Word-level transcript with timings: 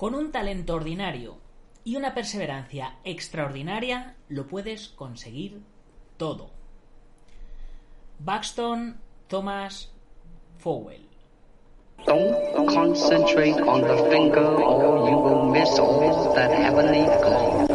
Con 0.00 0.14
un 0.14 0.32
talento 0.32 0.76
ordinario 0.76 1.36
y 1.84 1.96
una 1.96 2.14
perseverancia 2.14 2.96
extraordinaria 3.04 4.16
lo 4.30 4.46
puedes 4.46 4.88
conseguir 4.88 5.60
todo. 6.16 6.48
Buxton 8.18 8.98
Thomas 9.28 9.92
Fowell. 10.56 11.06
Don't 12.06 12.66
concentrate 12.72 13.60
on 13.60 13.82
the 13.82 14.08
finger 14.08 14.40
or 14.40 15.10
you 15.10 15.18
will 15.18 15.50
miss 15.50 15.78
all 15.78 16.32
that 16.34 16.50
heavenly 16.50 17.04
glory. 17.20 17.69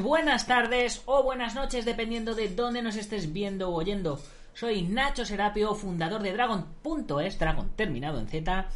Buenas 0.00 0.46
tardes 0.46 1.02
o 1.06 1.22
buenas 1.22 1.54
noches, 1.54 1.84
dependiendo 1.84 2.34
de 2.34 2.48
dónde 2.48 2.82
nos 2.82 2.96
estés 2.96 3.32
viendo 3.32 3.68
o 3.68 3.74
oyendo. 3.74 4.20
Soy 4.54 4.82
Nacho 4.82 5.24
Serapio, 5.24 5.74
fundador 5.74 6.22
de 6.22 6.32
Dragon.es, 6.32 7.38
Dragon 7.38 7.70
terminado 7.76 8.18
en 8.18 8.28
Z, 8.28 8.68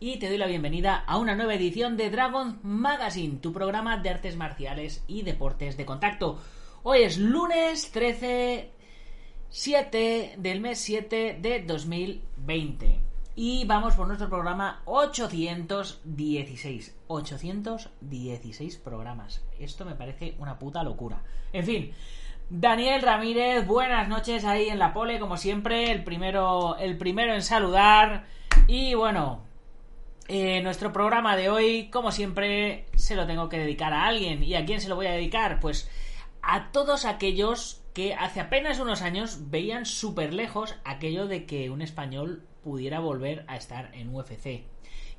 y 0.00 0.18
te 0.18 0.28
doy 0.28 0.38
la 0.38 0.46
bienvenida 0.46 1.04
a 1.06 1.18
una 1.18 1.34
nueva 1.34 1.54
edición 1.54 1.96
de 1.96 2.10
Dragon 2.10 2.58
Magazine, 2.62 3.38
tu 3.38 3.52
programa 3.52 3.98
de 3.98 4.10
artes 4.10 4.36
marciales 4.36 5.04
y 5.06 5.22
deportes 5.22 5.76
de 5.76 5.86
contacto. 5.86 6.38
Hoy 6.82 7.02
es 7.02 7.18
lunes 7.18 7.90
13 7.92 8.70
7 9.48 10.34
del 10.38 10.60
mes 10.60 10.78
7 10.78 11.38
de 11.40 11.62
2020. 11.62 13.05
Y 13.38 13.66
vamos 13.66 13.94
por 13.94 14.06
nuestro 14.06 14.30
programa 14.30 14.80
816. 14.86 16.96
816 17.06 18.78
programas. 18.78 19.44
Esto 19.60 19.84
me 19.84 19.94
parece 19.94 20.36
una 20.38 20.58
puta 20.58 20.82
locura. 20.82 21.22
En 21.52 21.66
fin, 21.66 21.92
Daniel 22.48 23.02
Ramírez, 23.02 23.66
buenas 23.66 24.08
noches 24.08 24.46
ahí 24.46 24.70
en 24.70 24.78
la 24.78 24.94
pole, 24.94 25.20
como 25.20 25.36
siempre. 25.36 25.92
El 25.92 26.02
primero, 26.02 26.78
el 26.78 26.96
primero 26.96 27.34
en 27.34 27.42
saludar. 27.42 28.24
Y 28.68 28.94
bueno, 28.94 29.42
eh, 30.28 30.62
nuestro 30.62 30.94
programa 30.94 31.36
de 31.36 31.50
hoy, 31.50 31.90
como 31.90 32.12
siempre, 32.12 32.86
se 32.94 33.16
lo 33.16 33.26
tengo 33.26 33.50
que 33.50 33.58
dedicar 33.58 33.92
a 33.92 34.06
alguien. 34.06 34.42
¿Y 34.42 34.54
a 34.54 34.64
quién 34.64 34.80
se 34.80 34.88
lo 34.88 34.96
voy 34.96 35.08
a 35.08 35.12
dedicar? 35.12 35.60
Pues 35.60 35.90
a 36.40 36.72
todos 36.72 37.04
aquellos 37.04 37.82
que 37.92 38.14
hace 38.14 38.40
apenas 38.40 38.80
unos 38.80 39.02
años 39.02 39.50
veían 39.50 39.84
súper 39.84 40.32
lejos 40.32 40.74
aquello 40.84 41.26
de 41.26 41.44
que 41.44 41.68
un 41.68 41.82
español 41.82 42.46
pudiera 42.66 42.98
volver 42.98 43.44
a 43.46 43.54
estar 43.54 43.94
en 43.94 44.12
UFC. 44.12 44.64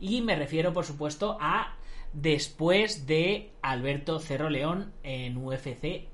Y 0.02 0.22
me 0.22 0.36
refiero, 0.36 0.74
por 0.74 0.84
supuesto, 0.84 1.38
a 1.40 1.78
después 2.12 3.08
de 3.08 3.54
Alberto 3.62 4.20
Cerro 4.20 4.50
León 4.50 4.92
en 5.02 5.38
UFC 5.38 6.10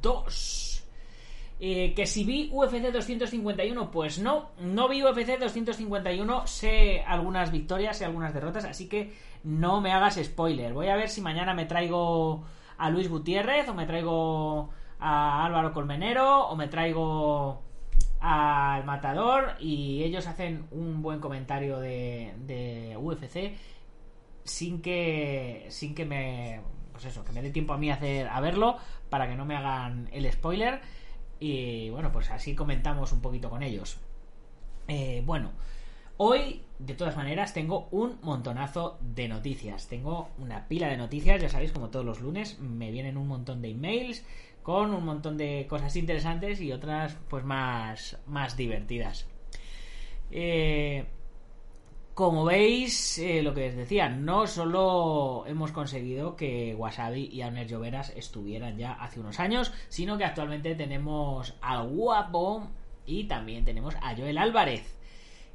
2. 0.00 0.86
Eh, 1.58 1.94
que 1.94 2.06
si 2.06 2.22
vi 2.22 2.48
UFC 2.52 2.92
251, 2.92 3.90
pues 3.90 4.20
no, 4.20 4.50
no 4.60 4.88
vi 4.88 5.02
UFC 5.02 5.36
251, 5.36 6.46
sé 6.46 7.02
algunas 7.04 7.50
victorias, 7.50 7.98
sé 7.98 8.04
algunas 8.04 8.32
derrotas, 8.32 8.64
así 8.64 8.88
que 8.88 9.12
no 9.42 9.80
me 9.80 9.90
hagas 9.90 10.14
spoiler. 10.22 10.72
Voy 10.74 10.86
a 10.86 10.96
ver 10.96 11.08
si 11.08 11.22
mañana 11.22 11.54
me 11.54 11.66
traigo 11.66 12.44
a 12.78 12.88
Luis 12.88 13.08
Gutiérrez 13.08 13.68
o 13.68 13.74
me 13.74 13.86
traigo 13.86 14.70
a 15.00 15.44
Álvaro 15.44 15.72
Colmenero 15.72 16.46
o 16.46 16.54
me 16.54 16.68
traigo 16.68 17.61
al 18.22 18.84
matador 18.84 19.56
y 19.58 20.04
ellos 20.04 20.28
hacen 20.28 20.66
un 20.70 21.02
buen 21.02 21.18
comentario 21.18 21.80
de, 21.80 22.96
UFC 22.96 23.56
sin 24.44 24.80
que 24.80 25.66
sin 25.70 25.94
que 25.94 26.04
me 26.04 26.60
pues 26.92 27.04
eso 27.06 27.24
que 27.24 27.32
me 27.32 27.42
dé 27.42 27.50
tiempo 27.50 27.72
a 27.72 27.78
mí 27.78 27.90
hacer 27.90 28.28
a 28.28 28.40
verlo 28.40 28.76
para 29.10 29.28
que 29.28 29.34
no 29.34 29.44
me 29.44 29.56
hagan 29.56 30.08
el 30.12 30.30
spoiler. 30.30 30.80
Y 31.40 31.90
bueno 31.90 32.12
pues 32.12 32.30
así 32.30 32.54
comentamos 32.54 33.12
un 33.12 33.20
poquito 33.20 33.50
con 33.50 33.64
ellos. 33.64 33.98
Eh, 34.86 35.22
bueno 35.26 35.50
hoy 36.16 36.62
de 36.78 36.94
todas 36.94 37.16
maneras 37.16 37.52
tengo 37.52 37.88
un 37.90 38.20
montonazo 38.22 38.98
de 39.00 39.26
noticias. 39.26 39.88
Tengo 39.88 40.30
una 40.38 40.68
pila 40.68 40.86
de 40.86 40.96
noticias 40.96 41.42
ya 41.42 41.48
sabéis 41.48 41.72
como 41.72 41.88
todos 41.88 42.04
los 42.04 42.20
lunes 42.20 42.60
me 42.60 42.92
vienen 42.92 43.16
un 43.16 43.26
montón 43.26 43.62
de 43.62 43.70
emails 43.70 44.24
con 44.62 44.94
un 44.94 45.04
montón 45.04 45.36
de 45.36 45.66
cosas 45.68 45.94
interesantes 45.96 46.60
y 46.60 46.72
otras 46.72 47.16
pues 47.28 47.44
más, 47.44 48.18
más 48.26 48.56
divertidas. 48.56 49.26
Eh, 50.30 51.04
como 52.14 52.44
veis, 52.44 53.18
eh, 53.18 53.42
lo 53.42 53.54
que 53.54 53.62
les 53.62 53.76
decía, 53.76 54.08
no 54.10 54.46
solo 54.46 55.44
hemos 55.46 55.72
conseguido 55.72 56.36
que 56.36 56.74
Wasabi 56.74 57.30
y 57.32 57.40
Abner 57.40 57.66
Lloveras 57.66 58.12
estuvieran 58.14 58.76
ya 58.76 58.92
hace 58.92 59.20
unos 59.20 59.40
años, 59.40 59.72
sino 59.88 60.18
que 60.18 60.24
actualmente 60.24 60.74
tenemos 60.74 61.54
al 61.62 61.88
guapo 61.88 62.68
y 63.06 63.24
también 63.24 63.64
tenemos 63.64 63.94
a 64.02 64.14
Joel 64.14 64.36
Álvarez, 64.36 64.94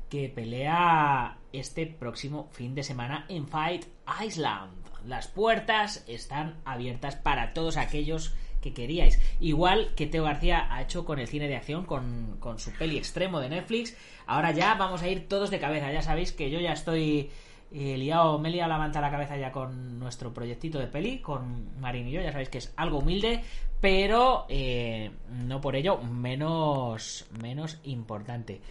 que 0.10 0.30
pelea 0.30 1.38
este 1.54 1.86
próximo 1.86 2.50
fin 2.52 2.74
de 2.74 2.84
semana 2.84 3.26
en 3.30 3.48
Fight 3.48 3.86
Island. 4.26 4.74
Las 5.06 5.28
puertas 5.28 6.04
están 6.08 6.60
abiertas 6.66 7.16
para 7.16 7.54
todos 7.54 7.78
aquellos 7.78 8.30
que 8.30 8.38
queríais. 8.74 9.20
Igual 9.40 9.94
que 9.96 10.08
Teo 10.08 10.24
García 10.24 10.68
ha 10.70 10.82
hecho 10.82 11.06
con 11.06 11.20
el 11.20 11.28
cine 11.28 11.48
de 11.48 11.56
acción, 11.56 11.86
con, 11.86 12.38
con 12.40 12.60
su 12.60 12.72
peli 12.72 12.98
extremo 12.98 13.40
de 13.40 13.50
Netflix. 13.50 13.96
Ahora 14.26 14.52
ya 14.52 14.76
vamos 14.76 15.02
a 15.02 15.08
ir 15.08 15.28
todos 15.28 15.50
de 15.50 15.60
cabeza. 15.60 15.92
Ya 15.92 16.02
sabéis 16.02 16.32
que 16.32 16.50
yo 16.50 16.60
ya 16.60 16.74
estoy 16.74 17.30
eh, 17.72 17.98
liado, 17.98 18.40
me 18.40 18.50
he 18.50 18.52
liado 18.54 18.70
la 18.70 18.78
manta 18.78 19.00
a 19.00 19.02
la 19.02 19.12
cabeza 19.12 19.36
ya 19.36 19.52
con 19.52 20.00
nuestro 20.00 20.34
proyectito 20.34 20.80
de 20.80 20.88
peli, 20.88 21.20
con 21.20 21.80
Marín 21.80 22.08
y 22.08 22.12
yo. 22.12 22.22
Ya 22.22 22.32
sabéis 22.32 22.50
que 22.50 22.60
es 22.60 22.74
algo 22.78 23.00
humilde, 23.00 23.44
pero 23.82 24.46
eh, 24.50 25.12
no 25.30 25.62
por 25.62 25.76
ello 25.76 25.98
menos, 25.98 27.26
menos 27.42 27.80
importante. 27.84 28.62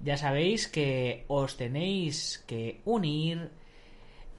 Ya 0.00 0.16
sabéis 0.16 0.68
que 0.68 1.24
os 1.28 1.56
tenéis 1.56 2.44
que 2.46 2.80
unir 2.84 3.50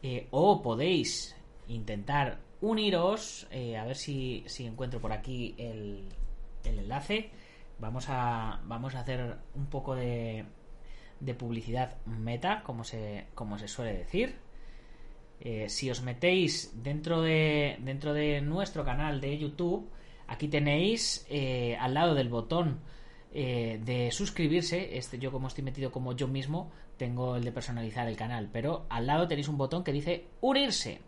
eh, 0.04 0.28
o 0.32 0.62
podéis 0.62 1.36
intentar 1.68 2.40
uniros. 2.70 3.48
eh, 3.52 3.78
a 3.78 3.86
ver 3.86 3.96
si, 3.96 4.44
si 4.48 4.66
encuentro 4.66 5.00
por 5.00 5.12
aquí 5.12 5.56
el, 5.58 6.10
el 6.64 6.80
enlace. 6.80 7.30
Vamos 7.80 8.06
a, 8.10 8.62
vamos 8.66 8.96
a 8.96 9.02
hacer 9.02 9.38
un 9.54 9.68
poco 9.68 9.96
de, 9.96 10.46
de 11.20 11.34
publicidad 11.34 11.98
meta, 12.06 12.64
como 12.64 12.84
se, 12.84 13.28
como 13.36 13.58
se 13.58 13.68
suele 13.68 13.94
decir. 13.94 14.36
Eh, 15.42 15.68
si 15.70 15.92
os 15.92 16.02
metéis 16.02 16.72
dentro 16.82 17.22
de, 17.22 17.78
dentro 17.82 18.14
de 18.14 18.42
nuestro 18.42 18.86
canal 18.86 19.20
de 19.20 19.38
YouTube, 19.38 19.90
aquí 20.28 20.48
tenéis 20.48 21.26
eh, 21.30 21.76
al 21.80 21.94
lado 21.94 22.16
del 22.16 22.30
botón 22.30 22.80
de 23.34 24.10
suscribirse. 24.14 24.98
Este, 24.98 25.20
yo, 25.20 25.30
como 25.30 25.50
estoy 25.50 25.66
metido 25.66 25.92
como 25.92 26.14
yo 26.14 26.26
mismo, 26.26 26.72
tengo 26.96 27.36
el 27.36 27.44
de 27.44 27.52
personalizar 27.52 28.08
el 28.08 28.16
canal, 28.16 28.50
pero 28.50 28.86
al 28.90 29.08
lado 29.08 29.28
tenéis 29.28 29.50
un 29.50 29.58
botón 29.58 29.84
que 29.84 29.92
dice 29.92 30.28
unirse. 30.40 31.02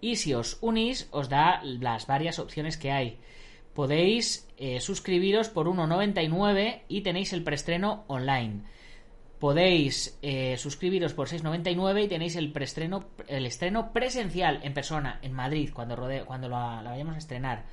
Y 0.00 0.16
si 0.16 0.34
os 0.34 0.58
unís, 0.60 1.08
os 1.10 1.28
da 1.28 1.60
las 1.62 2.06
varias 2.06 2.38
opciones 2.38 2.76
que 2.76 2.90
hay. 2.90 3.18
Podéis 3.74 4.48
eh, 4.56 4.80
suscribiros 4.80 5.48
por 5.48 5.66
1,99 5.66 6.82
y 6.88 7.02
tenéis 7.02 7.32
el 7.32 7.44
preestreno 7.44 8.04
online. 8.08 8.62
podéis 9.38 10.18
eh, 10.22 10.56
suscribiros 10.56 11.14
por 11.14 11.28
6.99 11.28 12.04
y 12.04 12.08
tenéis 12.08 12.36
el 12.36 12.50
preestreno, 12.50 13.04
el 13.28 13.46
estreno 13.46 13.92
presencial 13.92 14.60
en 14.64 14.74
persona 14.74 15.20
en 15.22 15.32
Madrid 15.32 15.70
cuando 15.72 15.94
rode, 15.94 16.24
cuando 16.24 16.48
la, 16.48 16.82
la 16.82 16.90
vayamos 16.90 17.14
a 17.14 17.18
estrenar. 17.18 17.64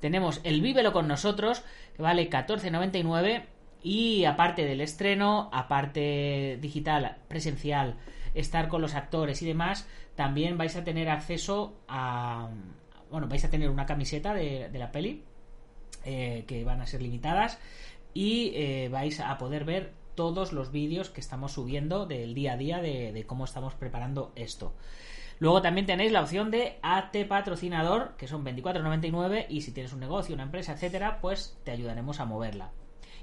Tenemos 0.00 0.40
el 0.44 0.62
Vívelo 0.62 0.92
con 0.92 1.08
nosotros 1.08 1.62
que 1.94 2.02
vale 2.02 2.30
14.99 2.30 3.44
y 3.82 4.24
aparte 4.24 4.64
del 4.64 4.80
estreno, 4.80 5.48
aparte 5.52 6.58
digital, 6.60 7.16
presencial, 7.28 7.96
estar 8.34 8.68
con 8.68 8.82
los 8.82 8.94
actores 8.94 9.42
y 9.42 9.46
demás, 9.46 9.88
también 10.14 10.58
vais 10.58 10.76
a 10.76 10.84
tener 10.84 11.08
acceso 11.08 11.74
a 11.88 12.50
bueno, 13.10 13.26
vais 13.26 13.44
a 13.44 13.50
tener 13.50 13.70
una 13.70 13.86
camiseta 13.86 14.34
de, 14.34 14.70
la 14.72 14.92
peli 14.92 15.24
eh, 16.04 16.44
que 16.46 16.64
van 16.64 16.80
a 16.80 16.86
ser 16.86 17.02
limitadas 17.02 17.58
y 18.14 18.52
eh, 18.54 18.88
vais 18.90 19.20
a 19.20 19.36
poder 19.38 19.64
ver 19.64 19.92
todos 20.14 20.52
los 20.52 20.70
vídeos 20.70 21.10
que 21.10 21.20
estamos 21.20 21.52
subiendo 21.52 22.06
del 22.06 22.34
día 22.34 22.52
a 22.52 22.56
día 22.56 22.80
de, 22.80 23.12
de 23.12 23.26
cómo 23.26 23.44
estamos 23.44 23.74
preparando 23.74 24.32
esto. 24.36 24.74
Luego 25.38 25.62
también 25.62 25.86
tenéis 25.86 26.12
la 26.12 26.20
opción 26.20 26.50
de 26.50 26.78
AT 26.82 27.16
patrocinador, 27.26 28.14
que 28.18 28.28
son 28.28 28.44
24.99 28.44 29.46
y 29.48 29.62
si 29.62 29.72
tienes 29.72 29.94
un 29.94 30.00
negocio, 30.00 30.34
una 30.34 30.44
empresa, 30.44 30.72
etcétera, 30.72 31.18
pues 31.22 31.58
te 31.64 31.70
ayudaremos 31.70 32.20
a 32.20 32.26
moverla. 32.26 32.72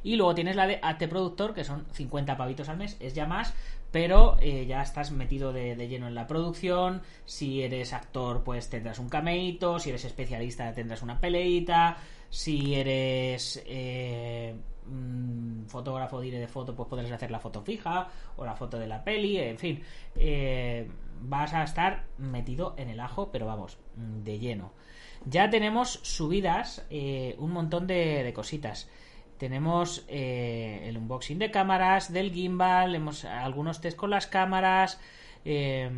Y 0.07 0.15
luego 0.15 0.33
tienes 0.33 0.55
la 0.55 0.67
de 0.67 0.79
AT 0.81 1.05
productor, 1.09 1.53
que 1.53 1.65
son 1.65 1.85
50 1.91 2.37
pavitos 2.37 2.69
al 2.69 2.77
mes, 2.77 2.95
es 3.01 3.13
ya 3.13 3.25
más, 3.25 3.53
pero 3.91 4.37
eh, 4.39 4.65
ya 4.65 4.81
estás 4.81 5.11
metido 5.11 5.51
de, 5.51 5.75
lleno 5.89 6.07
en 6.07 6.15
la 6.15 6.27
producción. 6.27 7.01
Si 7.25 7.61
eres 7.61 7.91
actor, 7.91 8.41
pues 8.41 8.69
tendrás 8.69 8.99
un 8.99 9.09
cameito. 9.09 9.79
Si 9.79 9.89
eres 9.89 10.05
especialista, 10.05 10.73
tendrás 10.73 11.01
una 11.01 11.19
peleita. 11.19 11.97
Si 12.29 12.73
eres 12.75 13.61
eh, 13.67 14.55
mm, 14.85 15.65
fotógrafo 15.65 16.21
dire 16.21 16.39
de 16.39 16.47
foto, 16.47 16.73
pues 16.73 16.87
podrás 16.87 17.11
hacer 17.11 17.29
la 17.29 17.41
foto 17.41 17.61
fija 17.61 18.07
o 18.37 18.45
la 18.45 18.55
foto 18.55 18.79
de 18.79 18.87
la 18.87 19.03
peli. 19.03 19.37
En 19.39 19.57
fin, 19.57 19.83
eh, 20.15 20.89
vas 21.19 21.53
a 21.53 21.63
estar 21.63 22.05
metido 22.17 22.75
en 22.77 22.87
el 22.87 23.01
ajo, 23.01 23.29
pero 23.29 23.45
vamos, 23.45 23.77
de 23.97 24.39
lleno. 24.39 24.71
Ya 25.25 25.49
tenemos 25.49 25.99
subidas 26.03 26.85
eh, 26.89 27.35
un 27.39 27.51
montón 27.51 27.87
de 27.87 28.31
cositas 28.33 28.87
tenemos 29.37 30.05
eh, 30.07 30.83
el 30.85 30.97
unboxing 30.97 31.39
de 31.39 31.51
cámaras 31.51 32.11
del 32.11 32.31
gimbal, 32.31 32.95
hemos 32.95 33.25
algunos 33.25 33.81
test 33.81 33.97
con 33.97 34.09
las 34.09 34.27
cámaras, 34.27 34.99
eh, 35.45 35.89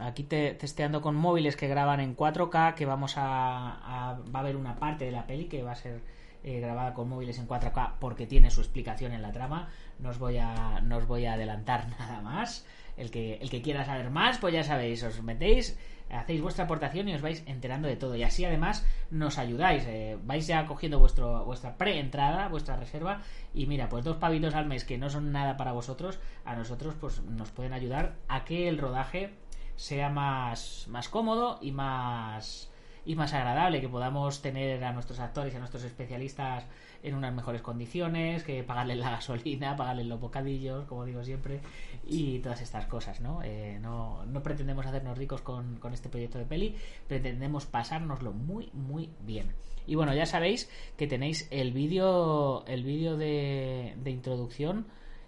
aquí 0.00 0.24
te, 0.24 0.54
testeando 0.54 1.00
con 1.00 1.14
móviles 1.14 1.56
que 1.56 1.68
graban 1.68 2.00
en 2.00 2.16
4K, 2.16 2.74
que 2.74 2.86
vamos 2.86 3.16
a, 3.16 4.10
a, 4.10 4.18
va 4.34 4.40
a 4.40 4.42
haber 4.42 4.56
una 4.56 4.76
parte 4.78 5.04
de 5.04 5.12
la 5.12 5.26
peli 5.26 5.46
que 5.46 5.62
va 5.62 5.72
a 5.72 5.76
ser 5.76 6.02
eh, 6.42 6.58
grabada 6.60 6.94
con 6.94 7.08
móviles 7.08 7.38
en 7.38 7.46
4K 7.46 7.94
porque 7.98 8.26
tiene 8.26 8.50
su 8.50 8.60
explicación 8.60 9.12
en 9.12 9.20
la 9.22 9.32
trama. 9.32 9.68
No 9.98 10.08
os 10.08 10.18
voy 10.18 10.38
a, 10.38 10.80
no 10.82 10.96
os 10.96 11.06
voy 11.06 11.26
a 11.26 11.34
adelantar 11.34 11.88
nada 11.98 12.22
más. 12.22 12.66
El 12.96 13.10
que, 13.10 13.34
el 13.36 13.50
que 13.50 13.62
quiera 13.62 13.84
saber 13.84 14.10
más, 14.10 14.38
pues 14.38 14.54
ya 14.54 14.64
sabéis, 14.64 15.02
os 15.02 15.22
metéis 15.22 15.78
hacéis 16.10 16.40
vuestra 16.42 16.64
aportación 16.64 17.08
y 17.08 17.14
os 17.14 17.22
vais 17.22 17.42
enterando 17.46 17.88
de 17.88 17.96
todo. 17.96 18.16
Y 18.16 18.22
así 18.22 18.44
además 18.44 18.86
nos 19.10 19.38
ayudáis. 19.38 19.84
Eh, 19.86 20.18
vais 20.24 20.46
ya 20.46 20.66
cogiendo 20.66 20.98
vuestro, 20.98 21.44
vuestra 21.44 21.76
preentrada, 21.76 22.48
vuestra 22.48 22.76
reserva. 22.76 23.22
Y 23.54 23.66
mira, 23.66 23.88
pues 23.88 24.04
dos 24.04 24.16
pavitos 24.16 24.54
al 24.54 24.66
mes 24.66 24.84
que 24.84 24.98
no 24.98 25.10
son 25.10 25.32
nada 25.32 25.56
para 25.56 25.72
vosotros, 25.72 26.18
a 26.44 26.54
nosotros 26.54 26.94
pues 27.00 27.22
nos 27.22 27.50
pueden 27.50 27.72
ayudar 27.72 28.16
a 28.28 28.44
que 28.44 28.68
el 28.68 28.78
rodaje 28.78 29.34
sea 29.76 30.10
más, 30.10 30.86
más 30.88 31.08
cómodo 31.08 31.58
y 31.62 31.72
más 31.72 32.70
y 33.04 33.14
más 33.14 33.32
agradable, 33.32 33.80
que 33.80 33.88
podamos 33.88 34.42
tener 34.42 34.84
a 34.84 34.92
nuestros 34.92 35.20
actores 35.20 35.54
y 35.54 35.56
a 35.56 35.58
nuestros 35.58 35.84
especialistas 35.84 36.66
en 37.02 37.14
unas 37.14 37.34
mejores 37.34 37.62
condiciones, 37.62 38.42
que 38.42 38.62
pagarles 38.62 38.98
la 38.98 39.10
gasolina, 39.10 39.76
pagarles 39.76 40.06
los 40.06 40.20
bocadillos, 40.20 40.86
como 40.86 41.04
digo 41.04 41.24
siempre, 41.24 41.60
y 42.06 42.38
todas 42.40 42.60
estas 42.60 42.86
cosas, 42.86 43.20
¿no? 43.20 43.42
Eh, 43.42 43.78
no, 43.80 44.24
no, 44.26 44.42
pretendemos 44.42 44.86
hacernos 44.86 45.16
ricos 45.16 45.40
con, 45.40 45.76
con, 45.76 45.94
este 45.94 46.08
proyecto 46.08 46.38
de 46.38 46.44
peli, 46.44 46.76
pretendemos 47.08 47.66
pasárnoslo 47.66 48.32
muy, 48.32 48.70
muy 48.72 49.10
bien. 49.20 49.52
Y 49.86 49.94
bueno, 49.94 50.14
ya 50.14 50.26
sabéis 50.26 50.70
que 50.96 51.06
tenéis 51.06 51.48
el 51.50 51.72
vídeo 51.72 52.64
el 52.66 52.84
vídeo 52.84 53.16
de, 53.16 53.94
de 53.96 54.10
introducción, 54.10 54.86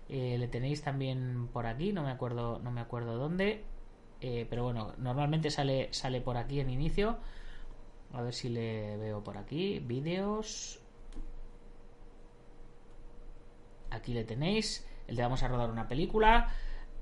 eh, 0.09 0.37
le 0.39 0.49
tenéis 0.49 0.83
también 0.83 1.49
por 1.53 1.67
aquí, 1.67 1.93
no 1.93 2.03
me 2.03 2.11
acuerdo, 2.11 2.61
no 2.63 2.71
me 2.71 2.81
acuerdo 2.81 3.17
dónde, 3.17 3.65
eh, 4.21 4.47
pero 4.49 4.63
bueno, 4.63 4.93
normalmente 4.99 5.51
sale, 5.51 5.89
sale 5.93 6.21
por 6.21 6.37
aquí 6.37 6.61
en 6.61 6.71
inicio. 6.71 7.17
A 8.13 8.23
ver 8.23 8.35
si 8.35 8.49
le 8.49 8.97
veo 8.99 9.25
por 9.25 9.39
aquí. 9.39 9.81
Vídeos. 9.81 10.82
Aquí 13.93 14.15
le 14.15 14.25
tenéis. 14.25 14.87
El 15.07 15.17
de 15.17 15.23
vamos 15.23 15.43
a 15.43 15.49
rodar 15.49 15.71
una 15.71 15.89
película. 15.89 16.49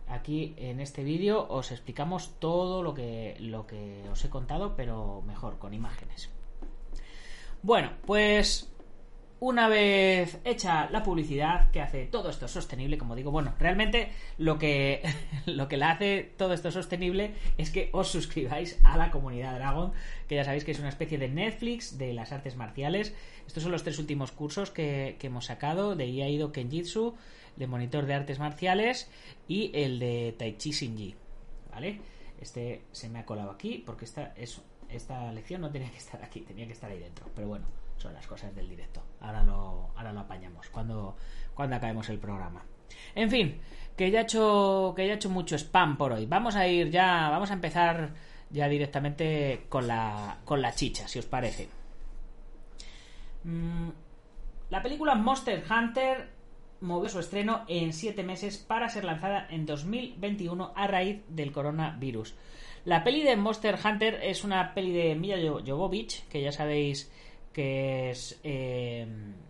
Aquí 0.08 0.54
en 0.56 0.80
este 0.80 1.04
vídeo 1.04 1.46
os 1.48 1.70
explicamos 1.70 2.34
todo 2.40 2.82
lo 2.82 2.94
que, 2.94 3.36
lo 3.38 3.66
que 3.66 4.02
os 4.10 4.24
he 4.24 4.28
contado, 4.28 4.74
pero 4.74 5.22
mejor, 5.26 5.58
con 5.58 5.72
imágenes. 5.72 6.30
Bueno, 7.62 7.92
pues 8.06 8.72
una 9.40 9.68
vez 9.68 10.38
hecha 10.44 10.90
la 10.90 11.02
publicidad 11.02 11.70
que 11.70 11.80
hace 11.80 12.04
todo 12.04 12.28
esto 12.28 12.46
sostenible, 12.46 12.98
como 12.98 13.16
digo, 13.16 13.30
bueno, 13.30 13.54
realmente 13.58 14.12
lo 14.36 14.58
que, 14.58 15.02
lo 15.46 15.66
que 15.66 15.78
la 15.78 15.92
hace 15.92 16.30
todo 16.36 16.52
esto 16.52 16.70
sostenible 16.70 17.32
es 17.56 17.70
que 17.70 17.88
os 17.92 18.08
suscribáis 18.08 18.78
a 18.84 18.98
la 18.98 19.10
comunidad 19.10 19.54
Dragon, 19.54 19.92
que 20.28 20.36
ya 20.36 20.44
sabéis 20.44 20.64
que 20.64 20.72
es 20.72 20.78
una 20.78 20.90
especie 20.90 21.16
de 21.16 21.28
Netflix 21.28 21.96
de 21.96 22.12
las 22.12 22.32
artes 22.32 22.56
marciales. 22.56 23.14
Estos 23.46 23.62
son 23.62 23.72
los 23.72 23.82
tres 23.82 23.98
últimos 23.98 24.30
cursos 24.30 24.70
que, 24.70 25.16
que 25.18 25.28
hemos 25.28 25.46
sacado, 25.46 25.96
de 25.96 26.10
Iaido 26.10 26.52
Kenjitsu, 26.52 27.16
de 27.56 27.66
Monitor 27.66 28.04
de 28.04 28.14
Artes 28.14 28.38
Marciales 28.38 29.10
y 29.48 29.70
el 29.74 29.98
de 29.98 30.34
Tai 30.38 30.56
Chi 30.58 30.72
Shinji, 30.72 31.14
¿vale? 31.70 31.98
Este 32.40 32.82
se 32.92 33.08
me 33.08 33.18
ha 33.18 33.24
colado 33.24 33.50
aquí 33.50 33.82
porque 33.84 34.04
esta, 34.04 34.34
es, 34.36 34.60
esta 34.90 35.32
lección 35.32 35.62
no 35.62 35.70
tenía 35.70 35.90
que 35.90 35.98
estar 35.98 36.22
aquí, 36.22 36.40
tenía 36.40 36.66
que 36.66 36.74
estar 36.74 36.90
ahí 36.90 36.98
dentro, 36.98 37.26
pero 37.34 37.48
bueno 37.48 37.79
son 38.00 38.14
las 38.14 38.26
cosas 38.26 38.54
del 38.54 38.68
directo. 38.68 39.02
Ahora 39.20 39.42
lo, 39.42 39.90
ahora 39.94 40.12
lo 40.12 40.20
apañamos 40.20 40.68
cuando, 40.70 41.16
cuando 41.54 41.76
acabemos 41.76 42.08
el 42.08 42.18
programa. 42.18 42.64
En 43.14 43.30
fin, 43.30 43.60
que 43.96 44.10
ya 44.10 44.20
he 44.20 44.22
hecho 44.22 44.94
que 44.96 45.06
ya 45.06 45.12
he 45.12 45.16
hecho 45.16 45.30
mucho 45.30 45.56
spam 45.56 45.96
por 45.96 46.12
hoy. 46.12 46.26
Vamos 46.26 46.56
a 46.56 46.66
ir 46.66 46.90
ya, 46.90 47.28
vamos 47.28 47.50
a 47.50 47.54
empezar 47.54 48.14
ya 48.50 48.68
directamente 48.68 49.66
con 49.68 49.86
la 49.86 50.38
con 50.44 50.62
la 50.62 50.74
chicha, 50.74 51.06
si 51.06 51.18
os 51.18 51.26
parece. 51.26 51.68
Mm, 53.44 53.90
la 54.70 54.82
película 54.82 55.14
Monster 55.14 55.62
Hunter 55.70 56.30
movió 56.80 57.08
su 57.08 57.18
estreno 57.20 57.64
en 57.68 57.92
7 57.92 58.22
meses 58.22 58.58
para 58.58 58.88
ser 58.88 59.04
lanzada 59.04 59.46
en 59.50 59.66
2021 59.66 60.72
a 60.74 60.86
raíz 60.86 61.22
del 61.28 61.52
coronavirus. 61.52 62.34
La 62.84 63.04
peli 63.04 63.22
de 63.22 63.36
Monster 63.36 63.78
Hunter 63.84 64.20
es 64.22 64.42
una 64.42 64.72
peli 64.72 64.92
de 64.92 65.14
Mila 65.14 65.36
Jovovich, 65.66 66.26
que 66.28 66.40
ya 66.40 66.52
sabéis 66.52 67.12
que 67.52 68.10
es 68.10 68.40
eh, 68.44 69.06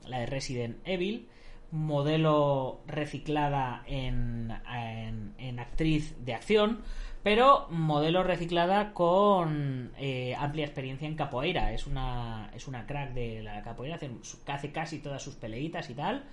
la 0.07 0.21
de 0.21 0.26
Resident 0.26 0.78
Evil, 0.85 1.28
modelo 1.71 2.80
reciclada 2.87 3.85
en, 3.87 4.50
en, 4.73 5.35
en, 5.38 5.61
actriz 5.61 6.16
de 6.25 6.35
acción, 6.35 6.83
pero 7.23 7.69
modelo 7.71 8.23
reciclada 8.23 8.92
con 8.92 9.92
eh, 9.99 10.35
amplia 10.37 10.64
experiencia 10.64 11.07
en 11.07 11.14
capoeira. 11.14 11.73
Es 11.73 11.87
una, 11.87 12.50
es 12.54 12.66
una 12.66 12.87
crack 12.87 13.12
de 13.12 13.42
la 13.42 13.62
capoeira, 13.62 13.97
hace, 13.97 14.11
hace 14.47 14.73
casi 14.73 14.99
todas 14.99 15.23
sus 15.23 15.37
peleitas 15.37 15.90
y 15.90 15.95
tal. 15.95 16.25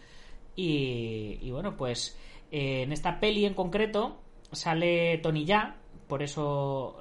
Y, 0.56 1.38
y 1.42 1.52
bueno, 1.52 1.78
pues 1.78 2.18
eh, 2.52 2.84
en 2.84 2.92
esta 2.92 3.20
peli 3.20 3.46
en 3.46 3.54
concreto 3.54 4.22
sale 4.52 5.20
Tony 5.20 5.46
Ya, 5.46 5.76
por 6.08 6.24
eso 6.24 6.98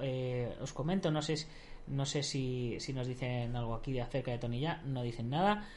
os 0.60 0.72
comento, 0.72 1.12
no 1.12 1.22
sé 1.22 1.36
si 1.36 1.46
no 1.86 2.06
sé 2.06 2.22
si, 2.22 2.76
si 2.80 2.92
nos 2.92 3.06
dicen 3.06 3.54
algo 3.56 3.74
aquí 3.74 3.98
acerca 3.98 4.30
de 4.30 4.38
Tony 4.38 4.60
Ya, 4.60 4.82
no 4.84 5.02
dicen 5.02 5.30
nada. 5.30 5.68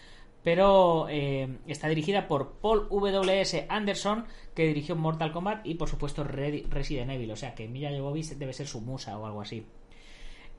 Pero 0.43 1.07
eh, 1.09 1.57
está 1.67 1.89
dirigida 1.89 2.27
por 2.27 2.53
Paul 2.53 2.87
W.S. 2.89 3.65
Anderson, 3.67 4.25
que 4.55 4.67
dirigió 4.67 4.95
Mortal 4.95 5.33
Kombat 5.33 5.65
y 5.65 5.75
por 5.75 5.89
supuesto 5.89 6.23
Resident 6.23 7.11
Evil. 7.11 7.31
O 7.31 7.35
sea 7.35 7.53
que 7.55 7.67
Milla 7.67 7.91
Jovovich 7.91 8.29
debe 8.35 8.53
ser 8.53 8.67
su 8.67 8.79
musa 8.81 9.17
o 9.17 9.25
algo 9.25 9.41
así. 9.41 9.65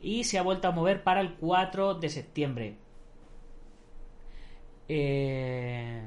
Y 0.03 0.25
se 0.25 0.39
ha 0.39 0.43
vuelto 0.43 0.69
a 0.69 0.73
mover 0.73 1.03
para 1.03 1.21
el 1.21 1.35
4 1.35 1.95
de 1.95 2.09
septiembre. 2.11 2.77
Eh, 4.89 6.03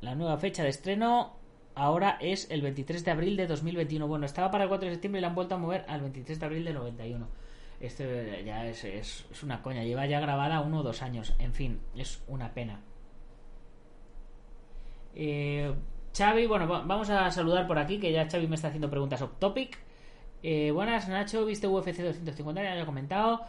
la 0.00 0.14
nueva 0.14 0.36
fecha 0.36 0.62
de 0.62 0.68
estreno 0.68 1.36
ahora 1.74 2.18
es 2.20 2.50
el 2.50 2.62
23 2.62 3.04
de 3.04 3.10
abril 3.10 3.36
de 3.36 3.46
2021. 3.46 4.06
Bueno, 4.06 4.26
estaba 4.26 4.50
para 4.50 4.64
el 4.64 4.68
4 4.68 4.88
de 4.88 4.94
septiembre 4.94 5.18
y 5.18 5.22
la 5.22 5.28
han 5.28 5.34
vuelto 5.34 5.54
a 5.56 5.58
mover 5.58 5.84
al 5.88 6.00
23 6.00 6.38
de 6.38 6.46
abril 6.46 6.64
de 6.64 6.74
91. 6.74 7.41
Esto 7.82 8.04
ya 8.46 8.64
es, 8.68 8.84
es, 8.84 9.26
es, 9.28 9.42
una 9.42 9.60
coña. 9.60 9.82
Lleva 9.82 10.06
ya 10.06 10.20
grabada 10.20 10.60
uno 10.60 10.78
o 10.78 10.82
dos 10.84 11.02
años. 11.02 11.34
En 11.40 11.52
fin, 11.52 11.80
es 11.96 12.22
una 12.28 12.54
pena. 12.54 12.80
Eh, 15.16 15.74
Xavi, 16.16 16.46
bueno, 16.46 16.68
vamos 16.68 17.10
a 17.10 17.28
saludar 17.32 17.66
por 17.66 17.80
aquí, 17.80 17.98
que 17.98 18.12
ya 18.12 18.30
Xavi 18.30 18.46
me 18.46 18.54
está 18.54 18.68
haciendo 18.68 18.88
preguntas 18.88 19.20
off 19.20 19.32
topic. 19.40 19.78
Eh, 20.44 20.70
buenas, 20.70 21.08
Nacho, 21.08 21.44
¿viste 21.44 21.66
UFC 21.66 21.98
250? 21.98 22.62
Ya 22.62 22.76
lo 22.76 22.82
he 22.82 22.86
comentado. 22.86 23.40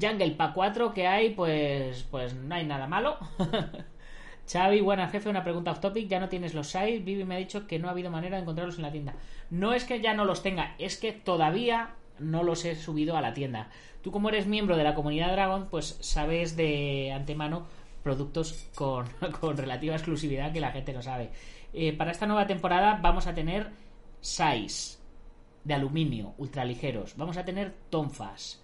Jungle 0.00 0.36
Pack 0.36 0.54
4 0.54 0.94
que 0.94 1.08
hay, 1.08 1.30
pues, 1.30 2.04
pues 2.12 2.32
no 2.34 2.54
hay 2.54 2.64
nada 2.64 2.86
malo. 2.86 3.18
Xavi, 4.52 4.82
buena 4.82 5.08
jefe, 5.08 5.28
una 5.28 5.42
pregunta 5.42 5.72
off 5.72 5.80
topic. 5.80 6.06
Ya 6.06 6.20
no 6.20 6.28
tienes 6.28 6.54
los 6.54 6.68
sites. 6.68 7.04
Vivi 7.04 7.24
me 7.24 7.34
ha 7.34 7.38
dicho 7.38 7.66
que 7.66 7.80
no 7.80 7.88
ha 7.88 7.90
habido 7.90 8.12
manera 8.12 8.36
de 8.36 8.42
encontrarlos 8.42 8.76
en 8.76 8.82
la 8.82 8.92
tienda. 8.92 9.14
No 9.50 9.72
es 9.74 9.82
que 9.82 10.00
ya 10.00 10.14
no 10.14 10.24
los 10.24 10.44
tenga, 10.44 10.76
es 10.78 10.96
que 10.96 11.10
todavía 11.10 11.96
no 12.20 12.42
los 12.42 12.64
he 12.64 12.76
subido 12.76 13.16
a 13.16 13.20
la 13.20 13.34
tienda. 13.34 13.70
Tú 14.02 14.12
como 14.12 14.28
eres 14.28 14.46
miembro 14.46 14.76
de 14.76 14.84
la 14.84 14.94
comunidad 14.94 15.32
Dragon, 15.32 15.68
pues 15.70 15.98
sabes 16.00 16.56
de 16.56 17.12
antemano 17.12 17.66
productos 18.02 18.68
con, 18.74 19.06
con 19.40 19.56
relativa 19.56 19.94
exclusividad 19.94 20.52
que 20.52 20.60
la 20.60 20.72
gente 20.72 20.92
no 20.92 21.02
sabe. 21.02 21.30
Eh, 21.72 21.92
para 21.92 22.10
esta 22.10 22.26
nueva 22.26 22.46
temporada 22.46 22.98
vamos 23.00 23.26
a 23.26 23.34
tener 23.34 23.70
size 24.20 24.98
de 25.64 25.74
aluminio 25.74 26.34
ultraligeros. 26.38 27.16
Vamos 27.16 27.36
a 27.36 27.44
tener 27.44 27.74
tonfas. 27.90 28.62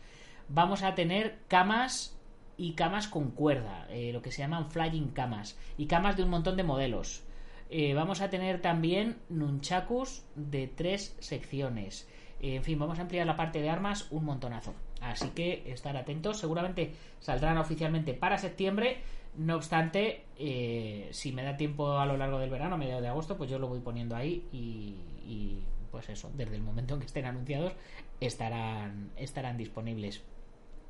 Vamos 0.49 0.83
a 0.83 0.95
tener 0.95 1.39
camas 1.49 2.17
y 2.57 2.73
camas 2.73 3.09
con 3.09 3.33
cuerda, 3.33 3.87
eh, 3.91 4.13
lo 4.13 4.23
que 4.23 4.33
se 4.33 4.39
llaman 4.39 4.71
flying 4.71 5.09
camas, 5.09 5.59
y 5.77 5.87
camas 5.87 6.17
de 6.17 6.23
un 6.23 6.31
montón 6.31 6.57
de 6.57 6.63
modelos. 6.63 7.23
Eh, 7.69 7.95
vamos 7.95 8.21
a 8.21 8.31
tener 8.31 8.63
también 8.63 9.19
nunchakus 9.29 10.25
de 10.37 10.69
tres 10.69 11.17
secciones. 11.19 12.09
En 12.41 12.63
fin, 12.63 12.79
vamos 12.79 12.99
a 12.99 13.03
ampliar 13.03 13.27
la 13.27 13.37
parte 13.37 13.61
de 13.61 13.71
armas 13.71 14.07
un 14.11 14.25
montonazo. 14.25 14.75
Así 15.01 15.29
que 15.31 15.71
estar 15.71 15.97
atentos. 15.97 16.39
Seguramente 16.39 16.93
saldrán 17.21 17.59
oficialmente 17.59 18.15
para 18.15 18.39
septiembre. 18.39 18.99
No 19.37 19.57
obstante, 19.57 20.25
eh, 20.39 21.09
si 21.13 21.33
me 21.33 21.43
da 21.43 21.57
tiempo 21.57 21.99
a 21.99 22.07
lo 22.07 22.17
largo 22.17 22.39
del 22.39 22.51
verano, 22.51 22.77
a 22.77 22.79
mediados 22.79 23.03
de 23.03 23.09
agosto, 23.09 23.37
pues 23.37 23.51
yo 23.51 23.59
lo 23.59 23.69
voy 23.69 23.81
poniendo 23.81 24.17
ahí 24.17 24.47
y, 24.51 24.97
y, 25.27 25.63
pues 25.91 26.09
eso, 26.09 26.31
desde 26.35 26.57
el 26.57 26.63
momento 26.63 26.95
en 26.95 27.01
que 27.01 27.07
estén 27.07 27.27
anunciados 27.27 27.73
estarán, 28.19 29.11
estarán 29.17 29.59
disponibles. 29.59 30.23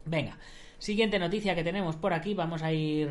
Venga, 0.05 0.39
siguiente 0.79 1.19
noticia 1.19 1.57
que 1.57 1.65
tenemos 1.65 1.97
por 1.97 2.13
aquí, 2.13 2.35
vamos 2.35 2.63
a 2.63 2.73
ir 2.73 3.11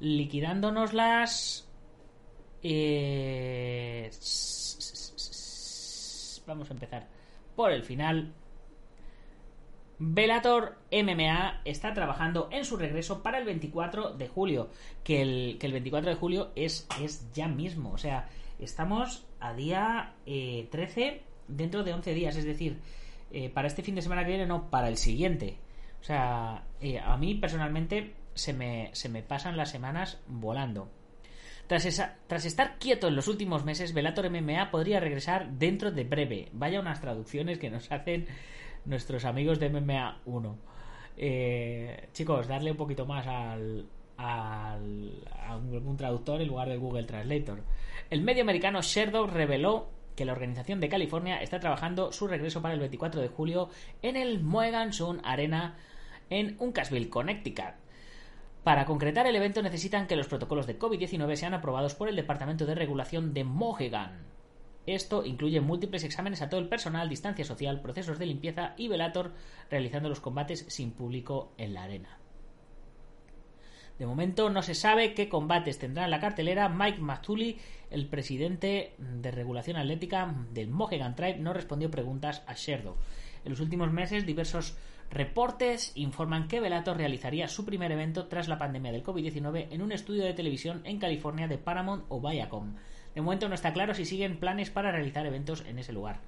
liquidándonoslas. 0.00 1.66
Eh... 2.62 4.10
Vamos 6.46 6.70
a 6.70 6.74
empezar 6.74 7.15
por 7.56 7.72
el 7.72 7.82
final. 7.82 8.32
Velator 9.98 10.76
MMA 10.92 11.62
está 11.64 11.94
trabajando 11.94 12.48
en 12.52 12.64
su 12.66 12.76
regreso 12.76 13.22
para 13.22 13.38
el 13.38 13.44
24 13.46 14.12
de 14.12 14.28
julio. 14.28 14.68
Que 15.02 15.22
el, 15.22 15.56
que 15.58 15.66
el 15.66 15.72
24 15.72 16.10
de 16.10 16.16
julio 16.16 16.52
es, 16.54 16.86
es, 17.00 17.32
ya 17.32 17.48
mismo. 17.48 17.92
O 17.92 17.98
sea, 17.98 18.28
estamos 18.58 19.26
a 19.40 19.54
día 19.54 20.12
eh, 20.26 20.68
13 20.70 21.22
dentro 21.48 21.82
de 21.82 21.94
11 21.94 22.14
días. 22.14 22.36
Es 22.36 22.44
decir, 22.44 22.78
eh, 23.30 23.48
para 23.48 23.68
este 23.68 23.82
fin 23.82 23.94
de 23.94 24.02
semana 24.02 24.22
que 24.22 24.30
viene, 24.30 24.46
no, 24.46 24.70
para 24.70 24.88
el 24.88 24.98
siguiente. 24.98 25.56
O 26.00 26.04
sea, 26.04 26.64
eh, 26.80 27.00
a 27.00 27.16
mí 27.16 27.34
personalmente 27.34 28.14
se 28.34 28.52
me, 28.52 28.90
se 28.92 29.08
me 29.08 29.22
pasan 29.22 29.56
las 29.56 29.70
semanas 29.70 30.20
volando. 30.26 30.90
Tras, 31.66 32.44
estar 32.44 32.78
quieto 32.78 33.08
en 33.08 33.16
los 33.16 33.26
últimos 33.28 33.64
meses, 33.64 33.92
Velator 33.92 34.30
MMA 34.30 34.70
podría 34.70 35.00
regresar 35.00 35.50
dentro 35.52 35.90
de 35.90 36.04
breve. 36.04 36.48
Vaya 36.52 36.80
unas 36.80 37.00
traducciones 37.00 37.58
que 37.58 37.70
nos 37.70 37.90
hacen 37.90 38.26
nuestros 38.84 39.24
amigos 39.24 39.58
de 39.58 39.70
MMA 39.70 40.20
1. 40.26 40.58
Eh, 41.16 42.08
chicos, 42.12 42.46
darle 42.46 42.70
un 42.70 42.76
poquito 42.76 43.04
más 43.04 43.26
al, 43.26 43.86
al, 44.16 45.24
a 45.46 45.56
un 45.56 45.96
traductor 45.96 46.40
en 46.40 46.48
lugar 46.48 46.68
del 46.68 46.78
Google 46.78 47.04
Translator. 47.04 47.62
El 48.10 48.22
medio 48.22 48.42
americano 48.42 48.80
Sherdog 48.80 49.30
reveló 49.30 49.88
que 50.14 50.24
la 50.24 50.32
organización 50.32 50.80
de 50.80 50.88
California 50.88 51.42
está 51.42 51.58
trabajando 51.58 52.12
su 52.12 52.28
regreso 52.28 52.62
para 52.62 52.74
el 52.74 52.80
24 52.80 53.20
de 53.20 53.28
julio 53.28 53.70
en 54.02 54.16
el 54.16 54.40
Mohegan 54.40 54.90
Arena 55.24 55.76
en 56.30 56.56
Uncasville, 56.58 57.10
Connecticut. 57.10 57.74
Para 58.66 58.84
concretar 58.84 59.28
el 59.28 59.36
evento 59.36 59.62
necesitan 59.62 60.08
que 60.08 60.16
los 60.16 60.26
protocolos 60.26 60.66
de 60.66 60.76
COVID-19 60.76 61.36
sean 61.36 61.54
aprobados 61.54 61.94
por 61.94 62.08
el 62.08 62.16
Departamento 62.16 62.66
de 62.66 62.74
Regulación 62.74 63.32
de 63.32 63.44
Mohegan. 63.44 64.24
Esto 64.86 65.24
incluye 65.24 65.60
múltiples 65.60 66.02
exámenes 66.02 66.42
a 66.42 66.48
todo 66.48 66.58
el 66.58 66.68
personal, 66.68 67.08
distancia 67.08 67.44
social, 67.44 67.80
procesos 67.80 68.18
de 68.18 68.26
limpieza 68.26 68.74
y 68.76 68.88
velator 68.88 69.34
realizando 69.70 70.08
los 70.08 70.18
combates 70.18 70.66
sin 70.68 70.90
público 70.90 71.52
en 71.58 71.74
la 71.74 71.84
arena. 71.84 72.18
De 74.00 74.06
momento 74.06 74.50
no 74.50 74.62
se 74.62 74.74
sabe 74.74 75.14
qué 75.14 75.28
combates 75.28 75.78
tendrá 75.78 76.04
en 76.04 76.10
la 76.10 76.18
cartelera. 76.18 76.68
Mike 76.68 76.98
Mazzulli, 77.00 77.60
el 77.92 78.08
presidente 78.08 78.96
de 78.98 79.30
regulación 79.30 79.76
atlética 79.76 80.34
del 80.52 80.70
Mohegan 80.70 81.14
Tribe, 81.14 81.38
no 81.38 81.52
respondió 81.52 81.88
preguntas 81.88 82.42
a 82.48 82.54
Sherdo. 82.54 82.96
En 83.44 83.50
los 83.50 83.60
últimos 83.60 83.92
meses, 83.92 84.26
diversos 84.26 84.76
reportes 85.10 85.92
informan 85.94 86.48
que 86.48 86.60
Velator 86.60 86.96
realizaría 86.96 87.48
su 87.48 87.64
primer 87.64 87.92
evento 87.92 88.26
tras 88.26 88.48
la 88.48 88.58
pandemia 88.58 88.92
del 88.92 89.04
COVID-19 89.04 89.68
en 89.70 89.82
un 89.82 89.92
estudio 89.92 90.24
de 90.24 90.34
televisión 90.34 90.82
en 90.84 90.98
California 90.98 91.48
de 91.48 91.58
Paramount 91.58 92.04
o 92.08 92.20
Viacom. 92.20 92.74
De 93.14 93.22
momento 93.22 93.48
no 93.48 93.54
está 93.54 93.72
claro 93.72 93.94
si 93.94 94.04
siguen 94.04 94.38
planes 94.38 94.70
para 94.70 94.92
realizar 94.92 95.24
eventos 95.26 95.64
en 95.66 95.78
ese 95.78 95.92
lugar. 95.92 96.20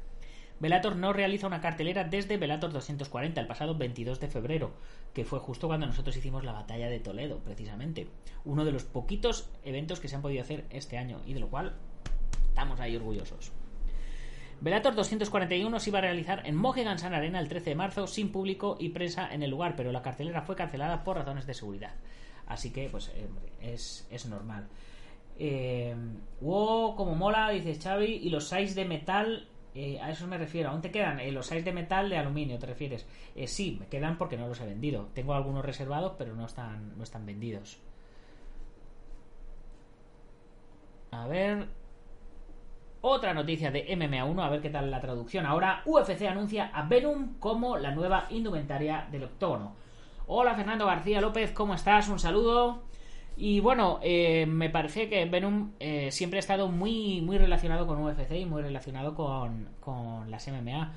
Velator 0.61 0.97
no 0.97 1.13
realiza 1.13 1.47
una 1.47 1.61
cartelera 1.61 2.05
desde 2.05 2.37
Velator 2.37 2.73
240 2.73 3.41
el 3.41 3.47
pasado 3.47 3.77
22 3.77 4.19
de 4.19 4.29
febrero, 4.29 4.73
que 5.15 5.25
fue 5.25 5.39
justo 5.39 5.69
cuando 5.69 5.87
nosotros 5.87 6.17
hicimos 6.17 6.45
la 6.45 6.53
batalla 6.53 6.89
de 6.89 6.99
Toledo, 6.99 7.39
precisamente. 7.39 8.09
Uno 8.45 8.65
de 8.65 8.73
los 8.73 8.85
poquitos 8.85 9.51
eventos 9.65 10.01
que 10.01 10.09
se 10.09 10.17
han 10.17 10.23
podido 10.23 10.43
hacer 10.43 10.65
este 10.71 10.99
año 10.99 11.21
y 11.27 11.35
de 11.35 11.41
lo 11.41 11.49
cual 11.49 11.77
estamos 12.49 12.81
ahí 12.81 12.97
orgullosos. 12.97 13.53
Velator 14.61 14.95
241 14.97 15.79
se 15.79 15.91
iba 15.91 16.01
a 16.01 16.03
realizar 16.03 16.43
en 16.45 16.57
Mohegan 16.57 16.99
Sun 16.99 17.15
Arena 17.15 17.39
el 17.39 17.49
13 17.49 17.71
de 17.71 17.77
marzo 17.77 18.07
sin 18.09 18.33
público 18.33 18.77
y 18.81 18.89
prensa 18.89 19.33
en 19.33 19.45
el 19.45 19.51
lugar, 19.51 19.77
pero 19.77 19.93
la 19.93 20.03
cartelera 20.03 20.43
fue 20.43 20.57
cancelada 20.57 21.05
por 21.05 21.17
razones 21.17 21.47
de 21.47 21.55
seguridad. 21.55 21.95
Así 22.47 22.73
que, 22.73 22.89
pues, 22.89 23.13
es, 23.63 24.09
es, 24.11 24.27
normal. 24.27 24.67
Eh, 25.39 25.95
wow, 26.41 26.97
como 26.97 27.15
mola, 27.15 27.51
dice 27.51 27.79
Xavi, 27.81 28.21
y 28.23 28.31
los 28.31 28.49
6 28.49 28.75
de 28.75 28.85
metal 28.85 29.49
eh, 29.75 30.01
a 30.01 30.11
eso 30.11 30.27
me 30.27 30.39
refiero. 30.39 30.71
¿Aún 30.71 30.81
te 30.81 30.91
quedan 30.91 31.21
eh, 31.21 31.31
los 31.31 31.47
6 31.47 31.65
de 31.65 31.73
metal 31.73 32.11
de 32.11 32.19
aluminio? 32.19 32.59
¿Te 32.59 32.67
refieres? 32.67 33.07
Sí, 33.47 33.77
me 33.79 33.87
quedan 33.87 34.19
porque 34.19 34.37
no 34.37 34.49
los 34.49 34.61
he 34.61 34.67
vendido. 34.67 35.09
Tengo 35.15 35.35
algunos 35.35 35.65
reservados, 35.65 36.15
pero 36.19 36.35
no 36.35 36.47
están, 36.47 36.97
no 36.97 37.05
están 37.05 37.25
vendidos. 37.27 37.79
A 41.13 41.29
ver. 41.29 41.69
Otra 43.01 43.33
noticia 43.33 43.71
de 43.71 43.87
MMA1, 43.87 44.45
a 44.45 44.49
ver 44.49 44.61
qué 44.61 44.71
tal 44.71 44.91
la 44.91 45.01
traducción. 45.01 45.47
Ahora 45.47 45.83
UFC 45.85 46.23
anuncia 46.23 46.71
a 46.75 46.83
Venom 46.83 47.39
como 47.39 47.77
la 47.77 47.93
nueva 47.93 48.27
indumentaria 48.31 49.07
del 49.13 49.23
octógono. 49.25 49.77
Hola 50.27 50.57
Fernando 50.57 50.85
García 50.85 51.21
López, 51.21 51.53
¿cómo 51.53 51.75
estás? 51.75 52.09
Un 52.09 52.19
saludo. 52.19 52.83
Y 53.37 53.61
bueno, 53.61 54.01
eh, 54.03 54.47
me 54.47 54.69
parece 54.69 55.09
que 55.09 55.25
Venom 55.27 55.75
eh, 55.79 56.11
siempre 56.11 56.39
ha 56.39 56.41
estado 56.41 56.67
muy, 56.67 57.21
muy 57.21 57.39
relacionado 57.39 57.87
con 57.87 58.03
UFC 58.03 58.33
y 58.33 58.47
muy 58.47 58.63
relacionado 58.63 59.15
con, 59.15 59.69
con 59.79 60.29
las 60.29 60.49
MMA. 60.49 60.93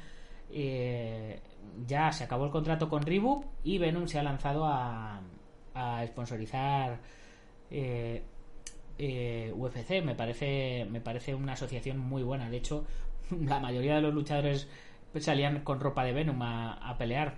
Eh, 0.49 1.39
ya 1.85 2.11
se 2.11 2.23
acabó 2.23 2.45
el 2.45 2.51
contrato 2.51 2.89
con 2.89 3.03
Reebok 3.03 3.45
y 3.63 3.77
Venom 3.77 4.07
se 4.07 4.17
ha 4.17 4.23
lanzado 4.23 4.65
a, 4.65 5.21
a 5.75 6.07
sponsorizar 6.07 6.99
UFC. 9.55 10.03
Me 10.03 10.15
parece, 10.15 10.85
me 10.89 11.01
parece 11.01 11.35
una 11.35 11.53
asociación 11.53 11.97
muy 11.97 12.23
buena. 12.23 12.49
De 12.49 12.57
hecho, 12.57 12.85
la 13.39 13.59
mayoría 13.59 13.95
de 13.95 14.01
los 14.01 14.13
luchadores 14.13 14.67
salían 15.19 15.61
con 15.63 15.79
ropa 15.79 16.03
de 16.03 16.13
Venom 16.13 16.41
a, 16.41 16.95
pelear. 16.97 17.35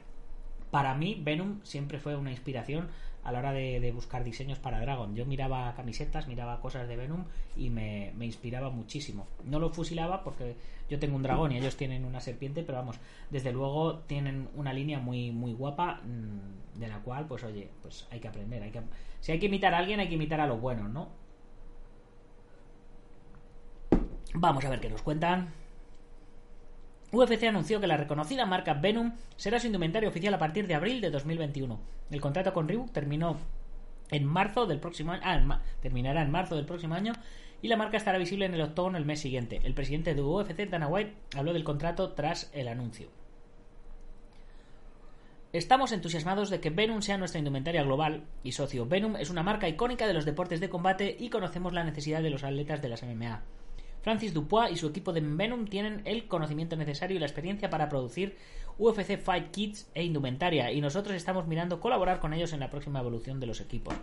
Para 0.71 0.95
mí, 0.95 1.19
Venom 1.21 1.59
siempre 1.63 1.99
fue 1.99 2.15
una 2.15 2.31
inspiración 2.31 2.89
a 3.23 3.31
la 3.31 3.39
hora 3.39 3.53
de, 3.53 3.91
buscar 3.93 4.23
diseños 4.23 4.59
para 4.59 4.81
Dragon. 4.81 5.15
Yo 5.15 5.25
miraba 5.25 5.73
camisetas, 5.75 6.27
miraba 6.27 6.59
cosas 6.59 6.87
de 6.87 6.97
Venom 6.97 7.25
y 7.55 7.69
me, 7.69 8.11
me, 8.17 8.25
inspiraba 8.25 8.69
muchísimo. 8.69 9.27
No 9.45 9.59
lo 9.59 9.69
fusilaba 9.69 10.23
porque 10.23 10.55
yo 10.89 10.99
tengo 10.99 11.15
un 11.15 11.23
dragón 11.23 11.51
y 11.51 11.57
ellos 11.57 11.77
tienen 11.77 12.05
una 12.05 12.19
serpiente, 12.19 12.63
pero 12.63 12.79
vamos, 12.79 12.99
desde 13.29 13.53
luego 13.53 13.99
tienen 13.99 14.49
una 14.55 14.73
línea 14.73 14.99
muy, 14.99 15.31
muy 15.31 15.53
guapa 15.53 16.01
mmm, 16.03 16.79
de 16.79 16.87
la 16.87 16.99
cual, 16.99 17.27
pues 17.27 17.43
oye, 17.43 17.69
pues 17.81 18.07
hay 18.11 18.19
que 18.19 18.27
aprender. 18.27 18.61
Hay 18.63 18.71
que, 18.71 18.81
si 19.21 19.31
hay 19.31 19.39
que 19.39 19.45
imitar 19.45 19.73
a 19.73 19.77
alguien, 19.77 19.99
hay 19.99 20.09
que 20.09 20.15
imitar 20.15 20.41
a 20.41 20.47
los 20.47 20.59
buenos, 20.59 20.89
¿no? 20.89 21.22
Vamos 24.33 24.65
a 24.65 24.69
ver 24.69 24.79
qué 24.79 24.89
nos 24.89 25.01
cuentan. 25.01 25.53
UFC 27.11 27.43
anunció 27.43 27.79
que 27.79 27.85
la 27.85 27.97
reconocida 27.97 28.47
marca 28.47 28.73
Venom 28.73 29.13
será 29.35 29.59
su 29.59 29.67
indumentario 29.67 30.09
oficial 30.09 30.33
a 30.33 30.39
partir 30.39 30.65
de 30.65 30.73
abril 30.73 30.99
de 30.99 31.11
2021. 31.11 31.79
El 32.09 32.21
contrato 32.21 32.53
con 32.53 32.67
Reebok 32.67 32.91
terminó 32.91 33.37
en 34.09 34.25
marzo 34.25 34.65
del 34.65 34.79
próximo 34.79 35.11
año, 35.11 35.21
ah, 35.23 35.61
terminará 35.81 36.23
en 36.23 36.31
marzo 36.31 36.55
del 36.55 36.65
próximo 36.65 36.95
año 36.95 37.13
y 37.61 37.67
la 37.67 37.77
marca 37.77 37.97
estará 37.97 38.17
visible 38.17 38.45
en 38.45 38.55
el 38.55 38.61
octógono 38.61 38.97
el 38.97 39.05
mes 39.05 39.19
siguiente. 39.19 39.61
El 39.63 39.75
presidente 39.75 40.15
de 40.15 40.21
UFC, 40.23 40.67
Dana 40.67 40.87
White, 40.87 41.13
habló 41.35 41.53
del 41.53 41.63
contrato 41.63 42.13
tras 42.13 42.49
el 42.53 42.67
anuncio. 42.67 43.09
Estamos 45.53 45.91
entusiasmados 45.91 46.49
de 46.49 46.59
que 46.59 46.71
Venom 46.71 47.03
sea 47.03 47.19
nuestra 47.19 47.37
indumentaria 47.37 47.83
global 47.83 48.23
y 48.43 48.53
socio. 48.53 48.87
Venom 48.87 49.17
es 49.17 49.29
una 49.29 49.43
marca 49.43 49.69
icónica 49.69 50.07
de 50.07 50.15
los 50.15 50.25
deportes 50.25 50.59
de 50.59 50.69
combate 50.69 51.15
y 51.19 51.29
conocemos 51.29 51.73
la 51.73 51.83
necesidad 51.83 52.23
de 52.23 52.31
los 52.31 52.43
atletas 52.43 52.81
de 52.81 52.89
las 52.89 53.03
MMA. 53.03 53.43
Francis 54.03 54.33
Dupois 54.33 54.69
y 54.69 54.75
su 54.75 54.87
equipo 54.87 55.13
de 55.13 55.21
Venom 55.21 55.65
tienen 55.65 56.01
el 56.03 56.27
conocimiento 56.27 56.75
necesario 56.75 57.15
y 57.15 57.19
la 57.19 57.25
experiencia 57.25 57.69
para 57.69 57.87
producir 57.87 58.35
UFC 58.77 59.17
Fight 59.17 59.51
Kits 59.51 59.89
e 59.95 60.03
indumentaria, 60.03 60.73
y 60.73 60.81
nosotros 60.81 61.15
estamos 61.15 61.47
mirando 61.47 61.79
colaborar 61.79 62.19
con 62.19 62.33
ellos 62.33 62.51
en 62.51 62.59
la 62.59 62.69
próxima 62.69 62.99
evolución 62.99 63.39
de 63.39 63.47
los 63.47 63.61
equipos. 63.61 63.95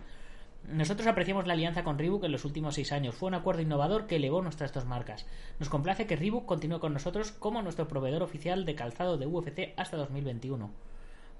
Nosotros 0.67 1.07
apreciamos 1.07 1.45
la 1.45 1.53
alianza 1.53 1.83
con 1.83 1.99
Reebok 1.99 2.23
en 2.23 2.31
los 2.31 2.45
últimos 2.45 2.75
seis 2.75 2.91
años. 2.91 3.13
Fue 3.13 3.27
un 3.27 3.35
acuerdo 3.35 3.61
innovador 3.61 4.07
que 4.07 4.15
elevó 4.15 4.41
nuestras 4.41 4.73
dos 4.73 4.85
marcas. 4.85 5.27
Nos 5.59 5.69
complace 5.69 6.07
que 6.07 6.15
Reebok 6.15 6.45
continúe 6.45 6.79
con 6.79 6.93
nosotros 6.93 7.31
como 7.31 7.61
nuestro 7.61 7.87
proveedor 7.87 8.23
oficial 8.23 8.65
de 8.65 8.75
calzado 8.75 9.17
de 9.17 9.27
UFC 9.27 9.73
hasta 9.77 9.97
2021. 9.97 10.71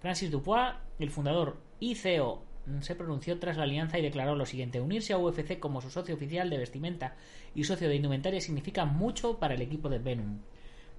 Francis 0.01 0.29
Dupois, 0.29 0.73
el 0.99 1.09
fundador 1.09 1.57
y 1.79 1.95
CEO, 1.95 2.43
se 2.81 2.95
pronunció 2.95 3.39
tras 3.39 3.57
la 3.57 3.63
alianza 3.63 3.97
y 3.99 4.01
declaró 4.01 4.35
lo 4.35 4.45
siguiente: 4.45 4.81
unirse 4.81 5.13
a 5.13 5.17
UFC 5.17 5.59
como 5.59 5.81
su 5.81 5.89
socio 5.89 6.15
oficial 6.15 6.49
de 6.49 6.57
vestimenta 6.57 7.15
y 7.55 7.63
socio 7.63 7.89
de 7.89 7.95
indumentaria 7.95 8.41
significa 8.41 8.85
mucho 8.85 9.39
para 9.39 9.55
el 9.55 9.61
equipo 9.61 9.89
de 9.89 9.99
Venom. 9.99 10.39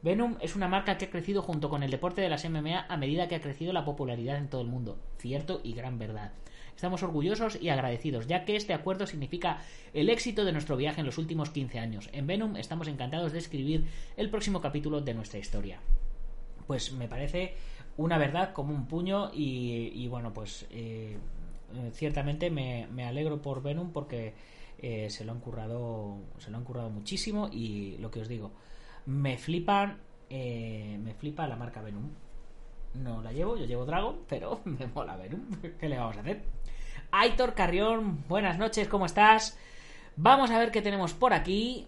Venom 0.02 0.36
es 0.40 0.56
una 0.56 0.66
marca 0.66 0.98
que 0.98 1.04
ha 1.04 1.10
crecido 1.10 1.42
junto 1.42 1.70
con 1.70 1.84
el 1.84 1.90
deporte 1.90 2.20
de 2.20 2.28
las 2.28 2.44
MMA 2.48 2.86
a 2.88 2.96
medida 2.96 3.28
que 3.28 3.36
ha 3.36 3.40
crecido 3.40 3.72
la 3.72 3.84
popularidad 3.84 4.36
en 4.36 4.48
todo 4.48 4.60
el 4.60 4.66
mundo. 4.66 4.98
Cierto 5.18 5.60
y 5.62 5.74
gran 5.74 5.98
verdad. 5.98 6.32
Estamos 6.74 7.04
orgullosos 7.04 7.60
y 7.60 7.68
agradecidos, 7.68 8.26
ya 8.26 8.44
que 8.44 8.56
este 8.56 8.74
acuerdo 8.74 9.06
significa 9.06 9.58
el 9.94 10.10
éxito 10.10 10.44
de 10.44 10.52
nuestro 10.52 10.76
viaje 10.76 11.00
en 11.00 11.06
los 11.06 11.18
últimos 11.18 11.50
15 11.50 11.78
años. 11.78 12.10
En 12.12 12.26
Venom 12.26 12.56
estamos 12.56 12.88
encantados 12.88 13.32
de 13.32 13.38
escribir 13.38 13.86
el 14.16 14.30
próximo 14.30 14.60
capítulo 14.60 15.00
de 15.00 15.14
nuestra 15.14 15.38
historia. 15.38 15.78
Pues 16.66 16.92
me 16.92 17.06
parece 17.06 17.54
una 17.96 18.18
verdad 18.18 18.52
como 18.52 18.74
un 18.74 18.86
puño 18.86 19.30
y, 19.32 20.06
bueno, 20.08 20.32
pues 20.32 20.66
eh, 20.70 21.16
eh, 21.74 21.90
ciertamente 21.92 22.50
me, 22.50 22.86
alegro 23.04 23.42
por 23.42 23.62
Venom 23.62 23.92
porque 23.92 24.34
eh, 24.78 25.10
se 25.10 25.24
lo 25.24 25.32
han 25.32 25.40
currado 25.40 26.18
se 26.38 26.50
lo 26.50 26.56
han 26.56 26.64
currado 26.64 26.90
muchísimo 26.90 27.48
y 27.52 27.96
lo 27.98 28.10
que 28.10 28.20
os 28.20 28.28
digo 28.28 28.52
me 29.06 29.36
flipan 29.38 29.98
me 30.30 31.14
flipa 31.18 31.46
la 31.46 31.56
marca 31.56 31.82
Venom 31.82 32.08
no 32.94 33.22
la 33.22 33.32
llevo, 33.32 33.56
yo 33.56 33.64
llevo 33.64 33.86
Dragon, 33.86 34.18
pero 34.28 34.60
me 34.64 34.86
mola 34.86 35.16
Venom. 35.16 35.40
¿Qué 35.78 35.88
le 35.88 35.98
vamos 35.98 36.16
a 36.16 36.20
hacer? 36.20 36.42
Aitor 37.10 37.54
Carrión, 37.54 38.24
buenas 38.28 38.58
noches, 38.58 38.88
¿cómo 38.88 39.06
estás? 39.06 39.58
Vamos 40.16 40.50
a 40.50 40.58
ver 40.58 40.70
qué 40.70 40.82
tenemos 40.82 41.14
por 41.14 41.32
aquí. 41.32 41.86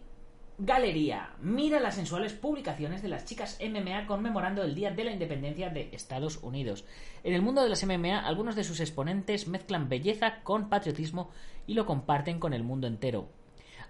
Galería. 0.59 1.31
Mira 1.41 1.81
las 1.81 1.97
sensuales 1.97 2.33
publicaciones 2.33 3.03
de 3.03 3.09
las 3.09 3.25
chicas 3.25 3.59
MMA 3.61 4.07
conmemorando 4.07 4.63
el 4.63 4.75
Día 4.75 4.93
de 4.93 5.03
la 5.03 5.11
Independencia 5.11 5.69
de 5.69 5.89
Estados 5.93 6.39
Unidos. 6.43 6.85
En 7.25 7.35
el 7.35 7.43
mundo 7.43 7.63
de 7.63 7.69
las 7.69 7.85
MMA, 7.85 8.21
algunos 8.21 8.55
de 8.55 8.63
sus 8.63 8.79
exponentes 8.79 9.49
mezclan 9.49 9.89
belleza 9.89 10.43
con 10.45 10.69
patriotismo 10.69 11.31
y 11.67 11.75
lo 11.75 11.87
comparten 11.87 12.39
con 12.39 12.55
el 12.55 12.63
mundo 12.63 12.87
entero. 12.87 13.29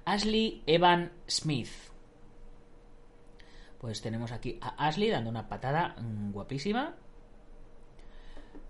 Ashley 0.07 0.63
Evan 0.67 1.13
Smith. 1.29 1.69
Pues 3.79 4.01
tenemos 4.01 4.33
aquí 4.33 4.59
a 4.63 4.87
Ashley 4.87 5.11
dando 5.11 5.29
una 5.29 5.49
patada 5.49 5.97
mm, 6.01 6.33
guapísima. 6.33 6.95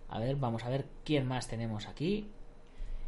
A 0.08 0.18
ver, 0.18 0.34
vamos 0.34 0.64
a 0.64 0.68
ver 0.68 0.86
quién 1.04 1.28
más 1.28 1.46
tenemos 1.46 1.86
aquí 1.86 2.28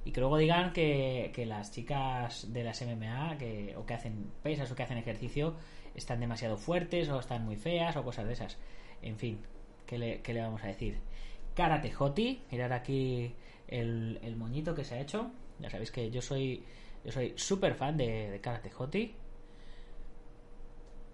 y 0.07 0.13
que 0.13 0.21
luego 0.21 0.39
digan 0.39 0.73
que, 0.73 1.45
las 1.49 1.73
chicas 1.73 2.53
de 2.53 2.63
las 2.63 2.81
MMA 2.81 3.39
que, 3.39 3.75
o 3.77 3.85
que 3.85 3.95
hacen 3.95 4.31
pesas 4.41 4.71
o 4.71 4.77
que 4.77 4.85
hacen 4.85 4.99
ejercicio 4.99 5.57
están 5.97 6.21
demasiado 6.21 6.57
fuertes 6.57 7.09
o 7.09 7.19
están 7.19 7.45
muy 7.45 7.57
feas 7.57 7.97
o 7.97 8.05
cosas 8.05 8.25
de 8.25 8.35
esas. 8.35 8.57
En 9.03 9.19
fin, 9.19 9.41
¿qué 9.85 9.99
le, 9.99 10.23
le 10.25 10.41
vamos 10.41 10.63
a 10.63 10.69
decir? 10.69 11.01
Karate 11.57 11.93
Hoti, 11.99 12.41
mirar 12.53 12.73
aquí 12.73 13.35
el, 13.67 14.37
moñito 14.37 14.77
que 14.77 14.85
se 14.85 14.95
ha 14.95 15.01
hecho. 15.01 15.33
Ya 15.59 15.71
sabéis 15.71 15.91
que 15.91 16.09
yo 16.09 16.23
soy 16.23 16.63
yo 17.05 17.11
soy 17.11 17.33
súper 17.37 17.75
fan 17.75 17.97
de, 17.97 18.39
Karate 18.41 18.71
Hoti. 18.79 19.13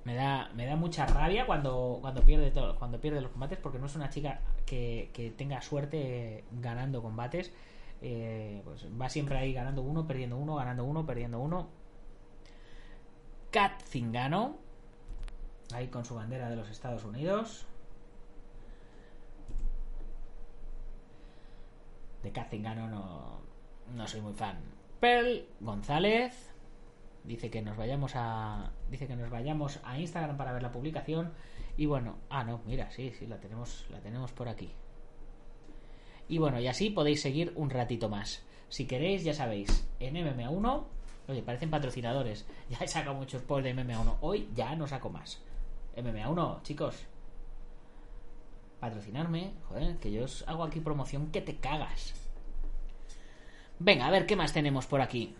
Me 0.04 0.14
da, 0.14 0.50
me 0.54 0.66
da 0.66 0.76
mucha 0.76 1.06
rabia 1.06 1.46
cuando, 1.46 1.96
cuando 2.02 2.22
pierde 2.26 2.50
todo, 2.50 2.78
cuando 2.78 3.00
pierde 3.00 3.22
los 3.22 3.30
combates 3.30 3.56
porque 3.56 3.78
no 3.78 3.86
es 3.86 3.96
una 3.96 4.10
chica 4.10 4.42
que, 4.66 5.08
que 5.14 5.30
tenga 5.30 5.62
suerte 5.62 6.44
ganando 6.50 7.00
combates 7.00 7.52
eh, 8.02 8.60
pues 8.64 8.86
va 9.00 9.08
siempre 9.08 9.38
ahí 9.38 9.52
ganando 9.52 9.82
uno, 9.82 10.06
perdiendo 10.06 10.36
uno, 10.36 10.56
ganando 10.56 10.84
uno, 10.84 11.06
perdiendo 11.06 11.38
uno. 11.38 11.68
Kat 13.52 13.80
Zingano, 13.82 14.56
ahí 15.72 15.86
con 15.86 16.04
su 16.04 16.16
bandera 16.16 16.50
de 16.50 16.56
los 16.56 16.68
Estados 16.68 17.04
Unidos. 17.04 17.64
De 22.24 22.32
Kat 22.32 22.50
Zingano 22.50 22.88
no, 22.88 23.40
no 23.94 24.08
soy 24.08 24.20
muy 24.20 24.32
fan. 24.32 24.58
Pearl 24.98 25.46
González 25.60 26.50
dice 27.24 27.50
que 27.50 27.62
nos 27.62 27.76
vayamos 27.76 28.12
a 28.16 28.72
dice 28.90 29.06
que 29.06 29.14
nos 29.14 29.30
vayamos 29.30 29.78
a 29.84 29.98
Instagram 29.98 30.36
para 30.36 30.52
ver 30.52 30.62
la 30.62 30.72
publicación 30.72 31.32
y 31.76 31.86
bueno, 31.86 32.16
ah 32.30 32.42
no, 32.42 32.60
mira, 32.66 32.90
sí, 32.90 33.12
sí 33.16 33.26
la 33.26 33.38
tenemos 33.38 33.86
la 33.90 34.00
tenemos 34.00 34.32
por 34.32 34.48
aquí. 34.48 34.74
Y 36.32 36.38
bueno, 36.38 36.58
y 36.58 36.66
así 36.66 36.88
podéis 36.88 37.20
seguir 37.20 37.52
un 37.56 37.68
ratito 37.68 38.08
más. 38.08 38.42
Si 38.70 38.86
queréis, 38.86 39.22
ya 39.22 39.34
sabéis, 39.34 39.86
en 40.00 40.14
MMA1, 40.14 40.84
oye, 41.28 41.42
parecen 41.42 41.68
patrocinadores. 41.68 42.46
Ya 42.70 42.78
he 42.80 42.88
sacado 42.88 43.14
muchos 43.14 43.42
posts 43.42 43.64
de 43.64 43.76
MMA1. 43.76 44.16
Hoy 44.22 44.48
ya 44.54 44.74
no 44.74 44.86
saco 44.86 45.10
más. 45.10 45.42
MMA1, 45.94 46.62
chicos. 46.62 47.04
Patrocinarme, 48.80 49.52
joder, 49.68 49.98
que 49.98 50.10
yo 50.10 50.24
os 50.24 50.42
hago 50.48 50.64
aquí 50.64 50.80
promoción 50.80 51.30
que 51.30 51.42
te 51.42 51.56
cagas. 51.56 52.14
Venga, 53.78 54.06
a 54.06 54.10
ver 54.10 54.24
qué 54.24 54.34
más 54.34 54.54
tenemos 54.54 54.86
por 54.86 55.02
aquí. 55.02 55.36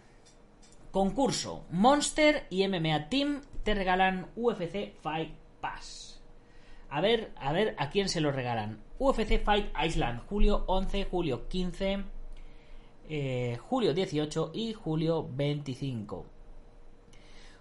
Concurso. 0.91 1.65
Monster 1.71 2.47
y 2.51 2.69
MMA 2.69 3.09
Team 3.09 3.41
te 3.65 3.73
regalan 3.73 4.27
UFC 4.37 4.93
Fight 5.01 5.33
Pass. 5.63 6.21
A 6.91 7.01
ver, 7.01 7.33
a 7.37 7.51
ver 7.53 7.75
a 7.79 7.89
quién 7.89 8.11
se 8.11 8.21
lo 8.21 8.31
regalan. 8.31 8.83
UFC 9.05 9.43
Fight 9.43 9.67
Island, 9.85 10.21
julio 10.29 10.63
11, 10.69 11.07
julio 11.11 11.49
15, 11.49 12.05
eh, 13.09 13.59
julio 13.61 13.95
18 13.95 14.53
y 14.55 14.75
julio 14.75 15.29
25. 15.29 16.25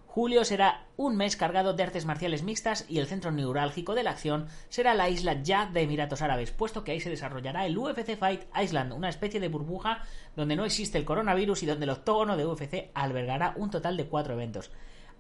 Julio 0.06 0.46
será 0.46 0.86
un 0.98 1.18
mes 1.18 1.36
cargado 1.36 1.74
de 1.74 1.82
artes 1.82 2.06
marciales 2.06 2.44
mixtas 2.44 2.86
y 2.88 3.00
el 3.00 3.08
centro 3.08 3.32
neurálgico 3.32 3.96
de 3.96 4.04
la 4.04 4.12
acción 4.12 4.50
será 4.70 4.94
la 4.94 5.10
isla 5.10 5.42
Ya 5.42 5.66
de 5.66 5.82
Emiratos 5.82 6.22
Árabes, 6.22 6.52
puesto 6.52 6.84
que 6.84 6.92
ahí 6.92 7.00
se 7.00 7.10
desarrollará 7.10 7.66
el 7.66 7.76
UFC 7.76 8.16
Fight 8.18 8.44
Island, 8.56 8.94
una 8.94 9.10
especie 9.10 9.40
de 9.40 9.48
burbuja 9.48 10.04
donde 10.36 10.56
no 10.56 10.64
existe 10.64 11.00
el 11.00 11.06
coronavirus 11.06 11.64
y 11.64 11.66
donde 11.66 11.86
el 11.86 11.90
octógono 11.90 12.38
de 12.38 12.46
UFC 12.46 12.92
albergará 12.94 13.56
un 13.58 13.72
total 13.72 13.98
de 13.98 14.06
cuatro 14.06 14.36
eventos. 14.36 14.70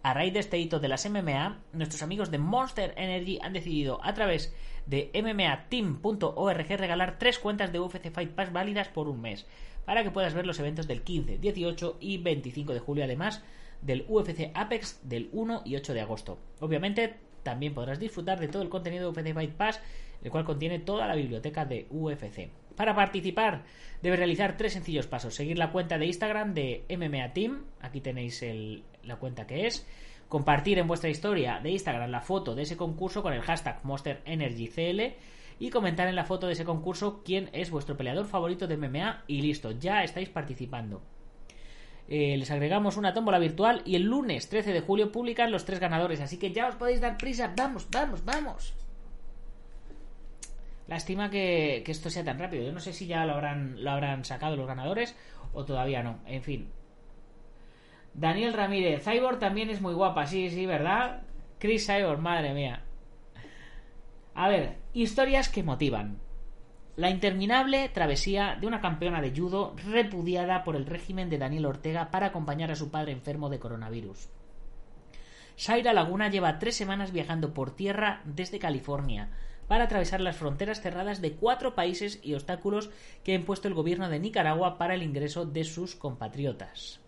A 0.03 0.15
raíz 0.15 0.33
de 0.33 0.39
este 0.39 0.57
hito 0.57 0.79
de 0.79 0.87
las 0.87 1.07
MMA, 1.07 1.59
nuestros 1.73 2.01
amigos 2.01 2.31
de 2.31 2.39
Monster 2.39 2.95
Energy 2.97 3.37
han 3.43 3.53
decidido 3.53 4.03
a 4.03 4.15
través 4.15 4.51
de 4.87 5.11
mmateam.org 5.13 6.67
regalar 6.67 7.19
tres 7.19 7.37
cuentas 7.37 7.71
de 7.71 7.79
UFC 7.79 8.11
Fight 8.11 8.31
Pass 8.31 8.51
válidas 8.51 8.87
por 8.87 9.07
un 9.07 9.21
mes, 9.21 9.45
para 9.85 10.03
que 10.03 10.09
puedas 10.09 10.33
ver 10.33 10.47
los 10.47 10.59
eventos 10.59 10.87
del 10.87 11.03
15, 11.03 11.37
18 11.37 11.97
y 11.99 12.17
25 12.17 12.73
de 12.73 12.79
julio, 12.79 13.03
además 13.03 13.43
del 13.83 14.05
UFC 14.07 14.49
Apex 14.55 15.01
del 15.03 15.29
1 15.33 15.61
y 15.65 15.75
8 15.75 15.93
de 15.93 16.01
agosto. 16.01 16.39
Obviamente, 16.59 17.17
también 17.43 17.75
podrás 17.75 17.99
disfrutar 17.99 18.39
de 18.39 18.47
todo 18.47 18.63
el 18.63 18.69
contenido 18.69 19.11
de 19.11 19.21
UFC 19.21 19.35
Fight 19.35 19.53
Pass, 19.53 19.81
el 20.23 20.31
cual 20.31 20.45
contiene 20.45 20.79
toda 20.79 21.05
la 21.05 21.15
biblioteca 21.15 21.65
de 21.65 21.85
UFC. 21.91 22.49
Para 22.75 22.95
participar, 22.95 23.63
debes 24.01 24.19
realizar 24.19 24.57
tres 24.57 24.73
sencillos 24.73 25.07
pasos. 25.07 25.36
Seguir 25.36 25.57
la 25.57 25.71
cuenta 25.71 25.97
de 25.97 26.05
Instagram 26.05 26.53
de 26.53 26.86
MMA 26.89 27.34
Team, 27.34 27.65
aquí 27.81 28.01
tenéis 28.01 28.43
la 29.03 29.17
cuenta 29.17 29.47
que 29.47 29.67
es. 29.67 29.88
Compartir 30.27 30.79
en 30.79 30.88
vuestra 30.88 31.10
historia 31.10 31.60
de 31.62 31.71
Instagram 31.71 32.10
la 32.10 32.21
foto 32.21 32.55
de 32.55 32.63
ese 32.63 32.77
concurso 32.77 33.21
con 33.21 33.34
el 33.34 33.41
hashtag 33.41 33.84
MonsterEnergyCL 33.84 35.15
y 35.60 35.69
comentar 35.69 36.07
en 36.07 36.15
la 36.15 36.23
foto 36.23 36.47
de 36.47 36.53
ese 36.53 36.65
concurso 36.65 37.21
quién 37.23 37.49
es 37.53 37.69
vuestro 37.69 37.95
peleador 37.97 38.25
favorito 38.25 38.65
de 38.65 38.77
MMA 38.77 39.25
y 39.27 39.41
listo, 39.41 39.71
ya 39.71 40.03
estáis 40.03 40.29
participando. 40.29 41.03
Eh, 42.07 42.36
les 42.36 42.49
agregamos 42.49 42.97
una 42.97 43.13
tómbola 43.13 43.38
virtual 43.38 43.84
y 43.86 43.95
el 43.95 44.03
lunes 44.03 44.49
13 44.49 44.73
de 44.73 44.81
julio 44.81 45.12
publican 45.12 45.51
los 45.51 45.65
tres 45.65 45.79
ganadores, 45.79 46.19
así 46.19 46.38
que 46.38 46.51
ya 46.51 46.67
os 46.67 46.75
podéis 46.75 46.99
dar 46.99 47.17
prisa, 47.17 47.53
vamos, 47.55 47.88
vamos, 47.91 48.25
vamos. 48.25 48.73
Lástima 50.87 51.29
que, 51.29 51.83
esto 51.85 52.09
sea 52.09 52.23
tan 52.23 52.39
rápido. 52.39 52.63
Yo 52.63 52.71
no 52.71 52.79
sé 52.79 52.93
si 52.93 53.07
ya 53.07 53.25
lo 53.25 53.33
habrán, 53.33 53.83
lo 53.83 53.91
habrán 53.91 54.25
sacado 54.25 54.55
los 54.55 54.67
ganadores 54.67 55.15
o 55.53 55.65
todavía 55.65 56.03
no. 56.03 56.19
En 56.25 56.43
fin. 56.43 56.69
Daniel 58.13 58.53
Ramírez. 58.53 59.03
Cyborg 59.03 59.39
también 59.39 59.69
es 59.69 59.81
muy 59.81 59.93
guapa. 59.93 60.25
Sí, 60.25 60.49
sí, 60.49 60.65
¿verdad? 60.65 61.21
Chris 61.59 61.87
Cyborg, 61.87 62.19
madre 62.19 62.53
mía. 62.53 62.83
A 64.33 64.49
ver, 64.49 64.77
historias 64.93 65.49
que 65.49 65.63
motivan. 65.63 66.19
La 66.97 67.09
interminable 67.09 67.87
travesía 67.89 68.57
de 68.59 68.67
una 68.67 68.81
campeona 68.81 69.21
de 69.21 69.33
judo 69.35 69.75
repudiada 69.85 70.63
por 70.63 70.75
el 70.75 70.85
régimen 70.85 71.29
de 71.29 71.37
Daniel 71.37 71.65
Ortega 71.65 72.11
para 72.11 72.27
acompañar 72.27 72.69
a 72.69 72.75
su 72.75 72.91
padre 72.91 73.13
enfermo 73.13 73.49
de 73.49 73.59
coronavirus. 73.59 74.29
Shaira 75.57 75.93
Laguna 75.93 76.29
lleva 76.29 76.59
tres 76.59 76.75
semanas 76.75 77.11
viajando 77.11 77.53
por 77.53 77.75
tierra 77.75 78.21
desde 78.25 78.59
California 78.59 79.29
para 79.67 79.86
atravesar 79.86 80.21
las 80.21 80.36
fronteras 80.36 80.82
cerradas 80.82 81.21
de 81.21 81.34
cuatro 81.34 81.76
países 81.76 82.19
y 82.21 82.34
obstáculos 82.34 82.89
que 83.24 83.32
ha 83.32 83.36
impuesto 83.36 83.67
el 83.67 83.74
gobierno 83.74 84.10
de 84.10 84.19
Nicaragua 84.19 84.78
para 84.78 84.95
el 84.95 85.04
ingreso 85.04 85.45
de 85.45 85.63
sus 85.63 85.95
compatriotas. 85.95 87.00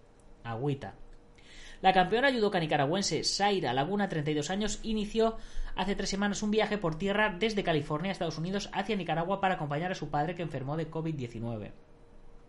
Agüita. 0.43 0.95
La 1.83 1.91
campeona 1.91 2.31
judoka 2.31 2.61
nicaragüense 2.61 3.25
Zaira 3.25 3.73
Laguna, 3.73 4.07
32 4.07 4.49
años, 4.49 4.79
inició 4.83 5.35
hace 5.75 5.97
tres 5.97 6.09
semanas 6.09 6.41
un 6.41 6.49
viaje 6.49 6.77
por 6.77 6.97
tierra 6.97 7.35
desde 7.37 7.63
California 7.63 8.09
a 8.09 8.13
Estados 8.13 8.37
Unidos 8.37 8.69
hacia 8.71 8.95
Nicaragua 8.95 9.41
para 9.41 9.55
acompañar 9.55 9.91
a 9.91 9.95
su 9.95 10.09
padre 10.09 10.33
que 10.33 10.43
enfermó 10.43 10.77
de 10.77 10.89
COVID-19. 10.89 11.71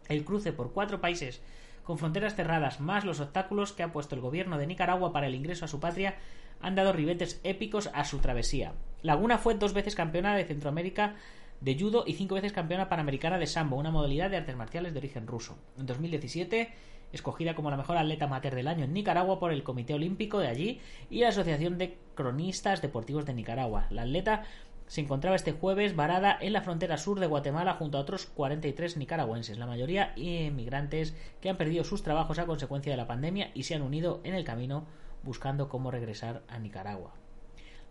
El 0.08 0.24
cruce 0.24 0.52
por 0.52 0.72
cuatro 0.72 1.00
países 1.00 1.40
Con 1.82 1.98
fronteras 1.98 2.36
cerradas, 2.36 2.78
más 2.78 3.04
los 3.04 3.18
obstáculos 3.18 3.72
que 3.72 3.82
ha 3.82 3.92
puesto 3.92 4.14
el 4.14 4.20
gobierno 4.20 4.56
de 4.56 4.68
Nicaragua 4.68 5.12
para 5.12 5.26
el 5.26 5.34
ingreso 5.34 5.64
a 5.64 5.68
su 5.68 5.80
patria, 5.80 6.14
han 6.60 6.76
dado 6.76 6.92
ribetes 6.92 7.40
épicos 7.42 7.90
a 7.92 8.04
su 8.04 8.18
travesía. 8.18 8.72
Laguna 9.04 9.36
fue 9.36 9.54
dos 9.54 9.74
veces 9.74 9.94
campeona 9.94 10.34
de 10.34 10.46
Centroamérica 10.46 11.16
de 11.60 11.78
judo 11.78 12.04
y 12.06 12.14
cinco 12.14 12.36
veces 12.36 12.54
campeona 12.54 12.88
panamericana 12.88 13.36
de 13.36 13.46
sambo, 13.46 13.76
una 13.76 13.90
modalidad 13.90 14.30
de 14.30 14.38
artes 14.38 14.56
marciales 14.56 14.94
de 14.94 14.98
origen 14.98 15.26
ruso. 15.26 15.58
En 15.78 15.84
2017, 15.84 16.72
escogida 17.12 17.54
como 17.54 17.70
la 17.70 17.76
mejor 17.76 17.98
atleta 17.98 18.24
amateur 18.24 18.54
del 18.54 18.66
año 18.66 18.84
en 18.84 18.94
Nicaragua 18.94 19.38
por 19.38 19.52
el 19.52 19.62
Comité 19.62 19.92
Olímpico 19.92 20.38
de 20.38 20.48
allí 20.48 20.80
y 21.10 21.20
la 21.20 21.28
Asociación 21.28 21.76
de 21.76 21.98
Cronistas 22.14 22.80
Deportivos 22.80 23.26
de 23.26 23.34
Nicaragua. 23.34 23.88
La 23.90 24.04
atleta 24.04 24.44
se 24.86 25.02
encontraba 25.02 25.36
este 25.36 25.52
jueves 25.52 25.94
varada 25.94 26.38
en 26.40 26.54
la 26.54 26.62
frontera 26.62 26.96
sur 26.96 27.20
de 27.20 27.26
Guatemala 27.26 27.74
junto 27.74 27.98
a 27.98 28.00
otros 28.00 28.24
43 28.24 28.96
nicaragüenses, 28.96 29.58
la 29.58 29.66
mayoría 29.66 30.14
inmigrantes 30.16 31.14
que 31.42 31.50
han 31.50 31.58
perdido 31.58 31.84
sus 31.84 32.02
trabajos 32.02 32.38
a 32.38 32.46
consecuencia 32.46 32.90
de 32.90 32.96
la 32.96 33.06
pandemia 33.06 33.50
y 33.52 33.64
se 33.64 33.74
han 33.74 33.82
unido 33.82 34.22
en 34.24 34.32
el 34.32 34.44
camino 34.44 34.86
buscando 35.22 35.68
cómo 35.68 35.90
regresar 35.90 36.42
a 36.48 36.58
Nicaragua. 36.58 37.12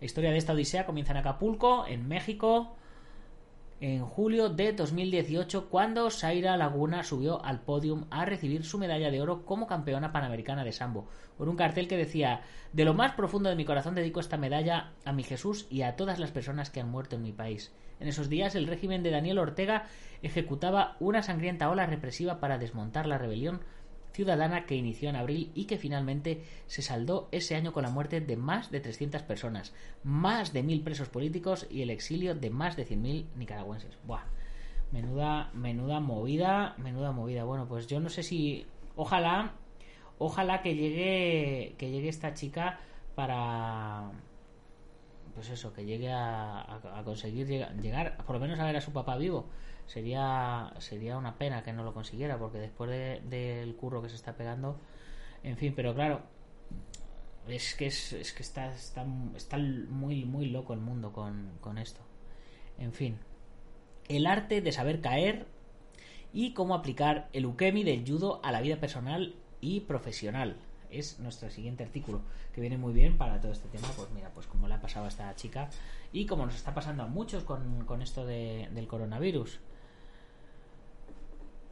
La 0.04 0.06
historia 0.06 0.32
de 0.32 0.36
esta 0.36 0.52
odisea 0.52 0.84
comienza 0.84 1.12
en 1.12 1.16
Acapulco, 1.16 1.86
en 1.86 2.06
México, 2.06 2.76
en 3.80 4.04
julio 4.04 4.50
de 4.50 4.74
2018 4.74 5.70
cuando 5.70 6.10
Zaira 6.10 6.58
Laguna 6.58 7.02
subió 7.02 7.42
al 7.42 7.62
podium 7.62 8.04
a 8.10 8.26
recibir 8.26 8.64
su 8.64 8.76
medalla 8.76 9.10
de 9.10 9.22
oro 9.22 9.46
como 9.46 9.66
campeona 9.66 10.12
panamericana 10.12 10.62
de 10.62 10.72
sambo, 10.72 11.08
con 11.38 11.48
un 11.48 11.56
cartel 11.56 11.88
que 11.88 11.96
decía 11.96 12.42
De 12.74 12.84
lo 12.84 12.92
más 12.92 13.12
profundo 13.12 13.48
de 13.48 13.56
mi 13.56 13.64
corazón 13.64 13.94
dedico 13.94 14.20
esta 14.20 14.36
medalla 14.36 14.92
a 15.06 15.14
mi 15.14 15.22
Jesús 15.22 15.66
y 15.70 15.80
a 15.80 15.96
todas 15.96 16.18
las 16.18 16.32
personas 16.32 16.68
que 16.68 16.80
han 16.80 16.90
muerto 16.90 17.16
en 17.16 17.22
mi 17.22 17.32
país. 17.32 17.72
En 17.98 18.06
esos 18.06 18.28
días 18.28 18.54
el 18.56 18.66
régimen 18.66 19.02
de 19.02 19.10
Daniel 19.10 19.38
Ortega 19.38 19.86
ejecutaba 20.20 20.98
una 21.00 21.22
sangrienta 21.22 21.70
ola 21.70 21.86
represiva 21.86 22.40
para 22.40 22.58
desmontar 22.58 23.06
la 23.06 23.16
rebelión 23.16 23.62
ciudadana 24.14 24.64
que 24.64 24.76
inició 24.76 25.10
en 25.10 25.16
abril 25.16 25.50
y 25.54 25.64
que 25.64 25.76
finalmente 25.76 26.44
se 26.66 26.82
saldó 26.82 27.28
ese 27.32 27.56
año 27.56 27.72
con 27.72 27.82
la 27.82 27.90
muerte 27.90 28.20
de 28.20 28.36
más 28.36 28.70
de 28.70 28.80
300 28.80 29.22
personas, 29.22 29.74
más 30.04 30.52
de 30.52 30.62
mil 30.62 30.82
presos 30.82 31.08
políticos 31.08 31.66
y 31.68 31.82
el 31.82 31.90
exilio 31.90 32.34
de 32.34 32.48
más 32.48 32.76
de 32.76 32.86
100.000 32.86 33.26
nicaragüenses. 33.34 33.98
Buah, 34.06 34.22
menuda, 34.92 35.50
menuda 35.52 35.98
movida, 35.98 36.76
menuda 36.78 37.10
movida. 37.10 37.42
Bueno, 37.44 37.66
pues 37.66 37.88
yo 37.88 37.98
no 37.98 38.08
sé 38.08 38.22
si, 38.22 38.66
ojalá, 38.94 39.54
ojalá 40.18 40.62
que 40.62 40.76
llegue, 40.76 41.74
que 41.76 41.90
llegue 41.90 42.08
esta 42.08 42.34
chica 42.34 42.78
para 43.16 44.12
pues 45.34 45.50
eso, 45.50 45.72
que 45.72 45.84
llegue 45.84 46.12
a, 46.12 46.80
conseguir 47.04 47.48
llegar, 47.48 47.74
llegar, 47.80 48.16
por 48.18 48.36
lo 48.36 48.40
menos 48.40 48.60
a 48.60 48.64
ver 48.64 48.76
a 48.76 48.80
su 48.80 48.92
papá 48.92 49.16
vivo 49.16 49.46
sería 49.86 50.72
sería 50.78 51.16
una 51.18 51.36
pena 51.36 51.62
que 51.62 51.72
no 51.72 51.84
lo 51.84 51.92
consiguiera 51.92 52.38
porque 52.38 52.58
después 52.58 52.90
del 52.90 53.74
curro 53.76 54.02
que 54.02 54.08
se 54.08 54.16
está 54.16 54.34
pegando 54.34 54.78
en 55.42 55.56
fin 55.56 55.74
pero 55.74 55.94
claro 55.94 56.22
es 57.46 57.74
que 57.74 57.86
es, 57.86 58.12
es 58.14 58.32
que 58.32 58.42
está, 58.42 58.72
está, 58.72 59.04
está 59.36 59.58
muy 59.58 60.24
muy 60.24 60.46
loco 60.46 60.72
el 60.72 60.80
mundo 60.80 61.12
con, 61.12 61.52
con 61.60 61.78
esto 61.78 62.00
en 62.78 62.92
fin 62.92 63.18
el 64.08 64.26
arte 64.26 64.60
de 64.60 64.72
saber 64.72 65.00
caer 65.00 65.46
y 66.32 66.52
cómo 66.52 66.74
aplicar 66.74 67.28
el 67.32 67.46
ukemi 67.46 67.84
del 67.84 68.04
judo 68.06 68.40
a 68.42 68.52
la 68.52 68.60
vida 68.60 68.76
personal 68.80 69.34
y 69.60 69.80
profesional 69.80 70.56
es 70.98 71.18
nuestro 71.18 71.50
siguiente 71.50 71.82
artículo, 71.82 72.22
que 72.52 72.60
viene 72.60 72.78
muy 72.78 72.92
bien 72.92 73.18
para 73.18 73.40
todo 73.40 73.52
este 73.52 73.68
tema, 73.68 73.88
pues 73.96 74.10
mira, 74.10 74.30
pues 74.30 74.46
como 74.46 74.68
le 74.68 74.74
ha 74.74 74.80
pasado 74.80 75.06
a 75.06 75.08
esta 75.08 75.34
chica 75.34 75.68
y 76.12 76.26
como 76.26 76.46
nos 76.46 76.54
está 76.54 76.74
pasando 76.74 77.02
a 77.02 77.06
muchos 77.06 77.44
con, 77.44 77.84
con 77.84 78.02
esto 78.02 78.24
de, 78.24 78.68
del 78.72 78.86
coronavirus. 78.86 79.60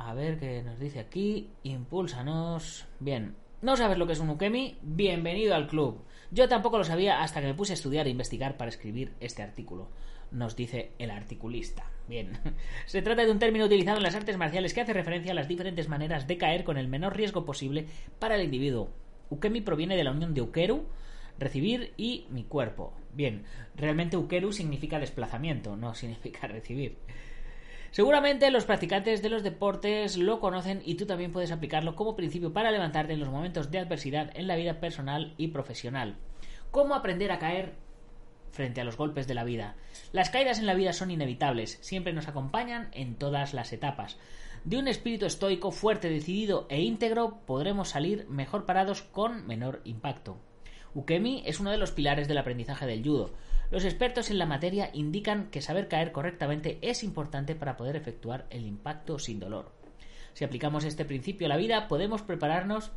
A 0.04 0.14
ver 0.14 0.38
qué 0.38 0.62
nos 0.62 0.80
dice 0.80 0.98
aquí. 0.98 1.50
Impúlsanos. 1.62 2.86
Bien. 2.98 3.36
¿No 3.60 3.76
sabes 3.76 3.96
lo 3.96 4.06
que 4.06 4.14
es 4.14 4.18
un 4.18 4.30
Ukemi? 4.30 4.76
Bienvenido 4.82 5.54
al 5.54 5.68
club. 5.68 6.02
Yo 6.32 6.48
tampoco 6.48 6.76
lo 6.76 6.82
sabía 6.82 7.22
hasta 7.22 7.40
que 7.40 7.46
me 7.46 7.54
puse 7.54 7.72
a 7.72 7.74
estudiar 7.74 8.08
e 8.08 8.10
investigar 8.10 8.56
para 8.56 8.68
escribir 8.68 9.12
este 9.20 9.42
artículo. 9.42 9.90
Nos 10.32 10.56
dice 10.56 10.90
el 10.98 11.12
articulista. 11.12 11.88
Bien. 12.08 12.32
Se 12.86 13.00
trata 13.00 13.24
de 13.24 13.30
un 13.30 13.38
término 13.38 13.66
utilizado 13.66 13.98
en 13.98 14.02
las 14.02 14.16
artes 14.16 14.36
marciales 14.36 14.74
que 14.74 14.80
hace 14.80 14.92
referencia 14.92 15.30
a 15.30 15.36
las 15.36 15.46
diferentes 15.46 15.88
maneras 15.88 16.26
de 16.26 16.36
caer 16.36 16.64
con 16.64 16.78
el 16.78 16.88
menor 16.88 17.16
riesgo 17.16 17.44
posible 17.44 17.86
para 18.18 18.34
el 18.34 18.42
individuo. 18.42 18.90
Ukemi 19.30 19.60
proviene 19.60 19.96
de 19.96 20.02
la 20.02 20.10
unión 20.10 20.34
de 20.34 20.42
Ukeru, 20.42 20.88
recibir, 21.38 21.94
y 21.96 22.26
mi 22.28 22.42
cuerpo. 22.42 22.92
Bien, 23.14 23.44
realmente 23.76 24.16
Ukeru 24.16 24.52
significa 24.52 24.98
desplazamiento, 24.98 25.76
no 25.76 25.94
significa 25.94 26.46
recibir. 26.48 26.98
Seguramente 27.92 28.50
los 28.50 28.64
practicantes 28.64 29.20
de 29.20 29.28
los 29.28 29.42
deportes 29.42 30.16
lo 30.16 30.40
conocen 30.40 30.80
y 30.82 30.94
tú 30.94 31.04
también 31.04 31.30
puedes 31.30 31.52
aplicarlo 31.52 31.94
como 31.94 32.16
principio 32.16 32.50
para 32.50 32.70
levantarte 32.70 33.12
en 33.12 33.20
los 33.20 33.28
momentos 33.28 33.70
de 33.70 33.80
adversidad 33.80 34.30
en 34.32 34.46
la 34.46 34.56
vida 34.56 34.80
personal 34.80 35.34
y 35.36 35.48
profesional. 35.48 36.16
¿Cómo 36.70 36.94
aprender 36.94 37.30
a 37.30 37.38
caer 37.38 37.74
frente 38.50 38.80
a 38.80 38.84
los 38.84 38.96
golpes 38.96 39.26
de 39.26 39.34
la 39.34 39.44
vida? 39.44 39.76
Las 40.10 40.30
caídas 40.30 40.58
en 40.58 40.64
la 40.64 40.72
vida 40.72 40.94
son 40.94 41.10
inevitables, 41.10 41.76
siempre 41.82 42.14
nos 42.14 42.28
acompañan 42.28 42.88
en 42.92 43.16
todas 43.16 43.52
las 43.52 43.74
etapas. 43.74 44.16
De 44.64 44.78
un 44.78 44.88
espíritu 44.88 45.26
estoico, 45.26 45.70
fuerte, 45.70 46.08
decidido 46.08 46.66
e 46.70 46.80
íntegro 46.80 47.40
podremos 47.44 47.90
salir 47.90 48.26
mejor 48.30 48.64
parados 48.64 49.02
con 49.02 49.46
menor 49.46 49.82
impacto. 49.84 50.38
Ukemi 50.94 51.42
es 51.44 51.60
uno 51.60 51.70
de 51.70 51.78
los 51.78 51.92
pilares 51.92 52.26
del 52.26 52.38
aprendizaje 52.38 52.86
del 52.86 53.02
judo. 53.02 53.34
Los 53.72 53.86
expertos 53.86 54.30
en 54.30 54.36
la 54.36 54.44
materia 54.44 54.90
indican 54.92 55.46
que 55.50 55.62
saber 55.62 55.88
caer 55.88 56.12
correctamente 56.12 56.78
es 56.82 57.02
importante 57.02 57.54
para 57.54 57.78
poder 57.78 57.96
efectuar 57.96 58.44
el 58.50 58.66
impacto 58.66 59.18
sin 59.18 59.40
dolor. 59.40 59.72
Si 60.34 60.44
aplicamos 60.44 60.84
este 60.84 61.06
principio 61.06 61.46
a 61.46 61.48
la 61.48 61.56
vida, 61.56 61.88
podemos 61.88 62.20
prepararnos 62.20 62.92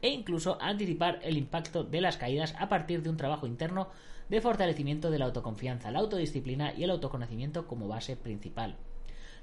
e 0.00 0.10
incluso 0.10 0.56
anticipar 0.62 1.18
el 1.24 1.36
impacto 1.36 1.82
de 1.82 2.00
las 2.00 2.16
caídas 2.16 2.54
a 2.60 2.68
partir 2.68 3.02
de 3.02 3.10
un 3.10 3.16
trabajo 3.16 3.48
interno 3.48 3.88
de 4.28 4.40
fortalecimiento 4.40 5.10
de 5.10 5.18
la 5.18 5.24
autoconfianza, 5.24 5.90
la 5.90 5.98
autodisciplina 5.98 6.74
y 6.74 6.84
el 6.84 6.90
autoconocimiento 6.90 7.66
como 7.66 7.88
base 7.88 8.14
principal. 8.14 8.76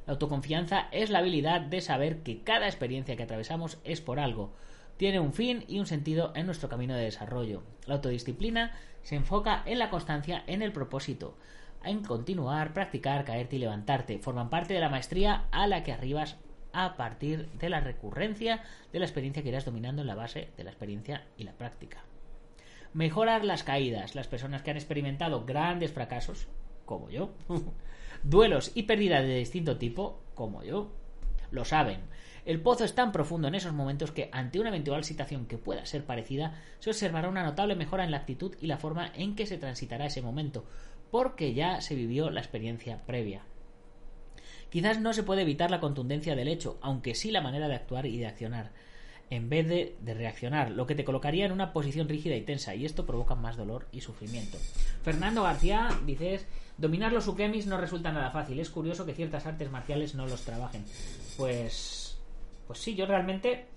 La 0.08 0.14
autoconfianza 0.14 0.88
es 0.94 1.10
la 1.10 1.20
habilidad 1.20 1.60
de 1.60 1.82
saber 1.82 2.24
que 2.24 2.44
cada 2.44 2.68
experiencia 2.68 3.18
que 3.18 3.24
atravesamos 3.24 3.78
es 3.84 4.00
por 4.00 4.22
algo, 4.22 4.54
tiene 4.96 5.20
un 5.20 5.34
fin 5.34 5.66
y 5.68 5.80
un 5.80 5.86
sentido 5.86 6.32
en 6.36 6.46
nuestro 6.46 6.70
camino 6.70 6.96
de 6.96 7.04
desarrollo. 7.04 7.64
La 7.86 7.96
autodisciplina 7.96 8.72
se 9.06 9.16
enfoca 9.16 9.62
en 9.68 9.78
la 9.78 9.92
constancia, 9.92 10.44
en 10.48 10.64
el 10.64 10.72
propósito, 10.72 11.38
en 11.84 12.04
continuar, 12.04 12.74
practicar, 12.74 13.24
caerte 13.24 13.58
y 13.58 13.60
levantarte. 13.60 14.18
Forman 14.18 14.50
parte 14.50 14.74
de 14.74 14.80
la 14.80 14.90
maestría 14.90 15.46
a 15.52 15.68
la 15.68 15.84
que 15.84 15.92
arribas 15.92 16.38
a 16.74 16.98
partir 16.98 17.48
de 17.52 17.70
la 17.70 17.82
recurrencia 17.82 18.64
de 18.92 18.98
la 18.98 19.06
experiencia 19.06 19.44
que 19.44 19.50
irás 19.50 19.64
dominando 19.64 20.02
en 20.02 20.08
la 20.08 20.16
base 20.16 20.50
de 20.58 20.64
la 20.64 20.72
experiencia 20.72 21.24
y 21.38 21.44
la 21.44 21.54
práctica. 21.54 22.04
Mejorar 22.94 23.46
las 23.46 23.64
caídas. 23.64 24.16
Las 24.16 24.28
personas 24.28 24.64
que 24.64 24.72
han 24.72 24.78
experimentado 24.78 25.46
grandes 25.46 25.94
fracasos, 25.94 26.48
como 26.86 27.12
yo, 27.12 27.36
duelos 28.24 28.72
y 28.74 28.84
pérdidas 28.84 29.22
de 29.22 29.38
distinto 29.38 29.78
tipo, 29.78 30.24
como 30.34 30.64
yo, 30.64 30.92
lo 31.52 31.64
saben. 31.64 32.02
El 32.46 32.62
pozo 32.62 32.86
es 32.86 32.94
tan 32.94 33.12
profundo 33.12 33.48
en 33.48 33.56
esos 33.56 33.74
momentos 33.74 34.12
que, 34.12 34.30
ante 34.32 34.60
una 34.60 34.70
eventual 34.70 35.04
situación 35.04 35.48
que 35.48 35.58
pueda 35.58 35.86
ser 35.88 36.06
parecida, 36.06 36.62
se 36.80 36.92
observará 36.92 37.28
una 37.28 37.44
notable 37.44 37.76
mejora 37.76 38.04
en 38.04 38.12
la 38.12 38.18
actitud 38.18 38.56
y 38.62 38.68
la 38.68 38.78
forma 38.78 39.12
en 39.16 39.36
que 39.36 39.48
se 39.48 39.58
transitará 39.58 40.06
ese 40.06 40.22
momento, 40.22 40.64
porque 41.10 41.56
ya 41.56 41.82
se 41.82 41.96
vivió 41.96 42.30
la 42.30 42.42
experiencia 42.42 43.02
previa. 43.06 43.42
Quizás 44.70 45.00
no 45.00 45.14
se 45.14 45.24
puede 45.24 45.42
evitar 45.42 45.72
la 45.72 45.80
contundencia 45.80 46.36
del 46.36 46.48
hecho, 46.48 46.78
aunque 46.82 47.16
sí 47.16 47.32
la 47.32 47.42
manera 47.42 47.68
de 47.68 47.76
actuar 47.76 48.06
y 48.06 48.18
de 48.18 48.28
accionar, 48.28 48.72
en 49.32 49.50
vez 49.50 49.68
de, 49.68 49.96
reaccionar, 50.14 50.70
lo 50.70 50.86
que 50.86 50.94
te 50.94 51.04
colocaría 51.04 51.48
en 51.48 51.52
una 51.52 51.74
posición 51.74 52.08
rígida 52.08 52.36
y 52.36 52.42
tensa, 52.42 52.76
y 52.76 52.86
esto 52.86 53.08
provoca 53.08 53.34
más 53.34 53.58
dolor 53.58 53.88
y 53.92 54.02
sufrimiento. 54.02 54.60
Fernando 55.02 55.42
García, 55.42 55.90
dices, 56.06 56.46
dominar 56.78 57.12
los 57.12 57.28
ukemis 57.28 57.66
no 57.66 57.80
resulta 57.80 58.12
nada 58.12 58.30
fácil, 58.30 58.60
es 58.60 58.70
curioso 58.70 59.04
que 59.04 59.16
ciertas 59.16 59.48
artes 59.48 59.72
marciales 59.72 60.14
no 60.14 60.28
los 60.28 60.42
trabajen. 60.42 60.86
Pues 61.38 62.05
pues 62.68 62.80
sí, 62.80 62.96
yo 62.96 63.06
realmente 63.06 63.68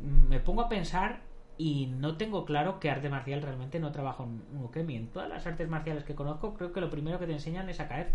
me 0.00 0.40
pongo 0.40 0.62
a 0.62 0.68
pensar 0.68 1.20
y 1.56 1.86
no 1.86 2.16
tengo 2.16 2.44
claro 2.44 2.80
que 2.80 2.90
arte 2.90 3.08
marcial 3.08 3.42
realmente 3.42 3.78
no 3.78 3.92
trabajo 3.92 4.24
en 4.24 4.42
ukemi. 4.62 4.96
En 4.96 5.08
todas 5.08 5.28
las 5.28 5.46
artes 5.46 5.68
marciales 5.68 6.04
que 6.04 6.14
conozco, 6.14 6.54
creo 6.54 6.72
que 6.72 6.80
lo 6.80 6.90
primero 6.90 7.18
que 7.18 7.26
te 7.26 7.32
enseñan 7.32 7.68
es 7.68 7.80
a 7.80 7.88
caer. 7.88 8.12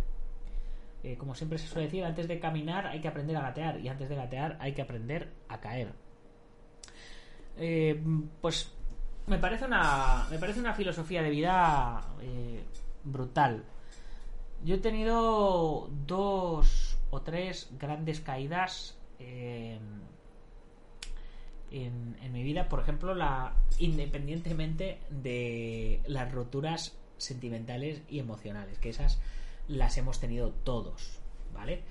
Eh, 1.04 1.16
como 1.18 1.34
siempre 1.34 1.58
se 1.58 1.68
suele 1.68 1.86
decir, 1.86 2.04
antes 2.04 2.28
de 2.28 2.40
caminar 2.40 2.88
hay 2.88 3.00
que 3.00 3.08
aprender 3.08 3.38
a 3.38 3.42
gatear 3.42 3.80
y 3.80 3.88
antes 3.88 4.10
de 4.10 4.16
gatear 4.16 4.58
hay 4.60 4.74
que 4.74 4.82
aprender 4.82 5.32
a 5.48 5.60
caer. 5.62 5.94
Eh, 7.58 8.02
pues 8.42 8.74
me 9.28 9.38
parece 9.38 9.66
una 9.66 10.28
me 10.30 10.38
parece 10.38 10.60
una 10.60 10.74
filosofía 10.74 11.22
de 11.22 11.30
vida 11.30 12.02
eh, 12.22 12.64
brutal. 13.06 13.64
Yo 14.66 14.76
he 14.76 14.80
tenido 14.80 15.90
dos 16.06 16.98
o 17.12 17.22
tres 17.22 17.70
grandes 17.80 18.20
caídas 18.20 18.99
en, 19.20 20.00
mi 22.32 22.44
vida, 22.44 22.70
por 22.70 22.80
ejemplo, 22.80 23.14
la 23.16 23.54
independientemente 23.78 25.00
de 25.10 26.02
las 26.06 26.32
roturas 26.32 26.98
sentimentales 27.18 28.02
y 28.10 28.20
emocionales, 28.20 28.80
que 28.80 28.90
esas 28.90 29.20
las 29.68 29.98
hemos 29.98 30.20
tenido 30.20 30.52
todos, 30.52 31.20
¿vale? 31.54 31.84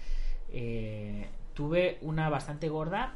Eh, 0.50 1.28
tuve 1.54 1.98
una 2.02 2.28
bastante 2.28 2.68
gorda 2.68 3.14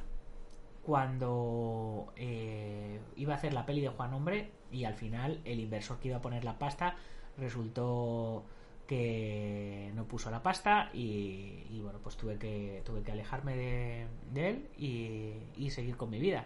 cuando 0.84 2.12
eh, 2.16 3.00
iba 3.16 3.34
a 3.34 3.36
hacer 3.36 3.54
la 3.54 3.66
peli 3.66 3.80
de 3.80 3.88
Juan 3.88 4.14
Hombre 4.14 4.50
y 4.70 4.84
al 4.84 4.94
final 4.94 5.40
el 5.44 5.60
inversor 5.60 5.98
que 6.00 6.08
iba 6.08 6.18
a 6.18 6.22
poner 6.22 6.44
la 6.44 6.58
pasta 6.58 6.96
resultó 7.38 8.44
que 8.92 9.90
no 9.94 10.04
puso 10.04 10.30
la 10.30 10.42
pasta 10.42 10.90
y, 10.92 11.80
bueno 11.80 11.98
pues 12.02 12.18
tuve 12.18 12.36
que 12.36 12.82
tuve 12.84 13.02
que 13.02 13.12
alejarme 13.12 13.56
de, 13.56 14.06
él 14.34 14.68
y, 14.76 15.70
seguir 15.70 15.96
con 15.96 16.10
mi 16.10 16.20
vida 16.20 16.44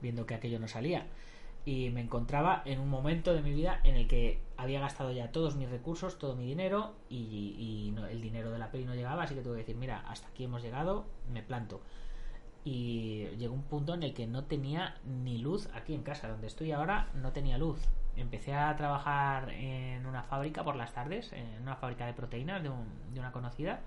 viendo 0.00 0.24
que 0.24 0.36
aquello 0.36 0.60
no 0.60 0.68
salía. 0.68 1.08
Y 1.64 1.90
me 1.90 2.00
encontraba 2.00 2.62
en 2.64 2.78
un 2.78 2.88
momento 2.88 3.34
de 3.34 3.42
mi 3.42 3.52
vida 3.52 3.80
en 3.82 3.96
el 3.96 4.06
que 4.06 4.38
había 4.56 4.78
gastado 4.78 5.10
ya 5.10 5.32
todos 5.32 5.56
mis 5.56 5.68
recursos 5.68 6.16
todo 6.16 6.36
mi 6.36 6.46
dinero 6.46 6.94
y, 7.08 7.92
el 8.08 8.20
dinero 8.20 8.52
de 8.52 8.60
la 8.60 8.70
peli 8.70 8.84
no 8.84 8.94
llegaba 8.94 9.24
así 9.24 9.34
que 9.34 9.42
tuve 9.42 9.54
que 9.54 9.62
decir 9.62 9.76
mira 9.76 10.04
hasta 10.08 10.28
aquí 10.28 10.44
hemos 10.44 10.62
llegado 10.62 11.06
me 11.32 11.42
planto 11.42 11.80
y 12.64 13.26
llegó 13.36 13.52
un 13.54 13.64
punto 13.64 13.94
en 13.94 14.04
el 14.04 14.14
que 14.14 14.28
no 14.28 14.44
tenía 14.44 14.94
ni 15.04 15.38
luz 15.38 15.68
aquí 15.74 15.94
en 15.94 16.02
casa. 16.02 16.28
Donde 16.28 16.46
estoy 16.46 16.70
ahora 16.70 17.10
no 17.14 17.32
tenía 17.32 17.58
luz 17.58 17.80
empecé 18.20 18.54
a 18.54 18.74
trabajar 18.76 19.50
en 19.50 20.06
una 20.06 20.22
fábrica 20.22 20.64
por 20.64 20.76
las 20.76 20.92
tardes 20.92 21.32
en 21.32 21.62
una 21.62 21.76
fábrica 21.76 22.06
de 22.06 22.12
proteínas 22.12 22.62
de, 22.62 22.70
una 23.18 23.32
conocida 23.32 23.80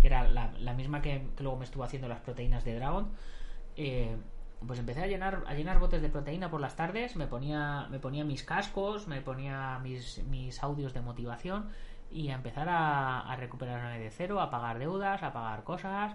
que 0.00 0.06
era 0.06 0.28
la, 0.28 0.74
misma 0.74 1.02
que, 1.02 1.26
luego 1.38 1.56
me 1.56 1.64
estuvo 1.64 1.84
haciendo 1.84 2.08
las 2.08 2.20
proteínas 2.20 2.64
de 2.64 2.74
Dragon 2.74 3.08
eh, 3.76 4.16
pues 4.66 4.78
empecé 4.78 5.02
a 5.02 5.06
llenar 5.06 5.44
a 5.46 5.54
llenar 5.54 5.78
botes 5.78 6.02
de 6.02 6.08
proteína 6.08 6.50
por 6.50 6.60
las 6.60 6.76
tardes 6.76 7.16
me 7.16 7.26
ponía 7.26 7.86
me 7.90 7.98
ponía 7.98 8.24
mis 8.24 8.42
cascos 8.44 9.06
me 9.06 9.20
ponía 9.20 9.78
mis, 9.82 10.22
mis 10.24 10.62
audios 10.62 10.94
de 10.94 11.00
motivación 11.00 11.70
y 12.10 12.30
a 12.30 12.34
empezar 12.34 12.68
a, 12.68 13.20
a 13.20 13.36
recuperarme 13.36 13.98
de 13.98 14.10
cero 14.10 14.40
a 14.40 14.50
pagar 14.50 14.78
deudas 14.78 15.22
a 15.22 15.32
pagar 15.32 15.64
cosas 15.64 16.14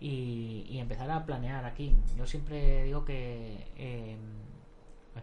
y, 0.00 0.78
empezar 0.78 1.10
a 1.10 1.24
planear 1.26 1.64
aquí. 1.64 1.94
Yo 2.16 2.26
siempre 2.26 2.84
digo 2.84 3.04
que 3.04 3.68
eh, 3.76 4.16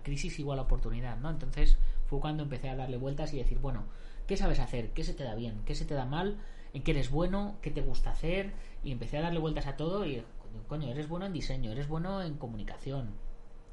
crisis 0.04 0.39
igual 0.39 0.60
a 0.60 0.63
oportunidad, 0.63 1.17
¿no? 1.17 1.30
Entonces 1.30 1.78
fue 2.08 2.19
cuando 2.19 2.43
empecé 2.43 2.69
a 2.69 2.76
darle 2.76 2.97
vueltas 2.97 3.34
y 3.34 3.38
decir, 3.38 3.60
bueno, 3.60 3.86
¿qué 4.28 4.38
sabes 4.38 4.60
hacer? 4.60 4.91
¿Qué 4.91 5.04
se 5.04 5.13
te 5.13 5.23
da 5.23 5.36
bien? 5.36 5.62
¿Qué 5.65 5.76
se 5.76 5.86
te 5.86 5.93
da 5.93 6.06
mal? 6.06 6.38
¿En 6.73 6.84
qué 6.84 6.91
eres 6.91 7.10
bueno? 7.10 7.56
¿Qué 7.62 7.71
te 7.71 7.82
gusta 7.82 8.12
hacer? 8.12 8.54
Y 8.84 8.91
empecé 8.91 9.17
a 9.17 9.21
darle 9.21 9.39
vueltas 9.39 9.67
a 9.67 9.78
todo 9.78 10.06
y, 10.06 10.23
coño, 10.67 10.89
eres 10.89 11.08
bueno 11.08 11.26
en 11.26 11.34
diseño, 11.34 11.71
eres 11.71 11.88
bueno 11.88 12.21
en 12.21 12.38
comunicación, 12.38 13.10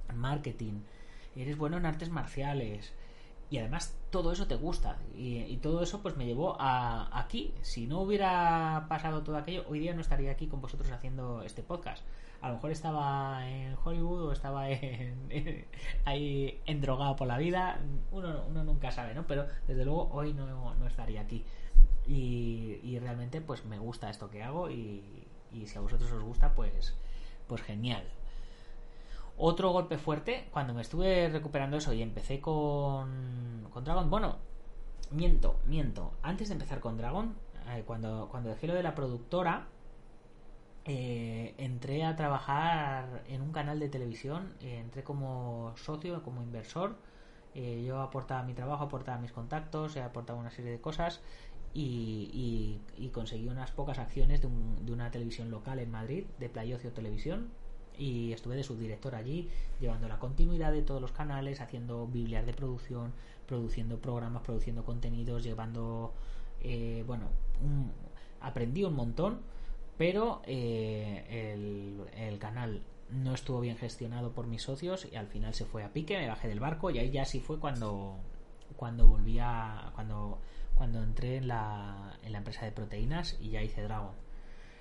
en 0.08 0.16
marketing, 0.16 0.80
eres 1.36 1.56
bueno 1.56 1.76
en 1.76 1.86
artes 1.86 2.10
marciales, 2.10 2.92
y 3.50 3.58
además 3.58 3.96
todo 4.10 4.32
eso 4.32 4.46
te 4.46 4.56
gusta 4.56 4.98
y, 5.14 5.56
todo 5.58 5.82
eso 5.82 6.02
pues 6.02 6.16
me 6.16 6.26
llevó 6.26 6.56
a 6.60 7.18
aquí 7.18 7.54
si 7.62 7.86
no 7.86 8.00
hubiera 8.00 8.86
pasado 8.88 9.22
todo 9.22 9.36
aquello 9.36 9.64
hoy 9.68 9.78
día 9.78 9.94
no 9.94 10.00
estaría 10.00 10.32
aquí 10.32 10.46
con 10.46 10.60
vosotros 10.60 10.90
haciendo 10.90 11.42
este 11.42 11.62
podcast 11.62 12.02
a 12.44 12.48
lo 12.48 12.54
mejor 12.56 12.72
estaba 12.72 13.48
en 13.48 13.74
Hollywood 13.82 14.24
o 14.24 14.32
estaba 14.32 14.68
en, 14.70 15.64
ahí 16.04 16.60
endrogado 16.66 17.16
por 17.16 17.26
la 17.26 17.38
vida 17.38 17.80
uno, 18.12 18.44
nunca 18.64 18.90
sabe 18.90 19.14
no 19.14 19.26
pero 19.26 19.46
desde 19.66 19.86
luego 19.86 20.10
hoy 20.12 20.34
no, 20.34 20.86
estaría 20.86 21.22
aquí. 21.22 21.44
Y, 22.06 22.98
realmente 22.98 23.40
pues 23.40 23.64
me 23.64 23.78
gusta 23.78 24.10
esto 24.10 24.28
que 24.28 24.42
hago 24.42 24.70
y, 24.70 25.26
y 25.52 25.66
si 25.66 25.78
a 25.78 25.80
vosotros 25.80 26.12
os 26.12 26.22
gusta 26.22 26.54
pues 26.54 26.94
pues 27.46 27.62
genial. 27.62 28.04
Otro 29.38 29.70
golpe 29.72 29.96
fuerte, 29.96 30.46
cuando 30.52 30.74
me 30.74 30.82
estuve 30.82 31.30
recuperando 31.30 31.78
eso 31.78 31.94
y 31.94 32.02
empecé 32.02 32.40
con, 32.40 33.66
con 33.72 33.84
Dragon, 33.84 34.10
bueno, 34.10 34.36
miento, 35.10 35.56
miento. 35.64 36.12
Antes 36.22 36.48
de 36.48 36.54
empezar 36.54 36.80
con 36.80 36.98
Dragon, 36.98 37.34
eh, 37.70 37.84
cuando, 37.86 38.28
cuando 38.30 38.50
dejé 38.50 38.66
lo 38.66 38.74
de 38.74 38.82
la 38.82 38.94
productora, 38.94 39.66
eh, 40.84 41.54
entré 41.58 42.04
a 42.04 42.16
trabajar 42.16 43.24
en 43.28 43.40
un 43.42 43.52
canal 43.52 43.80
de 43.80 43.88
televisión, 43.88 44.54
eh, 44.60 44.78
entré 44.78 45.02
como 45.02 45.72
socio, 45.76 46.22
como 46.22 46.42
inversor. 46.42 46.96
yo 47.54 48.00
aportaba 48.00 48.42
mi 48.42 48.54
trabajo, 48.54 48.84
aportaba 48.84 49.18
mis 49.18 49.32
contactos, 49.32 49.96
aportaba 49.96 50.38
una 50.40 50.50
serie 50.50 50.72
de 50.72 50.80
cosas 50.80 51.20
y, 51.74 52.80
y, 52.96 53.08
conseguí 53.08 53.48
unas 53.48 53.70
pocas 53.72 53.98
acciones 53.98 54.40
de, 54.42 54.48
de, 54.82 54.92
una 54.92 55.10
televisión 55.10 55.50
local 55.50 55.78
en 55.80 55.90
Madrid, 55.90 56.24
de 56.38 56.48
Playocio 56.48 56.92
Televisión, 56.92 57.50
y 57.98 58.32
estuve 58.32 58.56
de 58.56 58.62
subdirector 58.62 59.14
allí, 59.14 59.48
llevando 59.80 60.08
la 60.08 60.18
continuidad 60.18 60.72
de 60.72 60.82
todos 60.82 61.00
los 61.00 61.12
canales, 61.12 61.60
haciendo 61.60 62.06
biblias 62.06 62.46
de 62.46 62.52
producción, 62.52 63.12
produciendo 63.46 63.98
programas, 63.98 64.42
produciendo 64.42 64.84
contenidos, 64.84 65.42
llevando, 65.44 66.12
eh, 66.60 67.04
bueno, 67.06 67.28
aprendí 68.40 68.84
un 68.84 68.94
montón, 68.94 69.40
pero 69.98 70.42
eh, 70.46 71.52
el, 72.16 72.38
canal 72.38 72.82
no 73.10 73.32
estuvo 73.32 73.60
bien 73.60 73.76
gestionado 73.76 74.32
por 74.32 74.46
mis 74.46 74.62
socios 74.62 75.06
y 75.10 75.16
al 75.16 75.28
final 75.28 75.54
se 75.54 75.64
fue 75.64 75.84
a 75.84 75.92
pique, 75.92 76.18
me 76.18 76.28
bajé 76.28 76.48
del 76.48 76.60
barco 76.60 76.90
y 76.90 76.98
ahí 76.98 77.10
ya 77.10 77.24
sí 77.24 77.40
fue 77.40 77.58
cuando 77.58 78.16
cuando 78.76 79.06
volví 79.06 79.38
a 79.38 79.92
cuando 79.94 80.38
cuando 80.74 81.02
entré 81.02 81.36
en 81.36 81.48
la, 81.48 82.18
en 82.24 82.32
la 82.32 82.38
empresa 82.38 82.64
de 82.64 82.72
proteínas 82.72 83.38
y 83.40 83.50
ya 83.50 83.62
hice 83.62 83.82
Dragon 83.82 84.24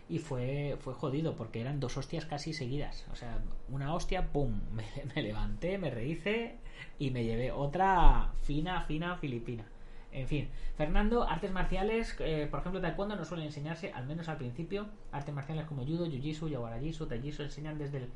y 0.10 0.20
fue, 0.20 0.78
fue 0.80 0.94
jodido 0.94 1.36
porque 1.36 1.62
eran 1.62 1.80
dos 1.80 1.98
hostias 1.98 2.26
casi 2.26 2.54
seguidas. 2.54 3.06
O 3.12 3.16
sea, 3.16 3.40
una 3.70 3.94
hostia, 3.94 4.32
¡pum! 4.32 4.62
Me, 5.16 5.22
levanté, 5.24 5.78
me 5.78 5.90
rehice 5.90 6.58
y 7.00 7.12
me 7.12 7.24
llevé 7.24 7.52
otra 7.52 8.34
fina, 8.42 8.84
fina 8.84 9.18
filipina. 9.18 9.66
En 10.14 10.28
fin, 10.28 10.48
Fernando, 10.78 11.28
artes 11.28 11.52
marciales, 11.52 12.16
eh, 12.20 12.48
por 12.50 12.60
ejemplo, 12.60 12.80
taekwondo 12.80 13.16
no 13.16 13.26
suelen 13.26 13.48
enseñarse, 13.48 13.92
al 13.92 14.06
menos 14.06 14.30
al 14.30 14.38
principio, 14.38 14.86
artes 15.12 15.34
marciales 15.34 15.66
como 15.66 15.84
judo, 15.84 16.06
jiu-jitsu, 16.06 16.50
yaguara-jitsu, 16.50 17.08
enseñan 17.42 17.80
desde 17.80 17.98
el... 17.98 18.10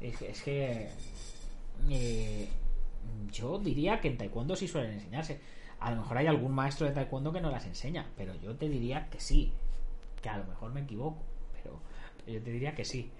Es, 0.00 0.42
que... 0.42 0.88
Eh, 1.90 2.48
yo 3.30 3.58
diría 3.58 4.00
que 4.00 4.08
en 4.08 4.16
taekwondo 4.16 4.56
sí 4.56 4.66
suelen 4.66 4.92
enseñarse. 4.92 5.38
A 5.80 5.90
lo 5.90 5.98
mejor 5.98 6.16
hay 6.16 6.26
algún 6.26 6.52
maestro 6.52 6.86
de 6.86 6.94
taekwondo 6.94 7.30
que 7.30 7.42
no 7.42 7.50
las 7.50 7.66
enseña, 7.66 8.06
pero 8.16 8.34
yo 8.36 8.56
te 8.56 8.68
diría 8.70 9.10
que 9.10 9.20
sí 9.20 9.52
que 10.24 10.30
a 10.30 10.38
lo 10.38 10.44
mejor 10.46 10.72
me 10.72 10.80
equivoco, 10.80 11.22
pero, 11.52 11.78
yo 12.26 12.42
te 12.42 12.50
diría 12.50 12.74
que 12.74 12.86
sí. 12.86 13.10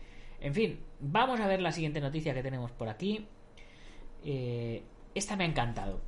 En 0.40 0.54
fin, 0.54 0.80
vamos 1.00 1.38
a 1.38 1.46
ver 1.46 1.60
la 1.60 1.70
siguiente 1.70 2.00
noticia 2.00 2.32
que 2.32 2.42
tenemos 2.42 2.72
por 2.72 2.88
aquí. 2.88 3.26
Eh, 4.24 4.82
esta 5.14 5.36
me 5.36 5.44
ha 5.44 5.46
encantado. 5.46 6.00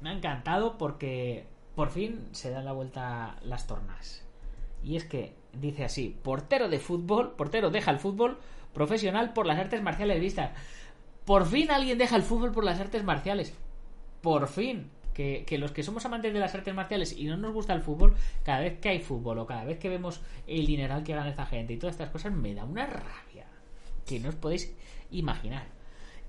Me 0.00 0.10
ha 0.10 0.12
encantado 0.12 0.78
porque 0.78 1.46
por 1.74 1.90
fin 1.90 2.28
se 2.32 2.50
dan 2.50 2.64
la 2.64 2.72
vuelta 2.72 3.36
las 3.42 3.66
tornas. 3.66 4.24
Y 4.82 4.96
es 4.96 5.04
que 5.04 5.34
dice 5.52 5.84
así, 5.84 6.16
portero 6.22 6.68
de 6.68 6.78
fútbol, 6.78 7.32
portero 7.32 7.70
deja 7.70 7.90
el 7.90 7.98
fútbol 7.98 8.38
profesional 8.72 9.32
por 9.32 9.46
las 9.46 9.58
artes 9.58 9.82
marciales 9.82 10.20
vistas. 10.20 10.52
Por 11.24 11.46
fin 11.46 11.70
alguien 11.70 11.98
deja 11.98 12.16
el 12.16 12.22
fútbol 12.22 12.52
por 12.52 12.64
las 12.64 12.80
artes 12.80 13.04
marciales. 13.04 13.54
Por 14.22 14.48
fin 14.48 14.90
que, 15.14 15.58
los 15.58 15.72
que 15.72 15.82
somos 15.82 16.04
amantes 16.04 16.32
de 16.32 16.38
las 16.38 16.54
artes 16.54 16.74
marciales 16.74 17.12
y 17.16 17.24
no 17.24 17.36
nos 17.36 17.52
gusta 17.52 17.74
el 17.74 17.82
fútbol, 17.82 18.14
cada 18.44 18.60
vez 18.60 18.78
que 18.78 18.90
hay 18.90 19.00
fútbol 19.00 19.38
o 19.38 19.46
cada 19.46 19.64
vez 19.64 19.78
que 19.78 19.88
vemos 19.88 20.20
el 20.46 20.64
dineral 20.64 21.02
que 21.02 21.14
gana 21.14 21.28
esta 21.28 21.46
gente 21.46 21.72
y 21.72 21.76
todas 21.76 21.94
estas 21.94 22.10
cosas, 22.10 22.32
me 22.32 22.54
da 22.54 22.64
una 22.64 22.86
rabia 22.86 23.46
que 24.06 24.20
no 24.20 24.28
os 24.28 24.36
podéis 24.36 24.72
imaginar. 25.10 25.77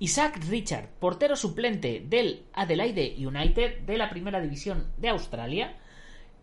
Isaac 0.02 0.40
Richard, 0.48 0.88
portero 0.98 1.36
suplente 1.36 2.02
del 2.08 2.44
Adelaide 2.54 3.16
United 3.18 3.80
de 3.80 3.98
la 3.98 4.08
primera 4.08 4.40
división 4.40 4.86
de 4.96 5.10
Australia, 5.10 5.76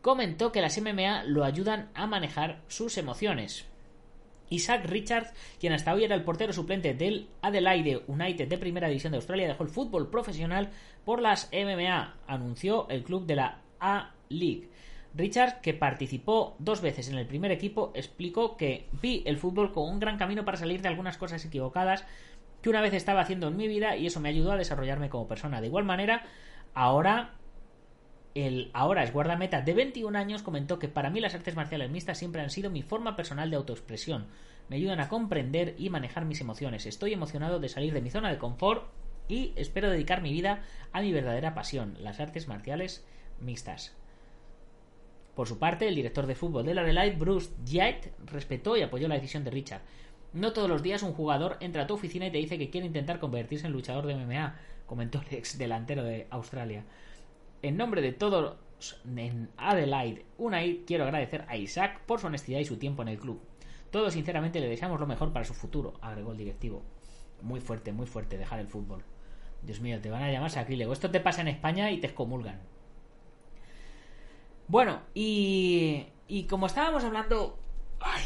comentó 0.03 0.51
que 0.51 0.61
las 0.61 0.79
MMA 0.79 1.23
lo 1.23 1.43
ayudan 1.43 1.89
a 1.95 2.05
manejar 2.05 2.61
sus 2.67 2.99
emociones. 2.99 3.65
Isaac 4.51 4.85
Richards, 4.85 5.33
quien 5.59 5.73
hasta 5.73 5.91
hoy 5.91 6.03
era 6.03 6.13
el 6.13 6.23
portero 6.23 6.53
suplente 6.53 6.93
del 6.93 7.29
Adelaide 7.41 8.03
United 8.05 8.47
de 8.47 8.59
Primera 8.59 8.89
División 8.89 9.09
de 9.11 9.17
Australia, 9.17 9.47
dejó 9.47 9.63
el 9.63 9.69
fútbol 9.69 10.11
profesional 10.11 10.69
por 11.03 11.19
las 11.19 11.49
MMA, 11.51 12.13
anunció 12.27 12.87
el 12.89 13.03
club 13.03 13.25
de 13.25 13.37
la 13.37 13.61
A-League. 13.79 14.69
Richards, 15.15 15.55
que 15.63 15.73
participó 15.73 16.55
dos 16.59 16.81
veces 16.81 17.09
en 17.09 17.17
el 17.17 17.25
primer 17.25 17.51
equipo, 17.51 17.91
explicó 17.95 18.55
que 18.55 18.87
vi 19.01 19.23
el 19.25 19.37
fútbol 19.37 19.71
como 19.71 19.89
un 19.89 19.99
gran 19.99 20.19
camino 20.19 20.45
para 20.45 20.57
salir 20.57 20.83
de 20.83 20.89
algunas 20.89 21.17
cosas 21.17 21.43
equivocadas 21.43 22.05
que 22.61 22.69
una 22.69 22.81
vez 22.81 22.93
estaba 22.93 23.21
haciendo 23.21 23.47
en 23.47 23.57
mi 23.57 23.67
vida 23.67 23.95
y 23.95 24.07
eso 24.07 24.19
me 24.19 24.29
ayudó 24.29 24.51
a 24.51 24.57
desarrollarme 24.57 25.09
como 25.09 25.27
persona. 25.27 25.61
De 25.61 25.67
igual 25.67 25.85
manera, 25.85 26.25
ahora 26.73 27.33
el 28.35 28.69
ahora 28.73 29.03
es 29.03 29.13
guardameta 29.13 29.61
de 29.61 29.73
21 29.73 30.17
años 30.17 30.43
comentó 30.43 30.77
que 30.77 30.87
para 30.87 31.09
mí 31.09 31.19
las 31.19 31.33
artes 31.33 31.55
marciales 31.55 31.89
mixtas 31.89 32.19
siempre 32.19 32.41
han 32.41 32.51
sido 32.51 32.69
mi 32.69 32.83
forma 32.83 33.15
personal 33.15 33.49
de 33.49 33.55
autoexpresión. 33.55 34.27
Me 34.69 34.75
ayudan 34.75 34.99
a 34.99 35.09
comprender 35.09 35.75
y 35.77 35.89
manejar 35.89 36.25
mis 36.25 36.41
emociones. 36.41 36.85
Estoy 36.85 37.13
emocionado 37.13 37.59
de 37.59 37.69
salir 37.69 37.93
de 37.93 38.01
mi 38.01 38.11
zona 38.11 38.29
de 38.29 38.37
confort 38.37 38.85
y 39.27 39.53
espero 39.55 39.89
dedicar 39.89 40.21
mi 40.21 40.31
vida 40.31 40.61
a 40.91 41.01
mi 41.01 41.11
verdadera 41.11 41.53
pasión, 41.53 41.97
las 41.99 42.19
artes 42.19 42.47
marciales 42.47 43.05
mixtas. 43.39 43.95
Por 45.35 45.47
su 45.47 45.59
parte, 45.59 45.87
el 45.87 45.95
director 45.95 46.25
de 46.25 46.35
fútbol 46.35 46.65
de 46.65 46.73
la 46.73 46.81
Adelaide, 46.81 47.15
Bruce 47.15 47.51
Jett, 47.65 48.11
respetó 48.25 48.75
y 48.75 48.81
apoyó 48.81 49.07
la 49.07 49.15
decisión 49.15 49.43
de 49.43 49.51
Richard. 49.51 49.81
No 50.33 50.53
todos 50.53 50.69
los 50.69 50.83
días 50.83 51.03
un 51.03 51.13
jugador 51.13 51.57
entra 51.61 51.83
a 51.83 51.87
tu 51.87 51.93
oficina 51.93 52.27
y 52.27 52.31
te 52.31 52.37
dice 52.37 52.57
que 52.57 52.69
quiere 52.69 52.87
intentar 52.87 53.19
convertirse 53.19 53.65
en 53.65 53.73
luchador 53.73 54.05
de 54.05 54.15
MMA, 54.15 54.55
comentó 54.85 55.21
el 55.21 55.37
ex 55.37 55.57
delantero 55.57 56.03
de 56.03 56.27
Australia. 56.29 56.85
En 57.61 57.77
nombre 57.77 58.01
de 58.01 58.13
todos 58.13 58.57
en 59.15 59.49
Adelaide 59.57 60.25
Unai, 60.37 60.83
quiero 60.85 61.05
agradecer 61.05 61.45
a 61.47 61.57
Isaac 61.57 62.01
por 62.05 62.19
su 62.19 62.27
honestidad 62.27 62.59
y 62.59 62.65
su 62.65 62.77
tiempo 62.77 63.01
en 63.01 63.07
el 63.07 63.19
club. 63.19 63.41
Todos 63.91 64.13
sinceramente 64.13 64.59
le 64.59 64.69
deseamos 64.69 64.99
lo 64.99 65.07
mejor 65.07 65.31
para 65.31 65.45
su 65.45 65.53
futuro, 65.53 65.93
agregó 66.01 66.31
el 66.31 66.37
directivo. 66.37 66.83
muy 67.41 67.61
fuerte, 67.61 67.91
muy 67.91 68.07
fuerte 68.07 68.37
dejar 68.37 68.59
el 68.59 68.67
fútbol. 68.67 69.03
Dios 69.61 69.79
mío, 69.79 69.99
te 70.01 70.09
van 70.09 70.23
a 70.23 70.31
llamar 70.31 70.49
sacrílego. 70.51 70.93
Esto 70.93 71.11
te 71.11 71.19
pasa 71.19 71.41
en 71.41 71.47
España 71.49 71.91
y 71.91 71.99
te 71.99 72.07
excomulgan. 72.07 72.59
Bueno, 74.67 75.01
y, 75.13 76.07
y 76.27 76.43
como 76.43 76.65
estábamos 76.65 77.03
hablando... 77.03 77.57
Ay, 77.99 78.23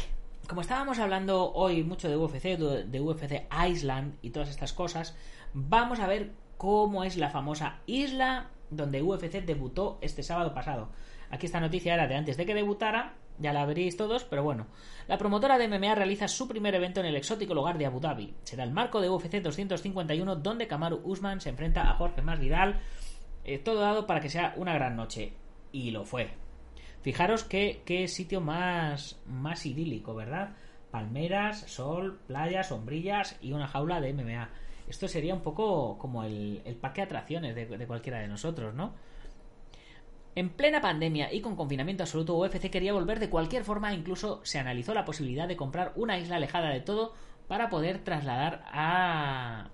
como 0.48 0.60
estábamos 0.60 0.98
hablando 0.98 1.52
hoy 1.52 1.82
mucho 1.82 2.08
de 2.08 2.16
UFC, 2.16 2.58
de 2.58 3.00
UFC 3.00 3.46
Iceland 3.68 4.16
y 4.22 4.30
todas 4.30 4.50
estas 4.50 4.72
cosas, 4.72 5.16
vamos 5.54 6.00
a 6.00 6.06
ver 6.06 6.32
cómo 6.56 7.04
es 7.04 7.16
la 7.16 7.30
famosa 7.30 7.80
isla 7.86 8.50
donde 8.70 9.02
UFC 9.02 9.44
debutó 9.44 9.98
este 10.00 10.22
sábado 10.22 10.54
pasado. 10.54 10.88
Aquí 11.30 11.46
esta 11.46 11.60
noticia 11.60 11.94
era 11.94 12.06
de 12.06 12.16
antes 12.16 12.36
de 12.36 12.44
que 12.46 12.54
debutara, 12.54 13.14
ya 13.38 13.52
la 13.52 13.64
veréis 13.64 13.96
todos, 13.96 14.24
pero 14.24 14.42
bueno. 14.42 14.66
La 15.08 15.18
promotora 15.18 15.58
de 15.58 15.68
MMA 15.68 15.94
realiza 15.94 16.28
su 16.28 16.48
primer 16.48 16.74
evento 16.74 17.00
en 17.00 17.06
el 17.06 17.16
exótico 17.16 17.54
lugar 17.54 17.78
de 17.78 17.86
Abu 17.86 18.00
Dhabi. 18.00 18.34
Será 18.44 18.64
el 18.64 18.70
marco 18.70 19.00
de 19.00 19.08
UFC 19.08 19.40
251 19.40 20.36
donde 20.36 20.66
Kamaru 20.66 21.00
Usman 21.04 21.40
se 21.40 21.48
enfrenta 21.48 21.90
a 21.90 21.94
Jorge 21.94 22.22
Masvidal. 22.22 22.80
Eh, 23.44 23.58
todo 23.58 23.80
dado 23.80 24.06
para 24.06 24.20
que 24.20 24.30
sea 24.30 24.54
una 24.56 24.74
gran 24.74 24.96
noche. 24.96 25.32
Y 25.72 25.90
lo 25.90 26.04
fue. 26.04 26.41
Fijaros 27.02 27.44
qué, 27.44 28.06
sitio 28.08 28.40
más, 28.40 29.20
más 29.26 29.66
idílico, 29.66 30.14
¿verdad? 30.14 30.54
Palmeras, 30.90 31.60
sol, 31.66 32.20
playas, 32.26 32.68
sombrillas 32.68 33.36
y 33.40 33.52
una 33.52 33.66
jaula 33.66 34.00
de 34.00 34.12
MMA. 34.12 34.50
Esto 34.88 35.08
sería 35.08 35.34
un 35.34 35.42
poco 35.42 35.98
como 35.98 36.22
el, 36.24 36.62
parque 36.80 37.00
de 37.00 37.06
atracciones 37.06 37.54
de, 37.54 37.66
de 37.66 37.86
cualquiera 37.86 38.20
de 38.20 38.28
nosotros, 38.28 38.74
¿no? 38.74 38.94
En 40.34 40.48
plena 40.50 40.80
pandemia 40.80 41.32
y 41.32 41.40
con 41.40 41.56
confinamiento 41.56 42.04
absoluto, 42.04 42.38
UFC 42.38 42.70
quería 42.70 42.94
volver 42.94 43.18
de 43.18 43.28
cualquier 43.28 43.64
forma, 43.64 43.92
incluso 43.92 44.40
se 44.44 44.58
analizó 44.58 44.94
la 44.94 45.04
posibilidad 45.04 45.46
de 45.46 45.56
comprar 45.56 45.92
una 45.96 46.18
isla 46.18 46.36
alejada 46.36 46.70
de 46.70 46.80
todo 46.80 47.12
para 47.48 47.68
poder 47.68 48.02
trasladar 48.02 48.64
a, 48.66 49.68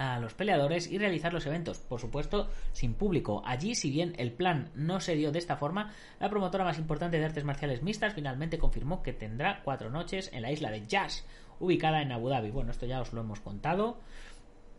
a 0.00 0.18
los 0.18 0.32
peleadores 0.32 0.90
y 0.90 0.96
realizar 0.96 1.34
los 1.34 1.44
eventos, 1.44 1.78
por 1.78 2.00
supuesto, 2.00 2.48
sin 2.72 2.94
público. 2.94 3.42
Allí, 3.44 3.74
si 3.74 3.90
bien 3.90 4.14
el 4.16 4.32
plan 4.32 4.70
no 4.74 4.98
se 4.98 5.14
dio 5.14 5.30
de 5.30 5.38
esta 5.38 5.58
forma, 5.58 5.92
la 6.18 6.30
promotora 6.30 6.64
más 6.64 6.78
importante 6.78 7.18
de 7.18 7.26
artes 7.26 7.44
marciales 7.44 7.82
mixtas 7.82 8.14
finalmente 8.14 8.58
confirmó 8.58 9.02
que 9.02 9.12
tendrá 9.12 9.60
cuatro 9.62 9.90
noches 9.90 10.30
en 10.32 10.40
la 10.40 10.52
isla 10.52 10.70
de 10.70 10.86
Jazz, 10.86 11.26
ubicada 11.58 12.00
en 12.00 12.12
Abu 12.12 12.30
Dhabi. 12.30 12.50
Bueno, 12.50 12.70
esto 12.70 12.86
ya 12.86 13.02
os 13.02 13.12
lo 13.12 13.20
hemos 13.20 13.40
contado. 13.40 13.98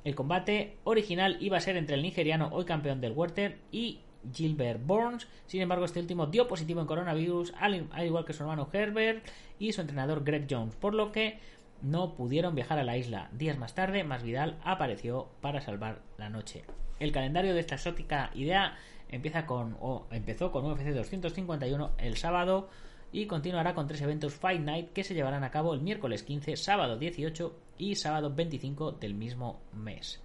El 0.04 0.16
combate 0.16 0.78
original 0.86 1.38
iba 1.40 1.58
a 1.58 1.62
ser 1.62 1.78
entre 1.78 1.96
el 1.96 2.02
nigeriano, 2.02 2.50
hoy 2.52 2.66
campeón 2.66 3.00
del 3.00 3.14
Welter, 3.14 3.60
y 3.72 4.00
Gilbert 4.34 4.84
Burns. 4.84 5.28
Sin 5.46 5.62
embargo, 5.62 5.86
este 5.86 6.00
último 6.00 6.26
dio 6.26 6.48
positivo 6.48 6.82
en 6.82 6.88
coronavirus, 6.88 7.54
al, 7.60 7.88
igual 8.04 8.26
que 8.26 8.34
su 8.34 8.42
hermano 8.42 8.68
Herbert 8.74 9.24
y 9.60 9.72
su 9.72 9.82
entrenador 9.82 10.24
Greg 10.24 10.48
Jones, 10.50 10.76
por 10.76 10.96
lo 10.96 11.12
que 11.12 11.40
no 11.82 12.16
pudieron 12.16 12.56
viajar 12.56 12.80
a 12.80 12.84
la 12.84 12.98
isla. 12.98 13.30
Días 13.34 13.58
más 13.58 13.76
tarde, 13.76 14.04
Masvidal 14.04 14.60
apareció 14.64 15.30
para 15.42 15.62
salvar 15.62 16.02
la 16.18 16.30
noche. 16.30 16.64
El 17.00 17.12
calendario 17.12 17.54
de 17.54 17.60
esta 17.60 17.76
exótica 17.76 18.32
idea 18.36 18.78
empieza 19.10 19.46
con 19.46 19.76
o 19.80 20.08
empezó 20.12 20.52
con 20.52 20.66
UFC 20.66 20.90
251 20.90 21.92
el 21.98 22.18
sábado 22.18 22.70
y 23.12 23.26
continuará 23.26 23.74
con 23.74 23.88
tres 23.88 24.02
eventos 24.02 24.36
Fight 24.36 24.62
Night 24.62 24.94
que 24.94 25.04
se 25.04 25.14
llevarán 25.14 25.44
a 25.44 25.52
cabo 25.52 25.74
el 25.74 25.82
miércoles 25.82 26.24
15, 26.24 26.56
sábado 26.56 26.98
18 26.98 27.56
y 27.78 27.96
sábado 27.96 28.34
25 28.34 28.94
del 28.94 29.14
mismo 29.14 29.60
mes. 29.74 30.22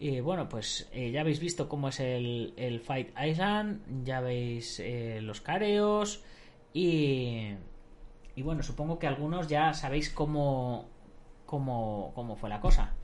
Y 0.00 0.20
bueno, 0.20 0.48
pues 0.48 0.88
eh, 0.92 1.10
ya 1.10 1.22
habéis 1.22 1.40
visto 1.40 1.68
cómo 1.68 1.88
es 1.88 1.98
el, 2.00 2.54
el 2.56 2.80
Fight 2.80 3.10
Island, 3.20 4.04
ya 4.04 4.20
veis 4.20 4.78
eh, 4.78 5.18
los 5.20 5.40
careos 5.40 6.22
y, 6.72 7.54
y 8.38 8.42
bueno, 8.42 8.62
supongo 8.62 9.00
que 9.00 9.08
algunos 9.08 9.48
ya 9.48 9.74
sabéis 9.74 10.10
cómo, 10.10 10.88
cómo, 11.44 12.12
cómo 12.14 12.36
fue 12.36 12.48
la 12.48 12.60
cosa. 12.60 12.94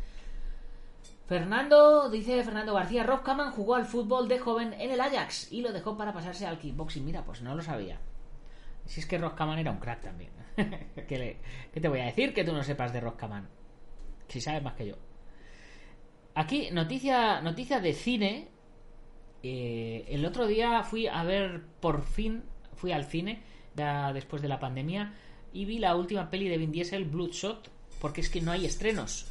Fernando, 1.27 2.09
dice 2.09 2.45
Fernando 2.45 2.73
García, 2.73 3.03
Rob 3.03 3.25
Kaman 3.25 3.51
jugó 3.51 3.75
al 3.75 3.85
fútbol 3.85 4.29
de 4.29 4.39
joven 4.39 4.75
en 4.75 4.93
el 4.93 5.01
Ajax 5.01 5.51
y 5.51 5.61
lo 5.61 5.73
dejó 5.73 5.97
para 5.97 6.13
pasarse 6.13 6.47
al 6.47 6.61
kickboxing. 6.61 7.05
Mira, 7.05 7.25
pues 7.25 7.43
no 7.43 7.57
lo 7.57 7.63
sabía. 7.63 7.99
Si 8.85 9.01
es 9.01 9.07
que 9.07 9.19
Rob 9.19 9.35
era 9.59 9.73
un 9.73 9.81
crack 9.81 10.03
también. 10.03 10.31
¿Qué, 10.55 11.41
¿Qué, 11.73 11.81
te 11.81 11.89
voy 11.89 11.99
a 11.99 12.05
decir 12.05 12.33
que 12.33 12.45
tú 12.45 12.53
no 12.53 12.63
sepas 12.63 12.93
de 12.93 13.01
Rob 13.01 13.17
Kaman? 13.17 13.49
Si 14.29 14.41
sabes 14.41 14.63
más 14.63 14.75
que 14.75 14.87
yo. 14.87 14.95
Aquí, 16.37 16.69
noticia, 16.71 17.41
noticia 17.41 17.81
de 17.81 17.93
cine. 17.93 18.49
Eh, 19.43 20.05
el 20.11 20.25
otro 20.25 20.47
día 20.47 20.85
fui 20.85 21.09
a 21.09 21.25
ver, 21.25 21.65
por 21.81 22.05
fin, 22.05 22.45
fui 22.75 22.93
al 22.93 23.05
cine, 23.05 23.43
ya 23.77 24.13
después 24.13 24.43
de 24.43 24.49
la 24.49 24.61
pandemia, 24.61 25.15
y 25.53 25.65
vi 25.65 25.79
la 25.79 25.97
última 25.97 26.31
peli 26.31 26.49
de 26.49 26.59
Vin 26.59 26.73
Diesel, 26.73 27.05
Bloodshot, 27.05 27.71
porque 28.01 28.21
es 28.21 28.29
que 28.29 28.41
no 28.41 28.53
hay 28.53 28.67
estrenos. 28.67 29.27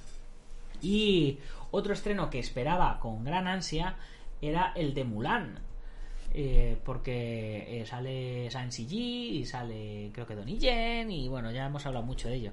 Y 0.81 1.39
otro 1.71 1.93
estreno 1.93 2.29
que 2.29 2.39
esperaba 2.39 2.99
con 2.99 3.23
gran 3.23 3.47
ansia 3.47 3.95
era 4.41 4.73
el 4.75 4.93
de 4.93 5.03
Mulan. 5.03 5.59
Eh, 6.35 6.79
porque 6.83 7.81
eh, 7.81 7.85
sale 7.85 8.49
Sansi 8.49 8.87
G 8.87 8.93
y 8.93 9.45
sale 9.45 10.09
creo 10.11 10.25
que 10.25 10.33
Donnie 10.33 10.57
Yen 10.57 11.11
y 11.11 11.27
bueno 11.27 11.51
ya 11.51 11.67
hemos 11.67 11.85
hablado 11.85 12.03
mucho 12.03 12.27
de 12.27 12.33
ello 12.33 12.51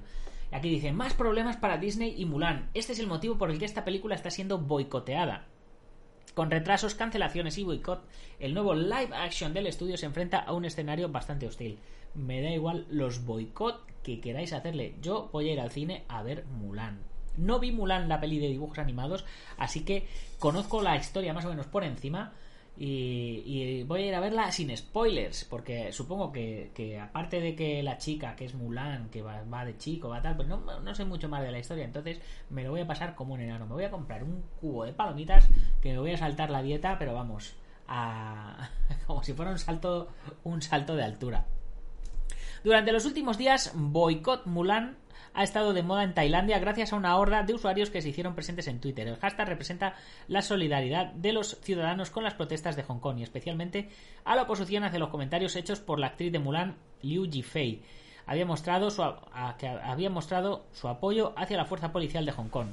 Aquí 0.51 0.69
dice, 0.69 0.91
más 0.91 1.13
problemas 1.13 1.55
para 1.55 1.77
Disney 1.77 2.13
y 2.17 2.25
Mulan. 2.25 2.69
Este 2.73 2.91
es 2.91 2.99
el 2.99 3.07
motivo 3.07 3.37
por 3.37 3.49
el 3.51 3.57
que 3.57 3.65
esta 3.65 3.85
película 3.85 4.15
está 4.15 4.29
siendo 4.29 4.57
boicoteada. 4.57 5.45
Con 6.33 6.49
retrasos, 6.49 6.95
cancelaciones 6.95 7.57
y 7.57 7.63
boicot, 7.63 8.03
el 8.39 8.53
nuevo 8.53 8.73
live 8.73 9.13
action 9.13 9.53
del 9.53 9.67
estudio 9.67 9.97
se 9.97 10.05
enfrenta 10.05 10.39
a 10.39 10.53
un 10.53 10.63
escenario 10.63 11.09
bastante 11.09 11.45
hostil. 11.45 11.77
Me 12.15 12.41
da 12.41 12.49
igual 12.49 12.85
los 12.89 13.25
boicot 13.25 13.81
que 14.01 14.21
queráis 14.21 14.53
hacerle. 14.53 14.95
Yo 15.01 15.29
voy 15.33 15.49
a 15.49 15.53
ir 15.53 15.59
al 15.59 15.71
cine 15.71 16.03
a 16.07 16.23
ver 16.23 16.45
Mulan. 16.45 16.99
No 17.37 17.59
vi 17.59 17.71
Mulan, 17.71 18.07
la 18.07 18.19
peli 18.19 18.39
de 18.39 18.47
dibujos 18.47 18.79
animados, 18.79 19.25
así 19.57 19.81
que 19.81 20.07
conozco 20.39 20.81
la 20.81 20.95
historia 20.95 21.33
más 21.33 21.45
o 21.45 21.49
menos 21.49 21.67
por 21.67 21.83
encima 21.83 22.33
y, 22.77 23.83
voy 23.83 24.03
a 24.03 24.05
ir 24.07 24.15
a 24.15 24.19
verla 24.19 24.51
sin 24.51 24.75
spoilers, 24.75 25.45
porque 25.45 25.91
supongo 25.91 26.31
que, 26.31 26.99
aparte 27.01 27.39
de 27.39 27.55
que 27.55 27.83
la 27.83 27.97
chica, 27.97 28.35
que 28.35 28.45
es 28.45 28.55
Mulan, 28.55 29.09
que 29.09 29.21
va, 29.21 29.65
de 29.65 29.77
chico, 29.77 30.09
va 30.09 30.21
tal, 30.21 30.35
pues 30.35 30.47
no, 30.47 30.79
no, 30.79 30.95
sé 30.95 31.05
mucho 31.05 31.29
más 31.29 31.43
de 31.43 31.51
la 31.51 31.59
historia, 31.59 31.85
entonces 31.85 32.19
me 32.49 32.63
lo 32.63 32.71
voy 32.71 32.81
a 32.81 32.87
pasar 32.87 33.13
como 33.15 33.33
un 33.33 33.41
enano. 33.41 33.65
Me 33.65 33.73
voy 33.73 33.83
a 33.83 33.91
comprar 33.91 34.23
un 34.23 34.43
cubo 34.59 34.85
de 34.85 34.93
palomitas 34.93 35.47
que 35.81 35.91
me 35.91 35.99
voy 35.99 36.11
a 36.11 36.17
saltar 36.17 36.49
la 36.49 36.63
dieta, 36.63 36.97
pero 36.97 37.13
vamos, 37.13 37.55
a, 37.87 38.69
como 39.07 39.23
si 39.23 39.33
fuera 39.33 39.51
un 39.51 39.59
salto, 39.59 40.09
un 40.43 40.61
salto 40.61 40.95
de 40.95 41.03
altura. 41.03 41.45
Durante 42.63 42.91
los 42.91 43.05
últimos 43.05 43.37
días, 43.37 43.73
Boicot 43.75 44.45
Mulan 44.45 44.95
ha 45.33 45.43
estado 45.43 45.73
de 45.73 45.83
moda 45.83 46.03
en 46.03 46.13
Tailandia 46.13 46.59
gracias 46.59 46.93
a 46.93 46.95
una 46.95 47.17
horda 47.17 47.43
de 47.43 47.53
usuarios 47.53 47.89
que 47.89 48.01
se 48.01 48.09
hicieron 48.09 48.35
presentes 48.35 48.67
en 48.67 48.79
Twitter. 48.79 49.07
El 49.07 49.17
hashtag 49.17 49.47
representa 49.47 49.95
la 50.27 50.41
solidaridad 50.41 51.07
de 51.13 51.33
los 51.33 51.57
ciudadanos 51.61 52.09
con 52.09 52.23
las 52.23 52.33
protestas 52.33 52.75
de 52.75 52.83
Hong 52.83 52.99
Kong 52.99 53.19
y 53.19 53.23
especialmente 53.23 53.89
a 54.25 54.35
la 54.35 54.43
oposición 54.43 54.83
hacia 54.83 54.99
los 54.99 55.09
comentarios 55.09 55.55
hechos 55.55 55.79
por 55.79 55.99
la 55.99 56.07
actriz 56.07 56.31
de 56.31 56.39
Mulan, 56.39 56.75
Liu 57.01 57.29
Jifei. 57.29 57.81
Había 58.25 58.45
mostrado 58.45 58.91
su, 58.91 59.03
que 59.57 59.67
había 59.67 60.09
mostrado 60.09 60.65
su 60.73 60.87
apoyo 60.87 61.33
hacia 61.35 61.57
la 61.57 61.65
fuerza 61.65 61.91
policial 61.91 62.25
de 62.25 62.31
Hong 62.31 62.49
Kong. 62.49 62.67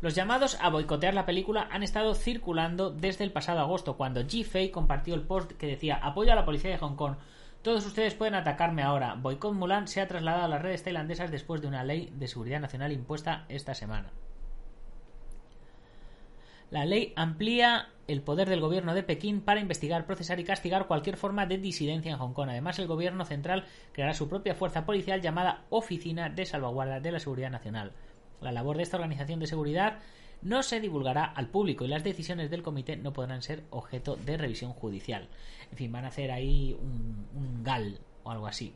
Los 0.00 0.16
llamados 0.16 0.58
a 0.60 0.68
boicotear 0.68 1.14
la 1.14 1.26
película 1.26 1.68
han 1.70 1.84
estado 1.84 2.16
circulando 2.16 2.90
desde 2.90 3.22
el 3.22 3.30
pasado 3.30 3.60
agosto, 3.60 3.96
cuando 3.96 4.26
Jifei 4.26 4.70
compartió 4.72 5.14
el 5.14 5.22
post 5.22 5.52
que 5.52 5.68
decía 5.68 6.00
apoyo 6.02 6.32
a 6.32 6.34
la 6.34 6.44
policía 6.44 6.70
de 6.70 6.78
Hong 6.78 6.96
Kong 6.96 7.14
todos 7.62 7.86
ustedes 7.86 8.14
pueden 8.14 8.34
atacarme 8.34 8.82
ahora. 8.82 9.14
Boicot 9.14 9.54
Mulan 9.54 9.86
se 9.86 10.00
ha 10.00 10.08
trasladado 10.08 10.44
a 10.44 10.48
las 10.48 10.62
redes 10.62 10.82
tailandesas 10.82 11.30
después 11.30 11.62
de 11.62 11.68
una 11.68 11.84
ley 11.84 12.12
de 12.14 12.26
seguridad 12.26 12.60
nacional 12.60 12.92
impuesta 12.92 13.44
esta 13.48 13.74
semana. 13.74 14.10
La 16.70 16.84
ley 16.86 17.12
amplía 17.16 17.88
el 18.08 18.22
poder 18.22 18.48
del 18.48 18.60
gobierno 18.60 18.94
de 18.94 19.02
Pekín 19.02 19.42
para 19.42 19.60
investigar, 19.60 20.06
procesar 20.06 20.40
y 20.40 20.44
castigar 20.44 20.86
cualquier 20.86 21.16
forma 21.16 21.46
de 21.46 21.58
disidencia 21.58 22.10
en 22.10 22.18
Hong 22.18 22.32
Kong. 22.32 22.48
Además, 22.48 22.78
el 22.78 22.86
gobierno 22.86 23.24
central 23.24 23.66
creará 23.92 24.14
su 24.14 24.28
propia 24.28 24.54
fuerza 24.54 24.84
policial 24.84 25.20
llamada 25.20 25.64
Oficina 25.70 26.30
de 26.30 26.46
Salvaguarda 26.46 26.98
de 26.98 27.12
la 27.12 27.20
Seguridad 27.20 27.50
Nacional. 27.50 27.92
La 28.40 28.52
labor 28.52 28.76
de 28.76 28.82
esta 28.82 28.96
organización 28.96 29.38
de 29.38 29.46
seguridad 29.46 29.98
no 30.42 30.62
se 30.62 30.80
divulgará 30.80 31.24
al 31.24 31.48
público 31.48 31.84
y 31.84 31.88
las 31.88 32.04
decisiones 32.04 32.50
del 32.50 32.62
comité 32.62 32.96
no 32.96 33.12
podrán 33.12 33.42
ser 33.42 33.62
objeto 33.70 34.16
de 34.16 34.36
revisión 34.36 34.72
judicial. 34.72 35.28
En 35.72 35.78
fin, 35.78 35.90
van 35.90 36.04
a 36.04 36.08
hacer 36.08 36.30
ahí 36.30 36.76
un, 36.78 37.64
gal 37.64 37.98
o 38.24 38.30
algo 38.30 38.46
así. 38.46 38.74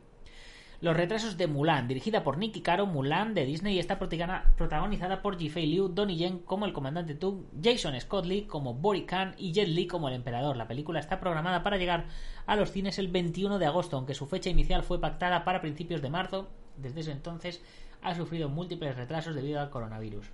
Los 0.81 0.97
retrasos 0.97 1.37
de 1.37 1.47
Mulan, 1.47 1.87
dirigida 1.87 2.23
por 2.23 2.37
Nicky 2.37 2.61
Caro, 2.61 2.85
Mulan 2.85 3.33
de 3.33 3.45
Disney 3.45 3.79
está 3.79 3.97
protagonizada 3.99 5.21
por 5.21 5.37
Jifei 5.37 5.65
Liu, 5.67 5.89
Donnie 5.89 6.17
Yen 6.17 6.39
como 6.39 6.65
el 6.65 6.73
comandante 6.73 7.15
Tu, 7.15 7.45
Jason 7.63 7.99
Scott 7.99 8.25
Lee 8.25 8.43
como 8.43 8.73
Bori 8.73 9.05
Khan 9.05 9.35
y 9.37 9.53
Jet 9.53 9.67
Li 9.67 9.87
como 9.87 10.07
el 10.09 10.15
emperador. 10.15 10.57
La 10.57 10.67
película 10.67 10.99
está 10.99 11.19
programada 11.19 11.63
para 11.63 11.77
llegar 11.77 12.05
a 12.45 12.55
los 12.55 12.71
cines 12.71 12.99
el 12.99 13.07
21 13.07 13.59
de 13.59 13.65
agosto, 13.65 13.97
aunque 13.97 14.13
su 14.13 14.27
fecha 14.27 14.49
inicial 14.49 14.83
fue 14.83 14.99
pactada 14.99 15.43
para 15.45 15.61
principios 15.61 16.01
de 16.01 16.09
marzo. 16.09 16.47
Desde 16.77 17.01
ese 17.01 17.11
entonces 17.11 17.61
ha 18.01 18.15
sufrido 18.15 18.49
múltiples 18.49 18.95
retrasos 18.95 19.35
debido 19.35 19.59
al 19.59 19.69
coronavirus. 19.69 20.29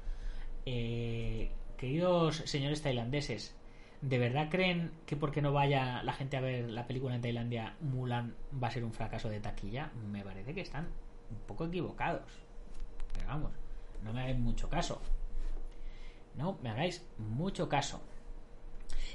Eh, 0.66 1.52
queridos 1.78 2.38
señores 2.46 2.82
tailandeses, 2.82 3.56
¿de 4.04 4.20
verdad 4.20 4.50
creen 4.52 4.92
que 5.06 5.16
porque 5.16 5.42
no 5.42 5.54
vaya 5.54 6.04
la 6.04 6.12
gente 6.12 6.36
a 6.36 6.42
ver 6.42 6.70
la 6.70 6.86
película 6.86 7.16
en 7.16 7.22
Tailandia, 7.22 7.76
Mulan 7.80 8.36
va 8.62 8.68
a 8.68 8.72
ser 8.72 8.84
un 8.84 8.92
fracaso 8.92 9.30
de 9.30 9.40
taquilla? 9.40 9.92
Me 10.12 10.24
parece 10.24 10.54
que 10.54 10.62
están 10.62 10.90
un 11.32 11.38
poco 11.48 11.66
equivocados. 11.66 12.30
Pero 13.14 13.28
vamos, 13.28 13.52
no 14.04 14.12
me 14.12 14.22
hagáis 14.22 14.38
mucho 14.38 14.70
caso. 14.70 15.02
No 16.36 16.58
me 16.62 16.70
hagáis 16.70 17.06
mucho 17.18 17.70
caso. 17.70 18.02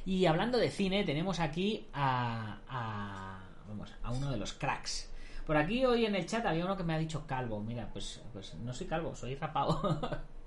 Y 0.07 0.25
hablando 0.25 0.57
de 0.57 0.71
cine, 0.71 1.05
tenemos 1.05 1.39
aquí 1.39 1.87
a, 1.93 2.61
a, 2.67 3.43
vamos, 3.69 3.95
a 4.03 4.11
uno 4.11 4.31
de 4.31 4.39
los 4.39 4.55
cracks. 4.55 5.13
Por 5.47 5.59
aquí 5.59 5.85
hoy 5.85 6.07
en 6.07 6.15
el 6.15 6.25
chat 6.25 6.47
había 6.47 6.65
uno 6.65 6.79
que 6.79 6.85
me 6.85 6.95
ha 6.95 6.99
dicho 6.99 7.27
calvo. 7.27 7.61
Mira, 7.61 7.91
pues, 7.93 8.23
pues 8.33 8.55
no 8.55 8.73
soy 8.73 8.87
calvo, 8.87 9.15
soy 9.15 9.35
rapado. 9.35 10.23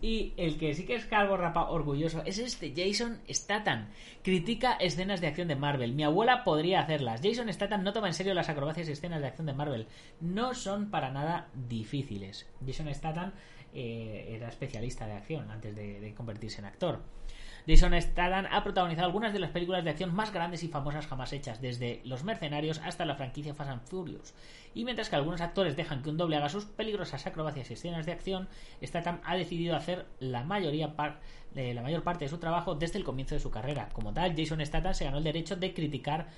y 0.00 0.32
el 0.36 0.58
que 0.58 0.74
sí 0.74 0.84
que 0.84 0.94
es 0.94 1.06
calvo, 1.06 1.36
rapado, 1.36 1.70
orgulloso, 1.70 2.22
es 2.24 2.38
este 2.38 2.72
Jason 2.76 3.20
Statham. 3.28 3.88
Critica 4.22 4.74
escenas 4.74 5.20
de 5.20 5.26
acción 5.26 5.48
de 5.48 5.56
Marvel. 5.56 5.92
Mi 5.92 6.04
abuela 6.04 6.44
podría 6.44 6.80
hacerlas. 6.80 7.20
Jason 7.22 7.52
Statham 7.52 7.82
no 7.82 7.92
toma 7.92 8.08
en 8.08 8.14
serio 8.14 8.34
las 8.34 8.48
acrobacias 8.48 8.88
y 8.88 8.92
escenas 8.92 9.20
de 9.20 9.28
acción 9.28 9.46
de 9.46 9.54
Marvel. 9.54 9.86
No 10.20 10.54
son 10.54 10.90
para 10.90 11.10
nada 11.10 11.48
difíciles. 11.54 12.46
Jason 12.66 12.92
Statham 12.94 13.32
eh, 13.74 14.36
era 14.36 14.48
especialista 14.48 15.06
de 15.06 15.14
acción 15.14 15.50
antes 15.50 15.74
de, 15.74 16.00
de 16.00 16.14
convertirse 16.14 16.60
en 16.60 16.66
actor. 16.66 17.00
Jason 17.66 17.98
Statham 18.00 18.46
ha 18.50 18.62
protagonizado 18.62 19.06
algunas 19.06 19.32
de 19.32 19.38
las 19.38 19.50
películas 19.50 19.84
de 19.84 19.90
acción 19.90 20.14
más 20.14 20.32
grandes 20.32 20.62
y 20.62 20.68
famosas 20.68 21.06
jamás 21.06 21.32
hechas, 21.32 21.62
desde 21.62 22.02
Los 22.04 22.22
Mercenarios 22.22 22.80
hasta 22.84 23.06
la 23.06 23.16
franquicia 23.16 23.54
Fast 23.54 23.70
and 23.70 23.86
Furious. 23.86 24.34
Y 24.74 24.84
mientras 24.84 25.08
que 25.08 25.16
algunos 25.16 25.40
actores 25.40 25.76
dejan 25.76 26.02
que 26.02 26.10
un 26.10 26.16
doble 26.16 26.36
haga 26.36 26.48
sus 26.48 26.64
peligrosas 26.64 27.26
acrobacias 27.26 27.70
y 27.70 27.74
escenas 27.74 28.06
de 28.06 28.12
acción, 28.12 28.48
Statham 28.82 29.20
ha 29.24 29.36
decidido 29.36 29.76
hacer 29.76 30.06
la, 30.18 30.44
mayoría 30.44 30.96
par 30.96 31.20
eh, 31.54 31.72
la 31.72 31.82
mayor 31.82 32.02
parte 32.02 32.24
de 32.24 32.28
su 32.28 32.38
trabajo 32.38 32.74
desde 32.74 32.98
el 32.98 33.04
comienzo 33.04 33.34
de 33.34 33.40
su 33.40 33.50
carrera. 33.50 33.88
Como 33.92 34.12
tal, 34.12 34.34
Jason 34.36 34.64
Statham 34.64 34.94
se 34.94 35.04
ganó 35.04 35.18
el 35.18 35.24
derecho 35.24 35.56
de 35.56 35.72
criticar 35.72 36.28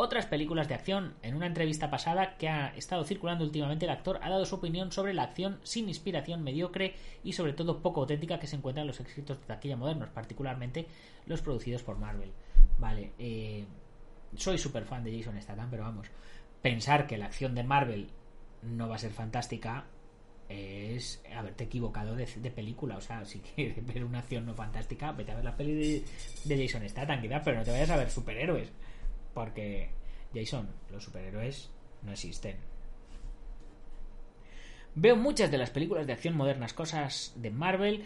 otras 0.00 0.26
películas 0.26 0.68
de 0.68 0.74
acción. 0.74 1.14
En 1.22 1.34
una 1.34 1.46
entrevista 1.46 1.90
pasada 1.90 2.36
que 2.36 2.48
ha 2.48 2.68
estado 2.76 3.02
circulando 3.02 3.44
últimamente, 3.44 3.84
el 3.84 3.90
actor 3.90 4.20
ha 4.22 4.30
dado 4.30 4.44
su 4.44 4.54
opinión 4.54 4.92
sobre 4.92 5.12
la 5.12 5.24
acción 5.24 5.58
sin 5.64 5.88
inspiración, 5.88 6.44
mediocre 6.44 6.94
y 7.24 7.32
sobre 7.32 7.52
todo 7.52 7.82
poco 7.82 8.02
auténtica 8.02 8.38
que 8.38 8.46
se 8.46 8.54
encuentra 8.54 8.82
en 8.82 8.86
los 8.86 9.00
éxitos 9.00 9.40
de 9.40 9.46
taquilla 9.46 9.76
modernos, 9.76 10.10
particularmente 10.10 10.86
los 11.26 11.42
producidos 11.42 11.82
por 11.82 11.98
Marvel. 11.98 12.30
Vale, 12.78 13.12
eh, 13.18 13.64
soy 14.36 14.56
súper 14.56 14.84
fan 14.84 15.02
de 15.02 15.18
Jason 15.18 15.40
Statham, 15.42 15.68
pero 15.68 15.82
vamos, 15.82 16.08
pensar 16.62 17.06
que 17.06 17.18
la 17.18 17.26
acción 17.26 17.54
de 17.54 17.62
Marvel 17.62 18.08
no 18.62 18.88
va 18.88 18.96
a 18.96 18.98
ser 18.98 19.12
fantástica 19.12 19.86
es 20.48 21.22
haberte 21.36 21.64
equivocado 21.64 22.16
de, 22.16 22.26
película. 22.50 22.96
O 22.96 23.00
sea, 23.00 23.24
si 23.26 23.40
quieres 23.40 23.84
ver 23.86 24.04
una 24.04 24.20
acción 24.20 24.46
no 24.46 24.54
fantástica, 24.54 25.12
vete 25.12 25.32
a 25.32 25.36
ver 25.36 25.44
la 25.44 25.56
peli 25.56 25.74
de, 25.74 26.04
de 26.44 26.66
Jason 26.66 26.88
Statham, 26.88 27.20
quizás, 27.20 27.42
pero 27.44 27.58
no 27.58 27.64
te 27.64 27.70
vayas 27.70 27.90
a 27.90 27.96
ver 27.96 28.10
superhéroes. 28.10 28.70
Porque, 29.34 29.90
Jason, 30.34 30.68
los 30.90 31.04
superhéroes 31.04 31.70
no 32.02 32.12
existen. 32.12 32.56
Veo 34.94 35.16
muchas 35.16 35.50
de 35.50 35.58
las 35.58 35.70
películas 35.70 36.06
de 36.06 36.12
acción 36.12 36.36
modernas, 36.36 36.72
cosas 36.72 37.32
de 37.36 37.50
Marvel. 37.50 38.04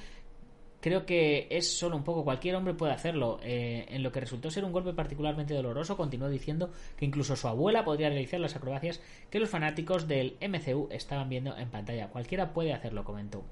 Creo 0.82 1.06
que 1.06 1.46
es 1.48 1.78
solo 1.78 1.96
un 1.96 2.02
poco, 2.02 2.24
cualquier 2.24 2.56
hombre 2.56 2.74
puede 2.74 2.92
hacerlo. 2.92 3.38
Eh, 3.44 3.86
en 3.88 4.02
lo 4.02 4.10
que 4.10 4.18
resultó 4.18 4.50
ser 4.50 4.64
un 4.64 4.72
golpe 4.72 4.92
particularmente 4.92 5.54
doloroso, 5.54 5.96
continuó 5.96 6.28
diciendo 6.28 6.72
que 6.96 7.04
incluso 7.04 7.36
su 7.36 7.46
abuela 7.46 7.84
podría 7.84 8.08
realizar 8.08 8.40
las 8.40 8.56
acrobacias 8.56 9.00
que 9.30 9.38
los 9.38 9.48
fanáticos 9.48 10.08
del 10.08 10.36
MCU 10.40 10.88
estaban 10.90 11.28
viendo 11.28 11.56
en 11.56 11.70
pantalla. 11.70 12.08
Cualquiera 12.08 12.52
puede 12.52 12.72
hacerlo, 12.72 13.04
comentó. 13.04 13.44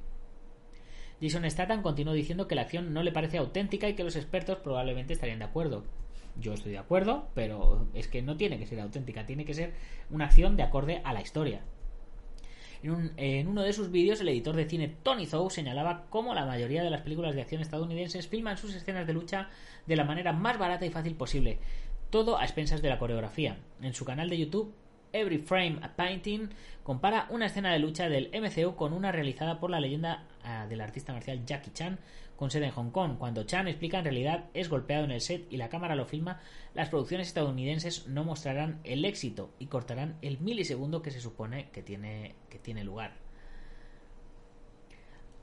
Jason 1.23 1.49
Statham 1.49 1.83
continuó 1.83 2.15
diciendo 2.15 2.49
que 2.49 2.57
la 2.57 2.63
acción 2.63 2.93
no 2.93 3.05
le 3.05 3.13
parece 3.13 3.39
auténtica 3.39 3.89
y 3.89 3.95
que 3.95 4.03
los 4.03 4.17
expertos 4.17 4.59
probablemente 4.59 5.13
estarían 5.13 5.39
de 5.39 5.45
acuerdo. 5.45 5.85
Yo 6.35 6.55
estoy 6.55 6.73
de 6.73 6.79
acuerdo, 6.79 7.29
pero 7.35 7.87
es 7.95 8.09
que 8.09 8.23
no 8.23 8.37
tiene 8.37 8.59
que 8.59 8.67
ser 8.67 8.81
auténtica, 8.81 9.25
tiene 9.25 9.45
que 9.45 9.55
ser 9.55 9.75
una 10.11 10.25
acción 10.25 10.57
de 10.57 10.65
acorde 10.65 11.01
a 11.05 11.13
la 11.13 11.21
historia. 11.21 11.61
En, 12.83 12.91
un, 12.91 13.13
en, 13.17 13.49
uno 13.49 13.63
de 13.63 13.73
sus 13.73 13.91
vídeos, 13.91 14.21
el 14.21 14.29
editor 14.29 14.57
de 14.57 14.69
cine 14.69 14.95
Tony 15.03 15.27
Zhou 15.27 15.51
señalaba 15.51 16.07
cómo 16.09 16.35
la 16.35 16.47
mayoría 16.47 16.83
de 16.83 16.91
las 16.91 17.03
películas 17.03 17.35
de 17.35 17.43
acción 17.43 17.61
estadounidenses 17.61 18.29
filman 18.29 18.57
sus 18.57 18.75
escenas 18.75 19.07
de 19.07 19.13
lucha 19.13 19.51
de 19.87 19.97
la 19.97 20.05
manera 20.05 20.33
más 20.33 20.59
barata 20.59 20.87
y 20.87 20.91
fácil 20.91 21.15
posible, 21.15 21.59
todo 22.11 22.39
a 22.39 22.45
expensas 22.45 22.81
de 22.83 22.89
la 22.89 22.99
coreografía. 22.99 23.59
En 23.83 23.93
su 23.93 24.05
canal 24.05 24.31
de 24.31 24.39
YouTube, 24.39 24.73
Every 25.13 25.39
Frame 25.39 25.79
a 25.83 25.95
Painting 25.95 26.49
compara 26.83 27.27
una 27.31 27.47
escena 27.47 27.73
de 27.73 27.79
lucha 27.79 28.09
del 28.09 28.31
MCU 28.33 28.77
con 28.77 28.93
una 28.93 29.13
realizada 29.13 29.59
por 29.59 29.71
la 29.71 29.81
leyenda 29.81 30.25
uh, 30.45 30.69
del 30.69 30.81
artista 30.81 31.13
marcial 31.13 31.45
Jackie 31.45 31.73
Chan 31.73 31.99
con 32.41 32.51
sede 32.51 32.65
en 32.65 32.73
Hong 32.73 32.91
Kong. 32.91 33.19
Cuando 33.19 33.45
Chan 33.45 33.69
explica 33.69 33.99
en 33.99 34.05
realidad 34.05 34.47
es 34.55 34.71
golpeado 34.71 35.05
en 35.05 35.11
el 35.11 35.21
set 35.21 35.47
y 35.51 35.59
la 35.59 35.69
cámara 35.69 35.95
lo 35.95 36.07
filma, 36.07 36.41
las 36.73 36.89
producciones 36.89 37.29
estadounidenses 37.29 38.07
no 38.07 38.25
mostrarán 38.25 38.81
el 38.83 39.05
éxito 39.05 39.53
y 39.59 39.67
cortarán 39.67 40.17
el 40.23 40.41
milisegundo 40.41 41.03
que 41.03 41.11
se 41.11 41.21
supone 41.21 41.69
que 41.69 41.83
tiene, 41.83 42.35
que 42.49 42.59
tiene 42.59 42.83
lugar. 42.83 43.13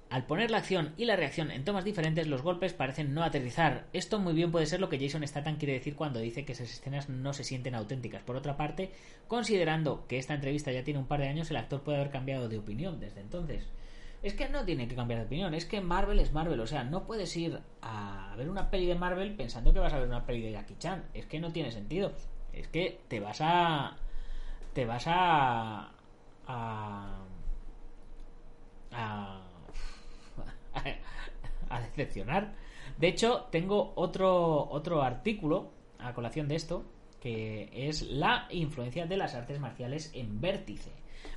Al 0.10 0.26
poner 0.26 0.50
la 0.50 0.58
acción 0.58 0.96
y 0.98 1.06
la 1.06 1.16
reacción 1.16 1.52
en 1.52 1.66
tomas 1.66 1.86
diferentes, 1.86 2.26
los 2.26 2.42
golpes 2.42 2.74
parecen 2.74 3.14
no 3.14 3.24
aterrizar. 3.24 3.86
Esto 3.94 4.18
muy 4.18 4.34
bien 4.34 4.52
puede 4.52 4.66
ser 4.66 4.80
lo 4.80 4.90
que 4.90 4.98
Jason 5.00 5.28
Statham 5.28 5.58
quiere 5.58 5.74
decir 5.74 5.96
cuando 5.96 6.20
dice 6.20 6.46
que 6.46 6.54
esas 6.54 6.72
escenas 6.72 7.10
no 7.10 7.32
se 7.34 7.44
sienten 7.44 7.76
auténticas. 7.76 8.24
Por 8.24 8.38
otra 8.38 8.58
parte, 8.58 8.90
considerando 9.28 10.08
que 10.08 10.18
esta 10.18 10.34
entrevista 10.34 10.72
ya 10.72 10.84
tiene 10.84 11.00
un 11.00 11.08
par 11.08 11.20
de 11.20 11.28
años, 11.28 11.52
el 11.52 11.58
actor 11.58 11.84
puede 11.84 12.00
haber 12.00 12.10
cambiado 12.10 12.50
de 12.50 12.58
opinión 12.58 13.00
desde 13.00 13.22
entonces. 13.22 13.68
Es 14.28 14.34
que 14.34 14.50
no 14.50 14.66
tiene 14.66 14.90
que 14.90 14.96
cambiar 14.96 15.22
de 15.22 15.26
opinión, 15.26 15.54
es 15.54 15.64
que 15.64 15.80
Marvel 15.80 16.20
es 16.20 16.34
Marvel, 16.34 16.60
o 16.60 16.68
sea, 16.68 16.84
no 16.84 17.06
puedes 17.08 17.34
ir 17.38 17.62
a 17.82 18.36
ver 18.36 18.50
una 18.50 18.70
peli 18.70 18.86
de 18.86 18.96
Marvel 18.96 19.34
pensando 19.38 19.72
que 19.72 19.80
vas 19.80 19.94
a 19.94 20.00
ver 20.00 20.08
una 20.10 20.26
peli 20.26 20.42
de 20.42 20.52
Jackie 20.52 20.76
Chan, 20.78 21.06
es 21.14 21.26
que 21.26 21.40
no 21.40 21.54
tiene 21.54 21.72
sentido. 21.72 22.12
Es 22.52 22.68
que 22.68 23.00
te 23.08 23.22
vas 23.22 23.38
a 23.40 23.96
te 24.74 24.86
vas 24.86 25.06
a 25.08 25.92
a, 26.46 27.22
a 28.92 29.42
a 31.70 31.80
decepcionar. 31.80 32.54
De 32.98 33.08
hecho, 33.08 33.48
tengo 33.50 33.94
otro, 33.96 34.68
otro 34.70 35.04
artículo 35.04 35.72
a 36.00 36.14
colación 36.14 36.50
de 36.50 36.56
esto, 36.56 36.84
que 37.28 37.90
es 37.90 38.04
la 38.04 38.48
influencia 38.52 39.06
de 39.06 39.18
las 39.18 39.36
artes 39.36 39.60
marciales 39.60 40.12
en 40.14 40.40
Vértice. 40.40 40.92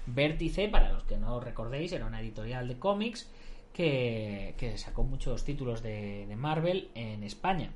Vértice, 0.07 0.69
para 0.69 0.93
los 0.93 1.03
que 1.03 1.17
no 1.17 1.41
recordéis, 1.41 1.93
era 1.93 2.07
una 2.07 2.21
editorial 2.21 2.69
de 2.69 2.79
cómics 2.79 3.29
que, 3.73 4.55
sacó 4.77 5.03
muchos 5.03 5.45
títulos 5.45 5.83
de 5.83 6.33
Marvel 6.37 6.91
en 6.95 7.25
España. 7.25 7.73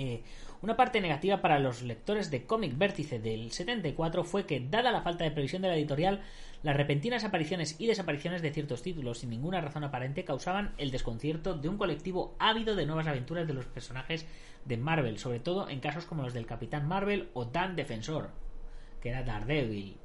Eh, 0.00 0.22
una 0.62 0.76
parte 0.76 1.00
negativa 1.00 1.40
para 1.40 1.58
los 1.58 1.82
lectores 1.82 2.30
de 2.30 2.46
cómic 2.46 2.78
Vértice 2.78 3.18
del 3.18 3.50
74 3.50 4.22
fue 4.22 4.46
que, 4.46 4.60
dada 4.60 4.92
la 4.92 5.02
falta 5.02 5.24
de 5.24 5.32
previsión 5.32 5.60
de 5.60 5.66
la 5.66 5.74
editorial, 5.74 6.22
las 6.62 6.76
repentinas 6.76 7.24
apariciones 7.24 7.74
y 7.80 7.88
desapariciones 7.88 8.40
de 8.40 8.52
ciertos 8.52 8.82
títulos 8.82 9.18
sin 9.18 9.30
ninguna 9.30 9.60
razón 9.60 9.82
aparente 9.82 10.24
causaban 10.24 10.72
el 10.78 10.92
desconcierto 10.92 11.54
de 11.54 11.68
un 11.68 11.78
colectivo 11.78 12.36
ávido 12.38 12.76
de 12.76 12.86
nuevas 12.86 13.08
aventuras 13.08 13.48
de 13.48 13.54
los 13.54 13.66
personajes 13.66 14.24
de 14.64 14.76
Marvel, 14.76 15.18
sobre 15.18 15.40
todo 15.40 15.68
en 15.68 15.80
casos 15.80 16.04
como 16.04 16.22
los 16.22 16.32
del 16.32 16.46
Capitán 16.46 16.86
Marvel 16.86 17.28
o 17.34 17.46
Dan 17.46 17.74
Defensor, 17.74 18.30
que 19.00 19.08
era 19.08 19.24
Daredevil, 19.24 19.96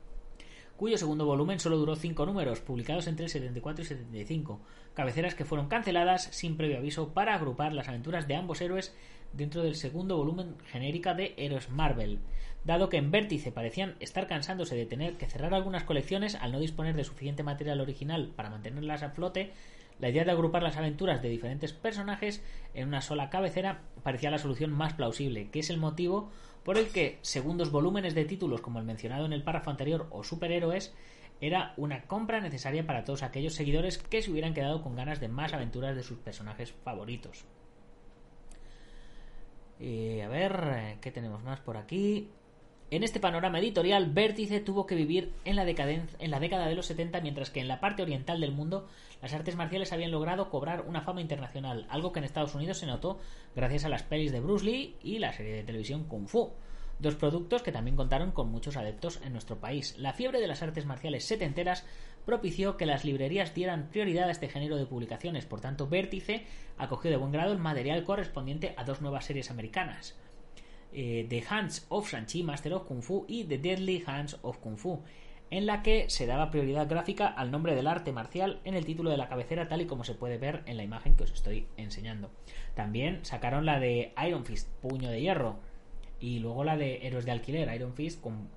cuyo 0.75 0.97
segundo 0.97 1.25
volumen 1.25 1.59
solo 1.59 1.77
duró 1.77 1.95
cinco 1.95 2.25
números, 2.25 2.61
publicados 2.61 3.05
entre 3.05 3.25
el 3.25 3.31
74 3.31 3.83
y 3.83 3.85
75, 3.85 4.59
cabeceras 4.95 5.35
que 5.35 5.45
fueron 5.45 5.67
canceladas 5.67 6.23
sin 6.31 6.57
previo 6.57 6.79
aviso 6.79 7.13
para 7.13 7.35
agrupar 7.35 7.73
las 7.73 7.89
aventuras 7.89 8.27
de 8.27 8.35
ambos 8.35 8.59
héroes 8.59 8.95
dentro 9.33 9.63
del 9.63 9.75
segundo 9.75 10.17
volumen 10.17 10.55
genérica 10.65 11.13
de 11.13 11.33
Héroes 11.37 11.69
Marvel. 11.69 12.19
Dado 12.63 12.87
que 12.87 12.97
en 12.97 13.11
Vértice 13.11 13.51
parecían 13.51 13.95
estar 13.99 14.27
cansándose 14.27 14.75
de 14.75 14.85
tener 14.85 15.17
que 15.17 15.25
cerrar 15.25 15.53
algunas 15.53 15.83
colecciones 15.83 16.35
al 16.35 16.51
no 16.51 16.59
disponer 16.59 16.95
de 16.95 17.03
suficiente 17.03 17.43
material 17.43 17.81
original 17.81 18.31
para 18.35 18.49
mantenerlas 18.49 19.03
a 19.03 19.09
flote, 19.09 19.51
la 19.99 20.09
idea 20.09 20.23
de 20.23 20.31
agrupar 20.31 20.63
las 20.63 20.77
aventuras 20.77 21.21
de 21.21 21.29
diferentes 21.29 21.73
personajes 21.73 22.41
en 22.73 22.87
una 22.87 23.01
sola 23.01 23.29
cabecera 23.29 23.81
parecía 24.01 24.31
la 24.31 24.37
solución 24.37 24.71
más 24.71 24.93
plausible, 24.93 25.49
que 25.49 25.59
es 25.59 25.69
el 25.69 25.77
motivo 25.77 26.31
por 26.63 26.77
el 26.77 26.87
que 26.87 27.19
segundos 27.21 27.71
volúmenes 27.71 28.15
de 28.15 28.25
títulos 28.25 28.61
como 28.61 28.79
el 28.79 28.85
mencionado 28.85 29.25
en 29.25 29.33
el 29.33 29.43
párrafo 29.43 29.69
anterior 29.69 30.07
o 30.11 30.23
superhéroes 30.23 30.93
era 31.41 31.73
una 31.75 32.03
compra 32.03 32.39
necesaria 32.39 32.87
para 32.87 33.03
todos 33.03 33.23
aquellos 33.23 33.53
seguidores 33.53 33.97
que 33.97 34.21
se 34.21 34.31
hubieran 34.31 34.53
quedado 34.53 34.81
con 34.81 34.95
ganas 34.95 35.19
de 35.19 35.27
más 35.27 35.53
aventuras 35.53 35.95
de 35.95 36.03
sus 36.03 36.17
personajes 36.17 36.71
favoritos. 36.71 37.45
Y 39.83 40.21
a 40.21 40.29
ver, 40.29 40.97
¿qué 41.01 41.11
tenemos 41.11 41.43
más 41.43 41.59
por 41.59 41.75
aquí? 41.75 42.29
En 42.89 43.03
este 43.03 43.19
panorama 43.19 43.59
editorial, 43.59 44.13
Vértice 44.13 44.61
tuvo 44.61 44.85
que 44.85 44.95
vivir 44.95 45.33
en 45.43 45.57
la, 45.57 45.67
en 45.67 46.31
la, 46.31 46.39
década 46.39 46.67
de 46.67 46.75
los 46.75 46.85
70, 46.85 47.19
mientras 47.19 47.49
que 47.49 47.59
en 47.59 47.67
la 47.67 47.81
parte 47.81 48.01
oriental 48.01 48.39
del 48.39 48.53
mundo 48.53 48.87
las 49.21 49.33
artes 49.33 49.57
marciales 49.57 49.91
habían 49.91 50.11
logrado 50.11 50.49
cobrar 50.49 50.85
una 50.87 51.01
fama 51.01 51.19
internacional, 51.19 51.85
algo 51.89 52.13
que 52.13 52.19
en 52.19 52.25
Estados 52.25 52.55
Unidos 52.55 52.77
se 52.77 52.85
notó 52.85 53.19
gracias 53.57 53.83
a 53.83 53.89
las 53.89 54.03
pelis 54.03 54.31
de 54.31 54.39
Bruce 54.39 54.63
Lee 54.63 54.95
y 55.03 55.19
la 55.19 55.33
serie 55.33 55.53
de 55.53 55.63
televisión 55.63 56.05
Kung 56.05 56.29
Fu. 56.29 56.53
Dos 56.99 57.15
productos 57.15 57.61
que 57.61 57.73
también 57.73 57.97
contaron 57.97 58.31
con 58.31 58.49
muchos 58.49 58.77
adeptos 58.77 59.19
en 59.25 59.33
nuestro 59.33 59.59
país. 59.59 59.97
La 59.97 60.13
fiebre 60.13 60.39
de 60.39 60.47
las 60.47 60.63
artes 60.63 60.85
marciales 60.85 61.25
setenteras 61.25 61.85
propició 62.25 62.77
que 62.77 62.85
las 62.85 63.05
librerías 63.05 63.53
dieran 63.53 63.89
prioridad 63.89 64.29
a 64.29 64.31
este 64.31 64.49
género 64.49 64.77
de 64.77 64.85
publicaciones. 64.85 65.45
Por 65.45 65.61
tanto, 65.61 65.87
Vértice 65.87 66.45
acogió 66.77 67.11
de 67.11 67.17
buen 67.17 67.31
grado 67.31 67.51
el 67.51 67.59
material 67.59 68.03
correspondiente 68.03 68.73
a 68.77 68.83
dos 68.83 69.01
nuevas 69.01 69.25
series 69.25 69.51
americanas. 69.51 70.15
Eh, 70.93 71.25
The 71.27 71.43
Hands 71.49 71.85
of 71.89 72.09
Shang-Chi, 72.09 72.43
Master 72.43 72.73
of 72.73 72.83
Kung 72.83 73.01
Fu 73.01 73.25
y 73.27 73.45
The 73.45 73.57
Deadly 73.57 74.03
Hands 74.05 74.37
of 74.41 74.57
Kung 74.59 74.77
Fu. 74.77 75.01
en 75.49 75.67
la 75.67 75.83
que 75.83 76.09
se 76.09 76.25
daba 76.25 76.49
prioridad 76.49 76.89
gráfica 76.89 77.27
al 77.27 77.51
nombre 77.51 77.75
del 77.75 77.85
arte 77.85 78.11
marcial 78.11 78.59
en 78.63 78.73
el 78.73 78.85
título 78.85 79.11
de 79.11 79.17
la 79.17 79.29
cabecera, 79.29 79.67
tal 79.67 79.81
y 79.81 79.85
como 79.85 80.03
se 80.03 80.15
puede 80.15 80.39
ver 80.39 80.63
en 80.65 80.77
la 80.77 80.83
imagen 80.83 81.15
que 81.15 81.25
os 81.25 81.31
estoy 81.31 81.67
enseñando. 81.77 82.31
También 82.73 83.23
sacaron 83.23 83.63
la 83.63 83.79
de 83.79 84.13
Iron 84.25 84.45
Fist, 84.45 84.67
puño 84.81 85.11
de 85.11 85.21
hierro, 85.21 85.59
y 86.19 86.39
luego 86.39 86.63
la 86.63 86.75
de 86.75 87.05
Héroes 87.05 87.25
de 87.25 87.31
alquiler, 87.33 87.71
Iron 87.75 87.93
Fist 87.93 88.19
con, 88.19 88.49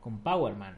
con 0.00 0.20
Powerman. 0.20 0.76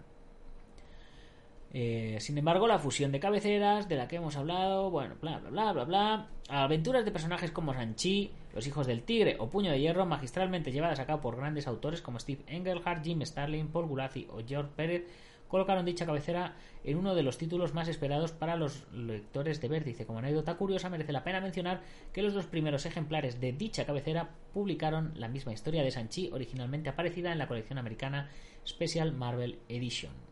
Eh, 1.73 2.17
sin 2.21 2.39
embargo, 2.39 2.67
la 2.67 2.79
fusión 2.79 3.13
de 3.13 3.21
cabeceras 3.21 3.89
de 3.89 3.97
la 3.97 4.09
que 4.09 4.17
hemos 4.17 4.37
hablado, 4.37 4.91
bueno, 4.91 5.17
bla, 5.21 5.39
bla, 5.39 5.51
bla, 5.51 5.73
bla, 5.73 5.85
bla. 5.85 6.29
Aventuras 6.49 7.05
de 7.05 7.11
personajes 7.11 7.51
como 7.51 7.75
Sanchi, 7.75 8.31
Los 8.55 8.67
Hijos 8.67 8.87
del 8.87 9.03
Tigre 9.03 9.37
o 9.39 9.51
Puño 9.51 9.71
de 9.71 9.81
Hierro, 9.81 10.07
magistralmente 10.07 10.73
llevadas 10.73 11.01
a 11.01 11.07
cabo 11.07 11.21
por 11.21 11.37
grandes 11.37 11.67
autores 11.67 12.01
como 12.01 12.19
Steve 12.19 12.45
Engelhardt, 12.47 13.05
Jim 13.05 13.21
Starlin, 13.23 13.69
Paul 13.69 13.87
Gulazi 13.87 14.27
o 14.31 14.41
George 14.47 14.71
Pérez, 14.75 15.05
colocaron 15.49 15.85
dicha 15.85 16.07
cabecera 16.07 16.57
en 16.85 16.97
uno 16.97 17.15
de 17.15 17.23
los 17.23 17.39
títulos 17.39 17.75
más 17.75 17.89
esperados 17.89 18.33
para 18.33 18.57
los 18.57 18.85
lectores 18.93 19.61
de 19.61 19.69
Vértice. 19.69 20.07
Como 20.07 20.21
anécdota 20.21 20.57
curiosa, 20.57 20.89
merece 20.89 21.13
la 21.13 21.25
pena 21.25 21.41
mencionar 21.41 21.83
que 22.13 22.23
los 22.23 22.35
dos 22.35 22.47
primeros 22.47 22.87
ejemplares 22.87 23.41
de 23.41 23.53
dicha 23.53 23.87
cabecera 23.87 24.31
publicaron 24.53 25.13
la 25.17 25.29
misma 25.29 25.53
historia 25.53 25.83
de 25.83 25.91
Sanchi, 25.91 26.31
originalmente 26.33 26.89
aparecida 26.89 27.33
en 27.33 27.39
la 27.39 27.49
colección 27.49 27.79
americana 27.79 28.31
Special 28.67 29.13
Marvel 29.13 29.59
Edition. 29.69 30.26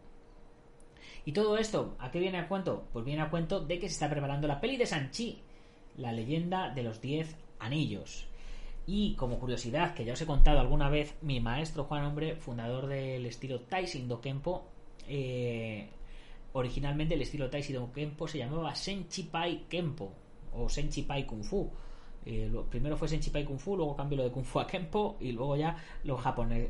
¿Y 1.25 1.33
todo 1.33 1.57
esto 1.57 1.97
a 1.99 2.11
qué 2.11 2.21
viene 2.21 2.39
a 2.39 2.49
cuento? 2.49 2.87
Pues 2.93 3.05
viene 3.05 3.23
a 3.23 3.31
cuento 3.31 3.61
de 3.61 3.79
que 3.79 3.89
se 3.89 3.95
está 3.95 4.11
preparando 4.11 4.47
la 4.47 4.61
peli 4.61 4.77
de 4.77 4.87
Sanchi, 4.87 5.41
la 5.97 6.13
leyenda 6.13 6.71
de 6.71 6.83
los 6.83 7.01
diez 7.01 7.37
anillos. 7.59 8.27
Y 8.87 9.15
como 9.15 9.39
curiosidad, 9.39 9.95
que 9.95 10.05
ya 10.05 10.13
os 10.13 10.21
he 10.21 10.27
contado 10.27 10.61
alguna 10.61 10.91
vez, 10.91 11.15
mi 11.23 11.41
maestro 11.41 11.85
Juan 11.85 12.05
Hombre, 12.05 12.37
fundador 12.37 12.87
del 12.87 13.25
estilo 13.25 13.61
Taishin 13.61 14.09
Do 14.09 14.21
Kempo, 14.21 14.67
eh, 15.09 15.89
originalmente 16.53 17.15
el 17.15 17.23
estilo 17.23 17.49
Taishin 17.49 17.77
Do 17.77 17.91
Kempo 17.93 18.29
se 18.29 18.39
llamaba 18.39 18.75
Senchipai 18.75 19.65
Kempo 19.69 20.13
o 20.53 20.69
Senchipai 20.69 21.27
Kung 21.27 21.43
Fu. 21.43 21.71
Eh, 22.27 22.51
primero 22.71 22.99
fue 22.99 23.09
Senchipai 23.09 23.45
Kung 23.45 23.59
Fu, 23.59 23.77
luego 23.77 23.97
cambió 23.97 24.19
lo 24.19 24.25
de 24.25 24.31
Kung 24.31 24.45
Fu 24.45 24.61
a 24.61 24.67
Kempo 24.67 25.17
y 25.19 25.33
luego 25.33 25.57
ya 25.57 25.77
lo, 26.05 26.21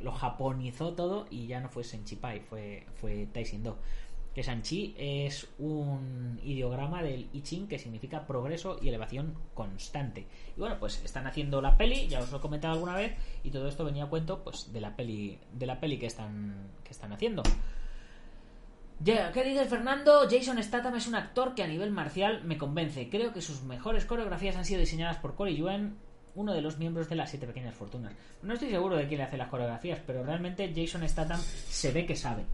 lo 0.02 0.12
japonizó 0.12 0.94
todo 0.94 1.26
y 1.30 1.48
ya 1.48 1.60
no 1.60 1.68
fue 1.68 1.82
Senchipai, 1.82 2.40
fue, 2.40 2.86
fue 2.94 3.26
Taishin 3.26 3.64
Do 3.64 3.78
que 4.34 4.42
Sanchi 4.42 4.94
es 4.98 5.46
un 5.58 6.40
ideograma 6.42 7.02
del 7.02 7.28
I 7.32 7.40
Ching 7.42 7.68
que 7.68 7.78
significa 7.78 8.26
progreso 8.26 8.78
y 8.82 8.88
elevación 8.88 9.34
constante. 9.54 10.26
Y 10.56 10.60
bueno, 10.60 10.76
pues 10.80 11.02
están 11.04 11.26
haciendo 11.26 11.62
la 11.62 11.76
peli, 11.76 12.08
ya 12.08 12.20
os 12.20 12.32
lo 12.32 12.38
he 12.38 12.40
comentado 12.40 12.74
alguna 12.74 12.96
vez, 12.96 13.14
y 13.44 13.50
todo 13.50 13.68
esto 13.68 13.84
venía 13.84 14.04
a 14.04 14.08
cuento 14.08 14.42
pues 14.42 14.72
de 14.72 14.80
la 14.80 14.96
peli, 14.96 15.38
de 15.52 15.66
la 15.66 15.78
peli 15.78 15.98
que 15.98 16.06
están, 16.06 16.70
que 16.82 16.90
están 16.90 17.12
haciendo. 17.12 17.42
¿Qué 19.04 19.44
dice 19.44 19.66
Fernando? 19.66 20.26
Jason 20.28 20.62
Statham 20.62 20.96
es 20.96 21.06
un 21.06 21.14
actor 21.14 21.54
que 21.54 21.62
a 21.62 21.66
nivel 21.66 21.90
marcial 21.90 22.42
me 22.44 22.58
convence. 22.58 23.08
Creo 23.10 23.32
que 23.32 23.40
sus 23.40 23.62
mejores 23.62 24.04
coreografías 24.04 24.56
han 24.56 24.64
sido 24.64 24.80
diseñadas 24.80 25.18
por 25.18 25.34
Corey 25.34 25.56
Yuen, 25.56 25.96
uno 26.34 26.54
de 26.54 26.62
los 26.62 26.78
miembros 26.78 27.08
de 27.08 27.16
las 27.16 27.30
siete 27.30 27.46
pequeñas 27.46 27.74
fortunas. 27.74 28.14
No 28.42 28.54
estoy 28.54 28.70
seguro 28.70 28.96
de 28.96 29.06
quién 29.06 29.18
le 29.18 29.24
hace 29.24 29.36
las 29.36 29.48
coreografías, 29.48 30.00
pero 30.04 30.24
realmente 30.24 30.72
Jason 30.74 31.08
Statham 31.08 31.40
se 31.40 31.92
ve 31.92 32.06
que 32.06 32.16
sabe 32.16 32.44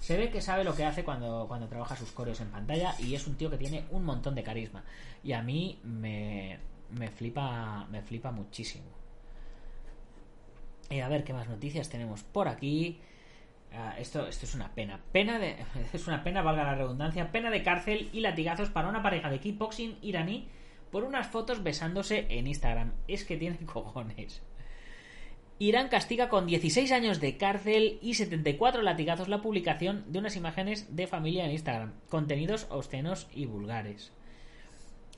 se 0.00 0.16
ve 0.16 0.30
que 0.30 0.40
sabe 0.40 0.64
lo 0.64 0.74
que 0.74 0.84
hace 0.84 1.04
cuando, 1.04 1.44
cuando 1.46 1.68
trabaja 1.68 1.94
sus 1.94 2.10
coreos 2.10 2.40
en 2.40 2.50
pantalla 2.50 2.94
y 2.98 3.14
es 3.14 3.26
un 3.26 3.36
tío 3.36 3.50
que 3.50 3.58
tiene 3.58 3.84
un 3.90 4.04
montón 4.04 4.34
de 4.34 4.42
carisma. 4.42 4.82
Y 5.22 5.32
a 5.32 5.42
mí 5.42 5.78
me, 5.84 6.58
me 6.90 7.08
flipa 7.08 7.86
me 7.90 8.00
flipa 8.02 8.32
muchísimo. 8.32 8.86
Y 10.88 11.00
a 11.00 11.08
ver 11.08 11.22
qué 11.22 11.34
más 11.34 11.48
noticias 11.48 11.90
tenemos 11.90 12.22
por 12.22 12.48
aquí. 12.48 12.98
Ah, 13.72 13.94
esto, 13.98 14.26
esto 14.26 14.46
es 14.46 14.54
una 14.54 14.74
pena. 14.74 15.00
Pena 15.12 15.38
de. 15.38 15.56
Es 15.92 16.08
una 16.08 16.24
pena, 16.24 16.42
valga 16.42 16.64
la 16.64 16.74
redundancia. 16.74 17.30
Pena 17.30 17.50
de 17.50 17.62
cárcel 17.62 18.08
y 18.12 18.20
latigazos 18.20 18.70
para 18.70 18.88
una 18.88 19.02
pareja 19.02 19.30
de 19.30 19.38
kickboxing 19.38 19.98
iraní 20.02 20.48
por 20.90 21.04
unas 21.04 21.28
fotos 21.28 21.62
besándose 21.62 22.26
en 22.30 22.46
Instagram. 22.46 22.92
Es 23.06 23.24
que 23.24 23.36
tienen 23.36 23.66
cojones. 23.66 24.42
Irán 25.62 25.88
castiga 25.88 26.30
con 26.30 26.46
16 26.46 26.90
años 26.90 27.20
de 27.20 27.36
cárcel 27.36 27.98
y 28.00 28.14
74 28.14 28.80
latigazos 28.80 29.28
la 29.28 29.42
publicación 29.42 30.10
de 30.10 30.18
unas 30.18 30.34
imágenes 30.36 30.96
de 30.96 31.06
familia 31.06 31.44
en 31.44 31.50
Instagram, 31.50 31.92
contenidos 32.08 32.66
obscenos 32.70 33.28
y 33.34 33.44
vulgares. 33.44 34.10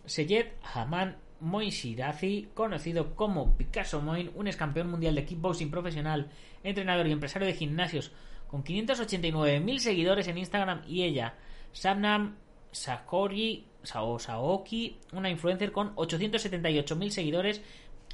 Seyed 0.05 0.47
Haman 0.74 1.16
Moishirazi, 1.38 2.49
conocido 2.55 3.14
como 3.14 3.57
Picasso 3.57 4.01
Moin, 4.01 4.32
un 4.34 4.49
ex 4.49 4.57
campeón 4.57 4.90
mundial 4.90 5.14
de 5.14 5.24
kickboxing 5.24 5.70
profesional, 5.70 6.28
entrenador 6.64 7.07
y 7.07 7.12
empresario 7.12 7.47
de 7.47 7.55
gimnasios 7.55 8.11
con 8.49 8.64
589.000 8.64 9.78
seguidores 9.78 10.26
en 10.26 10.38
Instagram 10.38 10.82
y 10.88 11.05
ella, 11.05 11.36
Sabnam 11.70 12.34
Sakori 12.72 13.68
Saoki, 13.84 14.99
una 15.12 15.30
influencer 15.30 15.70
con 15.70 15.95
878.000 15.95 17.11
seguidores, 17.11 17.62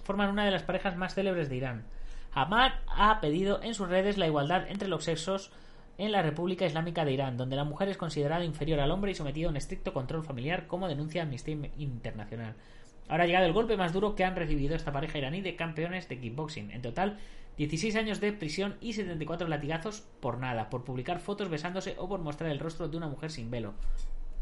forman 0.05 0.29
una 0.29 0.45
de 0.45 0.51
las 0.51 0.63
parejas 0.63 0.95
más 0.95 1.15
célebres 1.15 1.49
de 1.49 1.57
Irán. 1.57 1.98
Ahmad 2.33 2.73
ha 2.89 3.21
pedido 3.21 3.63
en 3.63 3.75
sus 3.75 3.89
redes 3.89 4.19
la 4.19 4.27
igualdad 4.27 4.69
entre 4.69 4.89
los 4.89 5.05
sexos 5.05 5.51
en 5.99 6.13
la 6.13 6.23
República 6.23 6.65
Islámica 6.65 7.05
de 7.05 7.13
Irán, 7.13 7.37
donde 7.37 7.57
la 7.57 7.65
mujer 7.65 7.89
es 7.89 7.97
considerada 7.97 8.45
inferior 8.45 8.79
al 8.81 8.93
hombre 8.93 9.11
y 9.11 9.15
sometida 9.15 9.49
a 9.49 9.51
un 9.51 9.57
estricto 9.57 9.93
control 9.93 10.25
familiar, 10.25 10.69
como 10.69 10.89
denuncia 10.89 11.23
Amnistía 11.23 11.57
Internacional. 11.77 12.55
Ahora 13.09 13.25
ha 13.25 13.27
llegado 13.27 13.47
el 13.47 13.53
golpe 13.53 13.77
más 13.77 13.93
duro 13.93 14.15
que 14.15 14.25
han 14.25 14.37
recibido 14.37 14.77
esta 14.77 14.93
pareja 14.93 15.19
iraní 15.19 15.41
de 15.41 15.57
campeones 15.57 16.09
de 16.09 16.21
kickboxing. 16.21 16.71
En 16.71 16.83
total, 16.83 17.19
16 17.57 17.97
años 17.97 18.21
de 18.21 18.33
prisión 18.33 18.77
y 18.81 18.93
74 18.93 19.49
latigazos 19.49 20.03
por 20.21 20.39
nada, 20.39 20.71
por 20.71 20.85
publicar 20.85 21.19
fotos 21.19 21.49
besándose 21.49 21.97
o 21.99 22.09
por 22.09 22.21
mostrar 22.21 22.51
el 22.51 22.61
rostro 22.61 22.89
de 22.89 22.97
una 22.97 23.09
mujer 23.09 23.33
sin 23.33 23.51
velo. 23.51 23.75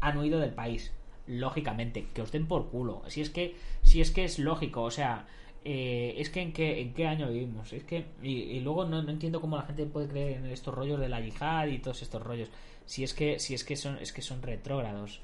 Han 0.01 0.17
huido 0.17 0.39
del 0.39 0.53
país, 0.53 0.93
lógicamente, 1.25 2.07
que 2.13 2.21
os 2.21 2.31
den 2.31 2.47
por 2.47 2.69
culo. 2.69 3.01
Si 3.07 3.21
es 3.21 3.29
que, 3.29 3.55
si 3.81 4.01
es 4.01 4.11
que 4.11 4.25
es 4.25 4.37
lógico, 4.37 4.83
o 4.83 4.91
sea, 4.91 5.25
eh, 5.63 6.15
es 6.17 6.29
que 6.29 6.41
en 6.41 6.53
qué, 6.53 6.81
en 6.81 6.93
qué 6.93 7.07
año 7.07 7.29
vivimos. 7.29 7.73
Es 7.73 7.83
que, 7.83 8.05
y, 8.21 8.59
luego 8.59 8.85
no, 8.85 8.99
entiendo 9.09 9.41
cómo 9.41 9.57
la 9.57 9.63
gente 9.63 9.85
puede 9.85 10.07
creer 10.07 10.37
en 10.37 10.45
estos 10.47 10.73
rollos 10.73 10.99
de 10.99 11.09
la 11.09 11.21
yihad 11.21 11.67
y 11.67 11.79
todos 11.79 12.01
estos 12.01 12.21
rollos. 12.21 12.49
Si 12.85 13.03
es 13.03 13.13
que, 13.13 13.39
si 13.39 13.53
es 13.53 13.63
que 13.63 13.75
son, 13.75 13.97
es 13.99 14.13
que 14.13 14.21
son 14.21 14.41
retrógrados. 14.41 15.21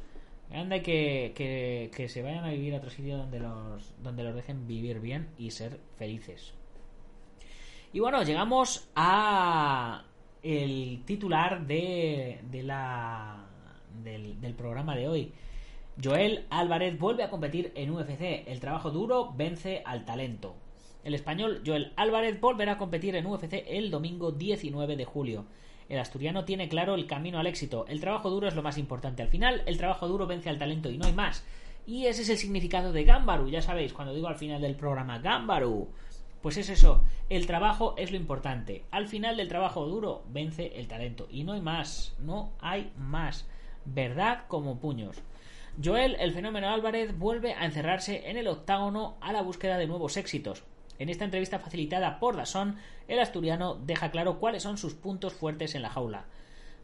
Anda 0.52 0.84
que, 0.84 1.32
que, 1.36 1.90
que 1.96 2.10
se 2.10 2.22
vayan 2.22 2.44
a 2.44 2.52
vivir 2.52 2.74
a 2.76 2.78
otro 2.78 2.90
sitio 2.90 3.18
donde 3.18 3.40
los, 3.40 3.94
donde 4.04 4.24
los 4.24 4.36
dejen 4.36 4.68
vivir 4.68 5.00
bien 5.00 5.30
y 5.38 5.52
ser 5.52 5.80
felices. 5.98 6.54
Y 7.92 8.00
bueno, 8.00 8.24
llegamos 8.24 8.90
a 8.96 10.04
el 10.44 11.04
titular 11.06 11.66
de, 11.66 12.40
de 12.52 12.64
la, 12.64 13.48
del 14.04 14.54
programa 14.56 14.96
de 14.96 15.08
hoy. 15.08 15.34
Joel 16.02 16.48
Álvarez 16.50 16.98
vuelve 16.98 17.24
a 17.24 17.30
competir 17.30 17.72
en 17.76 17.92
UFC. 17.92 18.48
El 18.48 18.60
trabajo 18.60 18.90
duro 18.90 19.32
vence 19.36 19.84
al 19.86 20.06
talento. 20.06 20.56
El 21.04 21.14
español 21.14 21.62
Joel 21.66 21.94
Álvarez 21.96 22.42
volverá 22.42 22.74
a 22.74 22.78
competir 22.80 23.16
en 23.16 23.28
UFC 23.28 23.64
el 23.68 23.92
domingo 23.92 24.32
19 24.32 24.96
de 24.96 25.06
julio. 25.06 25.46
El 25.90 26.00
asturiano 26.00 26.46
tiene 26.46 26.68
claro 26.68 26.96
el 26.96 27.06
camino 27.06 27.38
al 27.38 27.46
éxito. 27.46 27.86
El 27.88 28.00
trabajo 28.00 28.32
duro 28.32 28.48
es 28.48 28.56
lo 28.56 28.64
más 28.64 28.80
importante. 28.80 29.22
Al 29.22 29.28
final, 29.28 29.62
el 29.68 29.78
trabajo 29.78 30.08
duro 30.08 30.26
vence 30.26 30.50
al 30.50 30.58
talento 30.58 30.90
y 30.90 30.98
no 30.98 31.06
hay 31.06 31.14
más. 31.14 31.46
Y 31.86 32.08
ese 32.08 32.24
es 32.24 32.30
el 32.30 32.38
significado 32.38 32.92
de 32.92 33.04
Gambaru. 33.04 33.50
Ya 33.50 33.62
sabéis, 33.62 33.94
cuando 33.94 34.16
digo 34.16 34.28
al 34.28 34.38
final 34.38 34.62
del 34.62 34.76
programa 34.76 35.20
Gambaru, 35.20 35.90
pues 36.42 36.58
es 36.58 36.70
eso. 36.70 37.04
El 37.30 37.46
trabajo 37.46 37.94
es 37.98 38.10
lo 38.10 38.18
importante. 38.18 38.86
Al 38.90 39.08
final 39.08 39.38
del 39.38 39.50
trabajo 39.50 39.86
duro 39.86 40.24
vence 40.30 40.80
el 40.80 40.88
talento. 40.88 41.28
Y 41.30 41.44
no 41.44 41.54
hay 41.54 41.62
más. 41.62 42.16
No 42.20 42.54
hay 42.62 42.92
más. 42.98 43.46
Verdad 43.86 44.46
como 44.48 44.80
puños. 44.80 45.22
Joel, 45.82 46.16
el 46.20 46.34
fenómeno 46.34 46.70
Álvarez, 46.70 47.18
vuelve 47.18 47.54
a 47.54 47.66
encerrarse 47.66 48.30
en 48.30 48.38
el 48.38 48.48
octágono 48.48 49.16
a 49.22 49.34
la 49.34 49.42
búsqueda 49.42 49.78
de 49.78 49.88
nuevos 49.88 50.18
éxitos. 50.18 50.64
En 51.00 51.10
esta 51.10 51.26
entrevista 51.26 51.58
facilitada 51.58 52.20
por 52.20 52.36
Dasson, 52.36 52.78
el 53.08 53.20
asturiano 53.20 53.76
deja 53.76 54.12
claro 54.12 54.40
cuáles 54.40 54.62
son 54.62 54.78
sus 54.78 54.94
puntos 54.94 55.34
fuertes 55.34 55.74
en 55.74 55.82
la 55.82 55.90
jaula. 55.90 56.26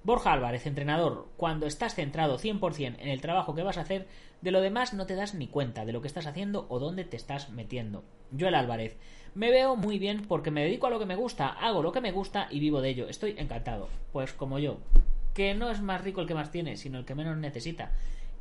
Borja 0.04 0.34
Álvarez, 0.34 0.66
entrenador, 0.66 1.28
cuando 1.38 1.68
estás 1.68 1.94
centrado 1.94 2.40
100% 2.40 2.96
en 3.00 3.10
el 3.10 3.22
trabajo 3.22 3.54
que 3.54 3.62
vas 3.62 3.78
a 3.78 3.82
hacer, 3.82 4.08
de 4.42 4.52
lo 4.52 4.60
demás 4.60 4.94
no 4.94 5.06
te 5.06 5.16
das 5.16 5.36
ni 5.36 5.48
cuenta 5.48 5.86
de 5.86 5.94
lo 5.94 6.02
que 6.02 6.08
estás 6.08 6.26
haciendo 6.26 6.66
o 6.70 6.80
dónde 6.80 7.04
te 7.04 7.18
estás 7.18 7.50
metiendo. 7.50 8.04
Joel 8.38 8.56
Álvarez, 8.56 8.98
me 9.36 9.52
veo 9.52 9.76
muy 9.76 10.00
bien 10.00 10.26
porque 10.28 10.52
me 10.52 10.64
dedico 10.64 10.88
a 10.88 10.90
lo 10.90 10.98
que 10.98 11.06
me 11.06 11.16
gusta, 11.16 11.48
hago 11.48 11.84
lo 11.84 11.92
que 11.92 12.02
me 12.02 12.12
gusta 12.12 12.48
y 12.50 12.60
vivo 12.60 12.82
de 12.82 12.90
ello. 12.90 13.08
Estoy 13.08 13.36
encantado. 13.38 13.88
Pues 14.12 14.34
como 14.34 14.58
yo, 14.58 14.80
que 15.36 15.54
no 15.54 15.70
es 15.70 15.82
más 15.82 16.04
rico 16.04 16.22
el 16.22 16.28
que 16.28 16.34
más 16.34 16.50
tiene, 16.50 16.76
sino 16.76 16.98
el 16.98 17.06
que 17.06 17.16
menos 17.16 17.38
necesita. 17.38 17.92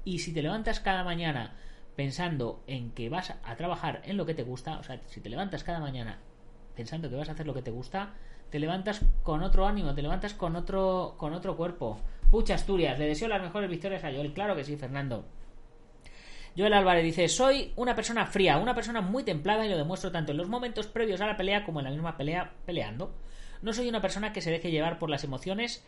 Y 0.05 0.20
si 0.20 0.32
te 0.32 0.42
levantas 0.42 0.80
cada 0.80 1.05
mañana 1.05 1.55
pensando 1.96 2.62
en 2.66 2.92
que 2.92 3.09
vas 3.09 3.34
a 3.42 3.57
trabajar 3.57 4.03
en 4.05 4.16
lo 4.16 4.24
que 4.24 4.34
te 4.34 4.44
gusta, 4.44 4.78
o 4.78 4.82
sea, 4.82 5.01
si 5.07 5.20
te 5.20 5.28
levantas 5.28 5.64
cada 5.64 5.80
mañana 5.80 6.18
pensando 6.76 7.11
que 7.11 7.16
vas 7.16 7.28
a 7.28 7.32
hacer 7.32 7.46
lo 7.46 7.55
que 7.55 7.62
te 7.62 7.72
gusta, 7.72 8.14
te 8.51 8.59
levantas 8.59 9.05
con 9.22 9.42
otro 9.42 9.66
ánimo, 9.66 9.94
te 9.94 10.03
levantas 10.03 10.32
con 10.32 10.57
otro 10.57 11.14
con 11.18 11.32
otro 11.32 11.57
cuerpo. 11.57 11.99
Pucha 12.30 12.55
Asturias, 12.55 12.99
le 12.99 13.07
deseo 13.07 13.28
las 13.28 13.42
mejores 13.42 13.68
victorias 13.68 14.05
a 14.05 14.12
Joel. 14.12 14.32
Claro 14.32 14.55
que 14.55 14.64
sí, 14.64 14.76
Fernando. 14.76 15.24
Joel 16.57 16.72
Álvarez 16.72 17.05
dice, 17.05 17.28
soy 17.28 17.72
una 17.76 17.94
persona 17.94 18.26
fría, 18.26 18.59
una 18.59 18.74
persona 18.74 19.01
muy 19.01 19.22
templada 19.22 19.64
y 19.64 19.68
lo 19.68 19.76
demuestro 19.76 20.11
tanto 20.11 20.32
en 20.32 20.38
los 20.38 20.49
momentos 20.49 20.86
previos 20.86 21.20
a 21.20 21.26
la 21.26 21.36
pelea 21.36 21.64
como 21.64 21.80
en 21.80 21.84
la 21.84 21.90
misma 21.90 22.16
pelea 22.16 22.53
peleando. 22.66 23.14
No 23.62 23.72
soy 23.72 23.88
una 23.88 24.01
persona 24.01 24.32
que 24.32 24.40
se 24.40 24.51
deje 24.51 24.70
llevar 24.70 24.99
por 24.99 25.11
las 25.11 25.24
emociones 25.24 25.84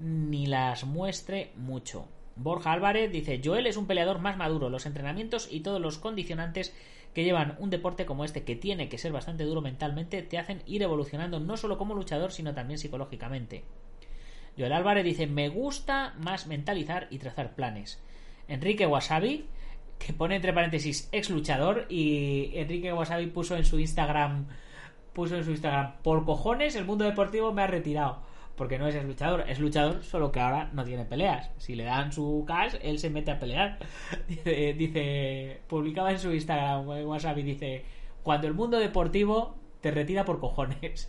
ni 0.00 0.46
las 0.46 0.84
muestre 0.84 1.52
mucho. 1.56 2.08
Borja 2.38 2.72
Álvarez 2.72 3.10
dice, 3.10 3.40
Joel 3.44 3.66
es 3.66 3.76
un 3.76 3.86
peleador 3.86 4.20
más 4.20 4.36
maduro, 4.36 4.70
los 4.70 4.86
entrenamientos 4.86 5.48
y 5.50 5.60
todos 5.60 5.80
los 5.80 5.98
condicionantes 5.98 6.72
que 7.12 7.24
llevan 7.24 7.56
un 7.58 7.70
deporte 7.70 8.06
como 8.06 8.24
este, 8.24 8.44
que 8.44 8.54
tiene 8.54 8.88
que 8.88 8.98
ser 8.98 9.12
bastante 9.12 9.44
duro 9.44 9.60
mentalmente, 9.60 10.22
te 10.22 10.38
hacen 10.38 10.62
ir 10.66 10.82
evolucionando 10.82 11.40
no 11.40 11.56
solo 11.56 11.78
como 11.78 11.94
luchador, 11.94 12.30
sino 12.30 12.54
también 12.54 12.78
psicológicamente. 12.78 13.64
Joel 14.56 14.72
Álvarez 14.72 15.04
dice, 15.04 15.26
me 15.26 15.48
gusta 15.48 16.14
más 16.18 16.46
mentalizar 16.46 17.08
y 17.10 17.18
trazar 17.18 17.54
planes. 17.54 18.00
Enrique 18.46 18.86
Wasabi, 18.86 19.46
que 19.98 20.12
pone 20.12 20.36
entre 20.36 20.52
paréntesis 20.52 21.08
ex 21.10 21.30
luchador, 21.30 21.86
y 21.88 22.52
Enrique 22.54 22.92
Wasabi 22.92 23.26
puso 23.26 23.56
en 23.56 23.64
su 23.64 23.80
Instagram, 23.80 24.46
puso 25.12 25.36
en 25.36 25.44
su 25.44 25.50
Instagram, 25.50 25.94
por 26.02 26.24
cojones 26.24 26.76
el 26.76 26.84
mundo 26.84 27.04
deportivo 27.04 27.52
me 27.52 27.62
ha 27.62 27.66
retirado 27.66 28.27
porque 28.58 28.78
no 28.78 28.86
es 28.86 29.02
luchador, 29.04 29.44
es 29.48 29.58
luchador, 29.58 30.02
solo 30.02 30.30
que 30.30 30.40
ahora 30.40 30.68
no 30.74 30.84
tiene 30.84 31.06
peleas. 31.06 31.50
Si 31.56 31.74
le 31.74 31.84
dan 31.84 32.12
su 32.12 32.44
cash, 32.46 32.74
él 32.82 32.98
se 32.98 33.08
mete 33.08 33.30
a 33.30 33.38
pelear. 33.38 33.78
Dice, 34.44 35.60
publicaba 35.66 36.10
en 36.10 36.18
su 36.18 36.34
Instagram, 36.34 36.86
WhatsApp, 36.86 37.38
y 37.38 37.42
dice, 37.42 37.84
cuando 38.22 38.46
el 38.46 38.54
mundo 38.54 38.78
deportivo 38.78 39.56
te 39.80 39.90
retira 39.90 40.24
por 40.24 40.40
cojones. 40.40 41.08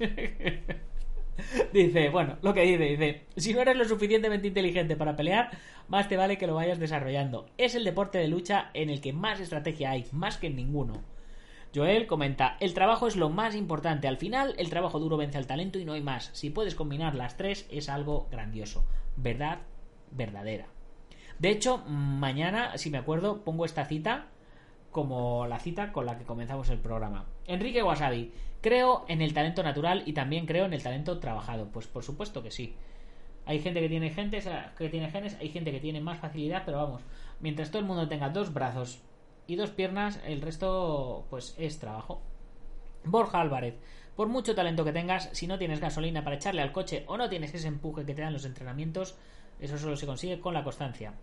dice, 1.73 2.09
bueno, 2.09 2.37
lo 2.41 2.53
que 2.53 2.61
dice, 2.61 2.83
dice, 2.83 3.25
si 3.35 3.53
no 3.53 3.61
eres 3.61 3.75
lo 3.75 3.85
suficientemente 3.85 4.47
inteligente 4.47 4.95
para 4.95 5.15
pelear, 5.15 5.49
más 5.87 6.07
te 6.07 6.17
vale 6.17 6.37
que 6.37 6.47
lo 6.47 6.55
vayas 6.55 6.79
desarrollando. 6.79 7.47
Es 7.57 7.75
el 7.75 7.83
deporte 7.83 8.19
de 8.19 8.27
lucha 8.27 8.69
en 8.73 8.89
el 8.89 9.01
que 9.01 9.11
más 9.11 9.39
estrategia 9.39 9.91
hay, 9.91 10.05
más 10.11 10.37
que 10.37 10.47
en 10.47 10.55
ninguno. 10.55 10.93
Joel 11.73 12.07
comenta, 12.07 12.57
el 12.59 12.73
trabajo 12.73 13.07
es 13.07 13.15
lo 13.15 13.29
más 13.29 13.55
importante. 13.55 14.07
Al 14.07 14.17
final, 14.17 14.55
el 14.57 14.69
trabajo 14.69 14.99
duro 14.99 15.17
vence 15.17 15.37
al 15.37 15.45
talento 15.45 15.77
y 15.77 15.85
no 15.85 15.93
hay 15.93 16.01
más. 16.01 16.31
Si 16.33 16.49
puedes 16.49 16.73
combinar 16.73 17.13
las 17.13 17.37
tres, 17.37 17.67
es 17.69 17.89
algo 17.89 18.27
grandioso. 18.31 18.85
Verdad 19.15 19.59
verdadera. 20.11 20.65
De 21.37 21.51
hecho, 21.51 21.77
mañana, 21.87 22.77
si 22.77 22.89
me 22.89 22.97
acuerdo, 22.97 23.43
pongo 23.43 23.65
esta 23.65 23.85
cita 23.85 24.27
como 24.91 25.45
la 25.45 25.59
cita 25.59 25.91
con 25.91 26.07
la 26.07 26.17
que 26.17 26.25
comenzamos 26.25 26.69
el 26.69 26.79
programa. 26.79 27.25
Enrique 27.45 27.83
Wasabi, 27.83 28.33
creo 28.61 29.05
en 29.07 29.21
el 29.21 29.35
talento 29.35 29.61
natural 29.61 30.01
y 30.07 30.13
también 30.13 30.47
creo 30.47 30.65
en 30.65 30.73
el 30.73 30.81
talento 30.81 31.19
trabajado. 31.19 31.67
Pues 31.67 31.85
por 31.85 32.03
supuesto 32.03 32.41
que 32.41 32.49
sí. 32.49 32.75
Hay 33.45 33.59
gente 33.59 33.79
que 33.79 33.89
tiene, 33.89 34.09
gente, 34.09 34.41
que 34.77 34.89
tiene 34.89 35.09
genes, 35.09 35.37
hay 35.39 35.49
gente 35.49 35.71
que 35.71 35.79
tiene 35.79 36.01
más 36.01 36.19
facilidad, 36.19 36.63
pero 36.65 36.77
vamos, 36.77 37.01
mientras 37.39 37.69
todo 37.69 37.79
el 37.79 37.87
mundo 37.87 38.07
tenga 38.07 38.29
dos 38.29 38.53
brazos 38.53 39.01
y 39.49 39.55
dos 39.55 39.71
piernas, 39.71 40.19
el 40.25 40.41
resto 40.41 41.25
pues 41.31 41.55
es 41.57 41.79
trabajo. 41.79 42.21
Borja 43.03 43.41
Álvarez, 43.41 43.75
por 44.15 44.27
mucho 44.27 44.53
talento 44.53 44.85
que 44.85 44.91
tengas, 44.91 45.29
si 45.33 45.47
no 45.47 45.57
tienes 45.57 45.79
gasolina 45.79 46.23
para 46.23 46.35
echarle 46.35 46.61
al 46.61 46.71
coche 46.71 47.03
o 47.07 47.17
no 47.17 47.29
tienes 47.29 47.53
ese 47.55 47.67
empuje 47.67 48.05
que 48.05 48.13
te 48.13 48.21
dan 48.21 48.33
los 48.33 48.45
entrenamientos, 48.45 49.15
eso 49.59 49.79
solo 49.79 49.95
se 49.95 50.05
consigue 50.05 50.39
con 50.39 50.53
la 50.53 50.63
constancia. 50.63 51.13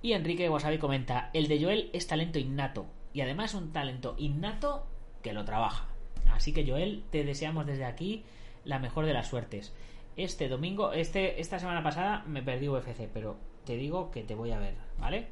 Y 0.00 0.12
Enrique 0.12 0.48
Wasabi 0.48 0.78
comenta, 0.78 1.30
el 1.32 1.48
de 1.48 1.60
Joel 1.60 1.90
es 1.92 2.06
talento 2.06 2.38
innato, 2.38 2.86
y 3.12 3.22
además 3.22 3.54
un 3.54 3.72
talento 3.72 4.14
innato 4.16 4.86
que 5.22 5.32
lo 5.32 5.44
trabaja. 5.44 5.88
Así 6.30 6.52
que 6.52 6.64
Joel, 6.68 7.02
te 7.10 7.24
deseamos 7.24 7.66
desde 7.66 7.84
aquí 7.84 8.22
la 8.64 8.78
mejor 8.78 9.06
de 9.06 9.12
las 9.12 9.26
suertes. 9.26 9.74
Este 10.16 10.48
domingo, 10.48 10.92
este, 10.92 11.40
esta 11.40 11.58
semana 11.58 11.82
pasada 11.82 12.22
me 12.28 12.42
perdí 12.42 12.68
UFC, 12.68 13.08
pero 13.12 13.36
te 13.64 13.76
digo 13.76 14.12
que 14.12 14.22
te 14.22 14.36
voy 14.36 14.52
a 14.52 14.58
ver, 14.60 14.74
¿vale? 14.98 15.26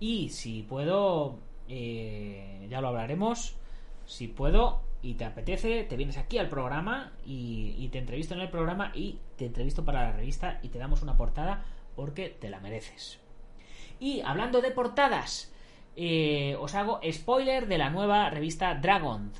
Y 0.00 0.28
si 0.28 0.62
puedo, 0.62 1.38
eh, 1.68 2.66
ya 2.70 2.80
lo 2.80 2.88
hablaremos. 2.88 3.56
Si 4.06 4.28
puedo 4.28 4.80
y 5.02 5.14
te 5.14 5.24
apetece, 5.24 5.84
te 5.84 5.96
vienes 5.96 6.16
aquí 6.16 6.38
al 6.38 6.48
programa 6.48 7.12
y, 7.24 7.88
te 7.88 7.98
entrevisto 7.98 8.34
en 8.34 8.40
el 8.40 8.48
programa 8.48 8.90
y 8.94 9.18
te 9.36 9.46
entrevisto 9.46 9.84
para 9.84 10.04
la 10.04 10.12
revista 10.12 10.58
y 10.62 10.68
te 10.68 10.78
damos 10.78 11.02
una 11.02 11.16
portada 11.16 11.64
porque 11.94 12.30
te 12.30 12.50
la 12.50 12.60
mereces. 12.60 13.20
Y 14.00 14.20
hablando 14.22 14.60
de 14.60 14.70
portadas, 14.70 15.52
eh, 15.96 16.56
os 16.58 16.74
hago 16.74 17.00
spoiler 17.10 17.68
de 17.68 17.78
la 17.78 17.90
nueva 17.90 18.30
revista 18.30 18.74
Dragon, 18.74 19.32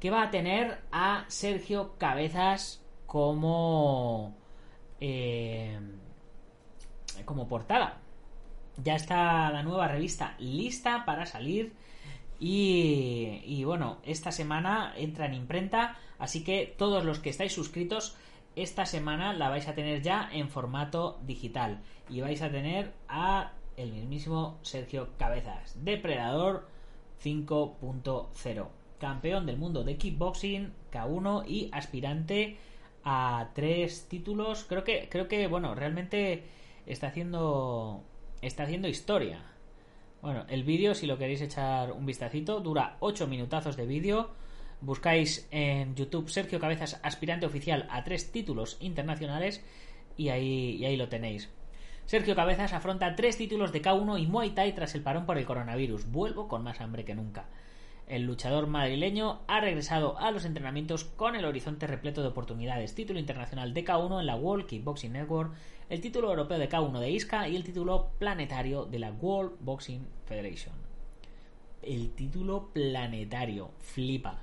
que 0.00 0.10
va 0.10 0.24
a 0.24 0.30
tener 0.30 0.80
a 0.90 1.24
Sergio 1.28 1.94
Cabezas 1.98 2.84
como 3.06 4.34
eh, 5.00 5.78
como 7.24 7.46
portada 7.46 8.03
ya 8.82 8.94
está 8.96 9.50
la 9.50 9.62
nueva 9.62 9.88
revista 9.88 10.34
lista 10.38 11.04
para 11.04 11.26
salir. 11.26 11.72
Y, 12.40 13.62
bueno, 13.64 13.98
esta 14.04 14.30
semana 14.30 14.92
entra 14.96 15.26
en 15.26 15.34
imprenta, 15.34 15.96
así 16.18 16.44
que 16.44 16.74
todos 16.76 17.04
los 17.04 17.18
que 17.20 17.30
estáis 17.30 17.52
suscritos, 17.52 18.16
esta 18.54 18.84
semana 18.84 19.32
la 19.32 19.48
vais 19.48 19.66
a 19.66 19.74
tener 19.74 20.02
ya 20.02 20.28
en 20.30 20.50
formato 20.50 21.18
digital. 21.24 21.80
Y 22.10 22.20
vais 22.20 22.42
a 22.42 22.50
tener 22.50 22.92
a 23.08 23.52
el 23.76 23.92
mismísimo 23.92 24.58
Sergio 24.62 25.08
Cabezas, 25.18 25.76
Depredador 25.84 26.68
5.0, 27.22 28.68
campeón 29.00 29.46
del 29.46 29.56
mundo 29.56 29.82
de 29.84 29.96
kickboxing 29.96 30.72
K1 30.92 31.44
y 31.48 31.70
aspirante 31.72 32.58
a 33.04 33.50
tres 33.54 34.06
títulos. 34.08 34.64
Creo 34.68 34.84
que, 34.84 35.08
creo 35.10 35.28
que, 35.28 35.46
bueno, 35.46 35.74
realmente 35.74 36.44
está 36.86 37.06
haciendo 37.08 38.02
está 38.46 38.64
haciendo 38.64 38.88
historia. 38.88 39.42
Bueno, 40.22 40.44
el 40.48 40.64
vídeo, 40.64 40.94
si 40.94 41.06
lo 41.06 41.18
queréis 41.18 41.42
echar 41.42 41.92
un 41.92 42.06
vistacito, 42.06 42.60
dura 42.60 42.96
8 43.00 43.26
minutazos 43.26 43.76
de 43.76 43.86
vídeo. 43.86 44.30
Buscáis 44.80 45.46
en 45.50 45.94
YouTube 45.94 46.30
Sergio 46.30 46.60
Cabezas, 46.60 47.00
aspirante 47.02 47.46
oficial 47.46 47.86
a 47.90 48.04
tres 48.04 48.32
títulos 48.32 48.76
internacionales, 48.80 49.62
y 50.16 50.28
ahí, 50.28 50.76
y 50.76 50.84
ahí 50.84 50.96
lo 50.96 51.08
tenéis. 51.08 51.50
Sergio 52.06 52.34
Cabezas 52.34 52.72
afronta 52.74 53.16
tres 53.16 53.38
títulos 53.38 53.72
de 53.72 53.82
K1 53.82 54.20
y 54.20 54.26
Muay 54.26 54.50
Thai 54.50 54.74
tras 54.74 54.94
el 54.94 55.02
parón 55.02 55.24
por 55.24 55.38
el 55.38 55.46
coronavirus. 55.46 56.10
Vuelvo 56.10 56.48
con 56.48 56.62
más 56.62 56.80
hambre 56.80 57.04
que 57.04 57.14
nunca. 57.14 57.46
El 58.06 58.24
luchador 58.24 58.66
madrileño 58.66 59.40
ha 59.46 59.60
regresado 59.60 60.18
a 60.18 60.30
los 60.30 60.44
entrenamientos 60.44 61.04
con 61.04 61.36
el 61.36 61.46
horizonte 61.46 61.86
repleto 61.86 62.20
de 62.20 62.28
oportunidades. 62.28 62.94
Título 62.94 63.18
internacional 63.18 63.72
de 63.72 63.82
K1 63.82 64.20
en 64.20 64.26
la 64.26 64.36
World 64.36 64.66
Kickboxing 64.66 65.12
Network, 65.12 65.54
el 65.88 66.02
título 66.02 66.28
europeo 66.28 66.58
de 66.58 66.68
K1 66.68 66.98
de 66.98 67.10
ISCA 67.10 67.48
y 67.48 67.56
el 67.56 67.64
título 67.64 68.10
planetario 68.18 68.84
de 68.84 68.98
la 68.98 69.10
World 69.10 69.52
Boxing 69.60 70.06
Federation. 70.26 70.74
El 71.80 72.10
título 72.10 72.68
planetario, 72.74 73.70
flipa. 73.80 74.40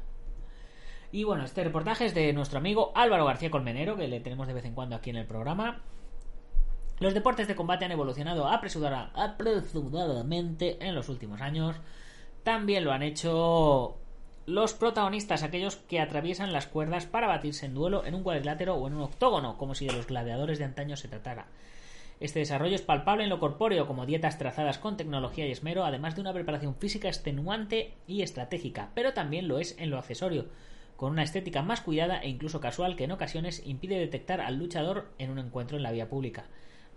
Y 1.11 1.23
bueno, 1.23 1.43
este 1.43 1.63
reportaje 1.63 2.05
es 2.05 2.15
de 2.15 2.33
nuestro 2.33 2.57
amigo 2.57 2.91
Álvaro 2.95 3.25
García 3.25 3.51
Colmenero, 3.51 3.95
que 3.95 4.07
le 4.07 4.21
tenemos 4.21 4.47
de 4.47 4.53
vez 4.53 4.65
en 4.65 4.73
cuando 4.73 4.95
aquí 4.95 5.11
en 5.11 5.17
el 5.17 5.27
programa. 5.27 5.81
Los 6.99 7.13
deportes 7.13 7.47
de 7.47 7.55
combate 7.55 7.85
han 7.85 7.91
evolucionado 7.91 8.47
apresuradamente 8.47 10.83
en 10.83 10.95
los 10.95 11.09
últimos 11.09 11.41
años 11.41 11.75
también 12.43 12.83
lo 12.83 12.91
han 12.91 13.03
hecho 13.03 13.97
los 14.45 14.73
protagonistas, 14.73 15.43
aquellos 15.43 15.75
que 15.75 15.99
atraviesan 15.99 16.51
las 16.51 16.67
cuerdas 16.67 17.05
para 17.05 17.27
batirse 17.27 17.65
en 17.65 17.73
duelo 17.73 18.05
en 18.05 18.15
un 18.15 18.23
cuadrilátero 18.23 18.75
o 18.75 18.87
en 18.87 18.95
un 18.95 19.03
octógono, 19.03 19.57
como 19.57 19.75
si 19.75 19.85
de 19.85 19.93
los 19.93 20.07
gladiadores 20.07 20.59
de 20.59 20.65
antaño 20.65 20.97
se 20.97 21.07
tratara. 21.07 21.47
Este 22.19 22.39
desarrollo 22.39 22.75
es 22.75 22.81
palpable 22.81 23.23
en 23.23 23.29
lo 23.29 23.39
corpóreo, 23.39 23.87
como 23.87 24.05
dietas 24.05 24.37
trazadas 24.37 24.77
con 24.77 24.97
tecnología 24.97 25.47
y 25.47 25.51
esmero, 25.51 25.85
además 25.85 26.15
de 26.15 26.21
una 26.21 26.33
preparación 26.33 26.75
física 26.75 27.07
extenuante 27.07 27.93
y 28.07 28.21
estratégica, 28.21 28.89
pero 28.93 29.13
también 29.13 29.47
lo 29.47 29.57
es 29.57 29.75
en 29.79 29.89
lo 29.89 29.97
accesorio, 29.97 30.45
con 30.97 31.11
una 31.11 31.23
estética 31.23 31.63
más 31.63 31.81
cuidada 31.81 32.19
e 32.21 32.29
incluso 32.29 32.59
casual 32.59 32.95
que 32.95 33.05
en 33.05 33.11
ocasiones 33.11 33.65
impide 33.65 33.97
detectar 33.97 34.39
al 34.39 34.57
luchador 34.57 35.09
en 35.17 35.31
un 35.31 35.39
encuentro 35.39 35.77
en 35.77 35.83
la 35.83 35.91
vía 35.91 36.09
pública. 36.09 36.45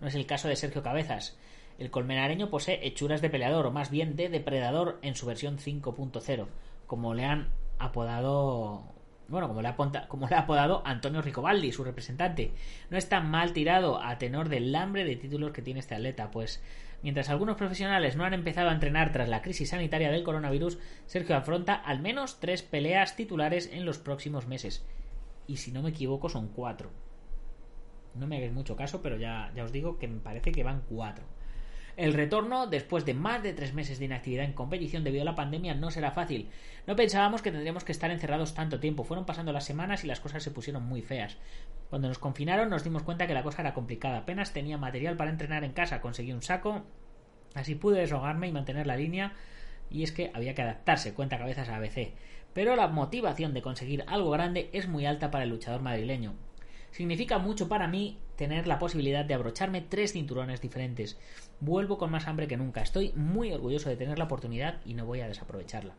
No 0.01 0.09
es 0.09 0.15
el 0.15 0.27
caso 0.27 0.49
de 0.49 0.57
Sergio 0.57 0.83
Cabezas, 0.83 1.39
el 1.79 1.91
colmenareño 1.91 2.51
posee 2.51 2.87
hechuras 2.87 3.21
de 3.21 3.31
peleador, 3.31 3.67
o 3.67 3.71
más 3.71 3.91
bien 3.91 4.17
de 4.17 4.29
depredador 4.29 4.99
en 5.03 5.17
su 5.17 5.27
versión 5.27 5.59
5.0, 5.59 6.47
como 6.87 7.15
le 7.15 7.25
han 7.25 7.49
apodado 7.79 8.95
bueno, 9.29 9.49
como 9.49 9.63
le, 9.63 9.69
ha, 9.69 9.77
como 10.09 10.29
le 10.29 10.35
ha 10.35 10.41
apodado 10.41 10.83
Antonio 10.85 11.23
Ricobaldi, 11.23 11.73
su 11.73 11.85
representante. 11.85 12.53
No 12.91 12.99
está 12.99 13.21
mal 13.21 13.53
tirado 13.53 14.03
a 14.03 14.19
tenor 14.19 14.49
del 14.49 14.75
hambre 14.75 15.05
de 15.05 15.17
títulos 15.17 15.53
que 15.53 15.63
tiene 15.63 15.81
este 15.81 15.95
atleta, 15.95 16.31
pues 16.31 16.63
mientras 17.03 17.31
algunos 17.31 17.57
profesionales 17.57 18.17
no 18.17 18.25
han 18.25 18.35
empezado 18.35 18.69
a 18.69 18.75
entrenar 18.75 19.13
tras 19.13 19.29
la 19.29 19.43
crisis 19.43 19.71
sanitaria 19.71 20.11
del 20.11 20.25
coronavirus, 20.25 20.79
Sergio 21.07 21.37
afronta 21.37 21.75
al 21.75 22.01
menos 22.01 22.39
tres 22.39 22.63
peleas 22.63 23.17
titulares 23.17 23.71
en 23.73 23.85
los 23.85 23.99
próximos 23.99 24.47
meses. 24.47 24.85
Y 25.47 25.57
si 25.57 25.73
no 25.73 25.83
me 25.83 25.91
equivoco, 25.91 26.29
son 26.29 26.49
cuatro. 26.49 26.91
No 28.15 28.27
me 28.27 28.37
hagáis 28.37 28.53
mucho 28.53 28.77
caso, 28.77 29.03
pero 29.03 29.17
ya, 29.17 29.53
ya 29.55 29.65
os 29.65 29.73
digo 29.73 29.99
que 29.99 30.09
me 30.09 30.21
parece 30.21 30.53
que 30.53 30.63
van 30.63 30.83
cuatro. 30.89 31.25
El 31.97 32.13
retorno, 32.13 32.67
después 32.67 33.05
de 33.05 33.15
más 33.15 33.43
de 33.43 33.53
tres 33.53 33.73
meses 33.73 34.01
de 34.01 34.07
inactividad 34.07 34.45
en 34.45 34.53
competición 34.53 35.05
debido 35.05 35.23
a 35.23 35.27
la 35.27 35.37
pandemia, 35.37 35.75
no 35.75 35.93
será 35.93 36.11
fácil. 36.11 36.49
No 36.89 36.97
pensábamos 36.97 37.41
que 37.41 37.53
tendríamos 37.53 37.85
que 37.85 37.93
estar 37.93 38.11
encerrados 38.11 38.55
tanto 38.55 38.81
tiempo. 38.81 39.05
Fueron 39.05 39.27
pasando 39.27 39.53
las 39.53 39.65
semanas 39.65 40.03
y 40.03 40.09
las 40.09 40.19
cosas 40.19 40.43
se 40.43 40.51
pusieron 40.51 40.83
muy 40.83 41.03
feas. 41.03 41.37
Cuando 41.91 42.09
nos 42.09 42.19
confinaron 42.19 42.69
nos 42.69 42.83
dimos 42.83 43.05
cuenta 43.05 43.29
que 43.29 43.35
la 43.35 43.45
cosa 43.45 43.63
era 43.63 43.75
complicada. 43.75 44.19
Apenas 44.19 44.53
tenía 44.53 44.77
material 44.77 45.17
para 45.17 45.31
entrenar 45.31 45.63
en 45.63 45.73
casa. 45.73 46.01
Conseguí 46.01 46.33
un 46.33 46.43
saco. 46.43 46.83
Así 47.55 47.77
pude 47.77 48.01
deshogarme 48.01 48.49
y 48.49 48.53
mantener 48.53 48.89
la 48.89 48.97
línea. 48.97 49.35
Y 49.89 50.03
es 50.03 50.11
que 50.11 50.33
había 50.35 50.55
que 50.55 50.63
adaptarse, 50.63 51.15
cuenta 51.15 51.39
cabezas 51.39 51.69
a 51.69 51.77
ABC. 51.77 52.13
Pero 52.55 52.75
la 52.75 52.89
motivación 52.89 53.55
de 53.55 53.63
conseguir 53.63 54.05
algo 54.09 54.31
grande 54.31 54.69
es 54.73 54.89
muy 54.89 55.07
alta 55.07 55.31
para 55.31 55.45
el 55.45 55.51
luchador 55.51 55.83
madrileño. 55.83 56.35
Significa 56.95 57.39
mucho 57.39 57.69
para 57.69 57.89
mí 57.89 58.19
tener 58.37 58.69
la 58.69 58.79
posibilidad 58.79 59.25
de 59.25 59.35
abrocharme 59.35 59.81
tres 59.81 60.13
cinturones 60.13 60.61
diferentes. 60.61 61.19
Vuelvo 61.59 61.99
con 61.99 62.13
más 62.13 62.29
hambre 62.29 62.47
que 62.47 62.57
nunca. 62.57 62.83
Estoy 62.83 63.11
muy 63.17 63.51
orgulloso 63.51 63.89
de 63.89 63.97
tener 63.97 64.17
la 64.17 64.27
oportunidad 64.27 64.81
y 64.85 64.95
no 64.95 65.05
voy 65.05 65.21
a 65.21 65.27
desaprovecharla. 65.27 65.97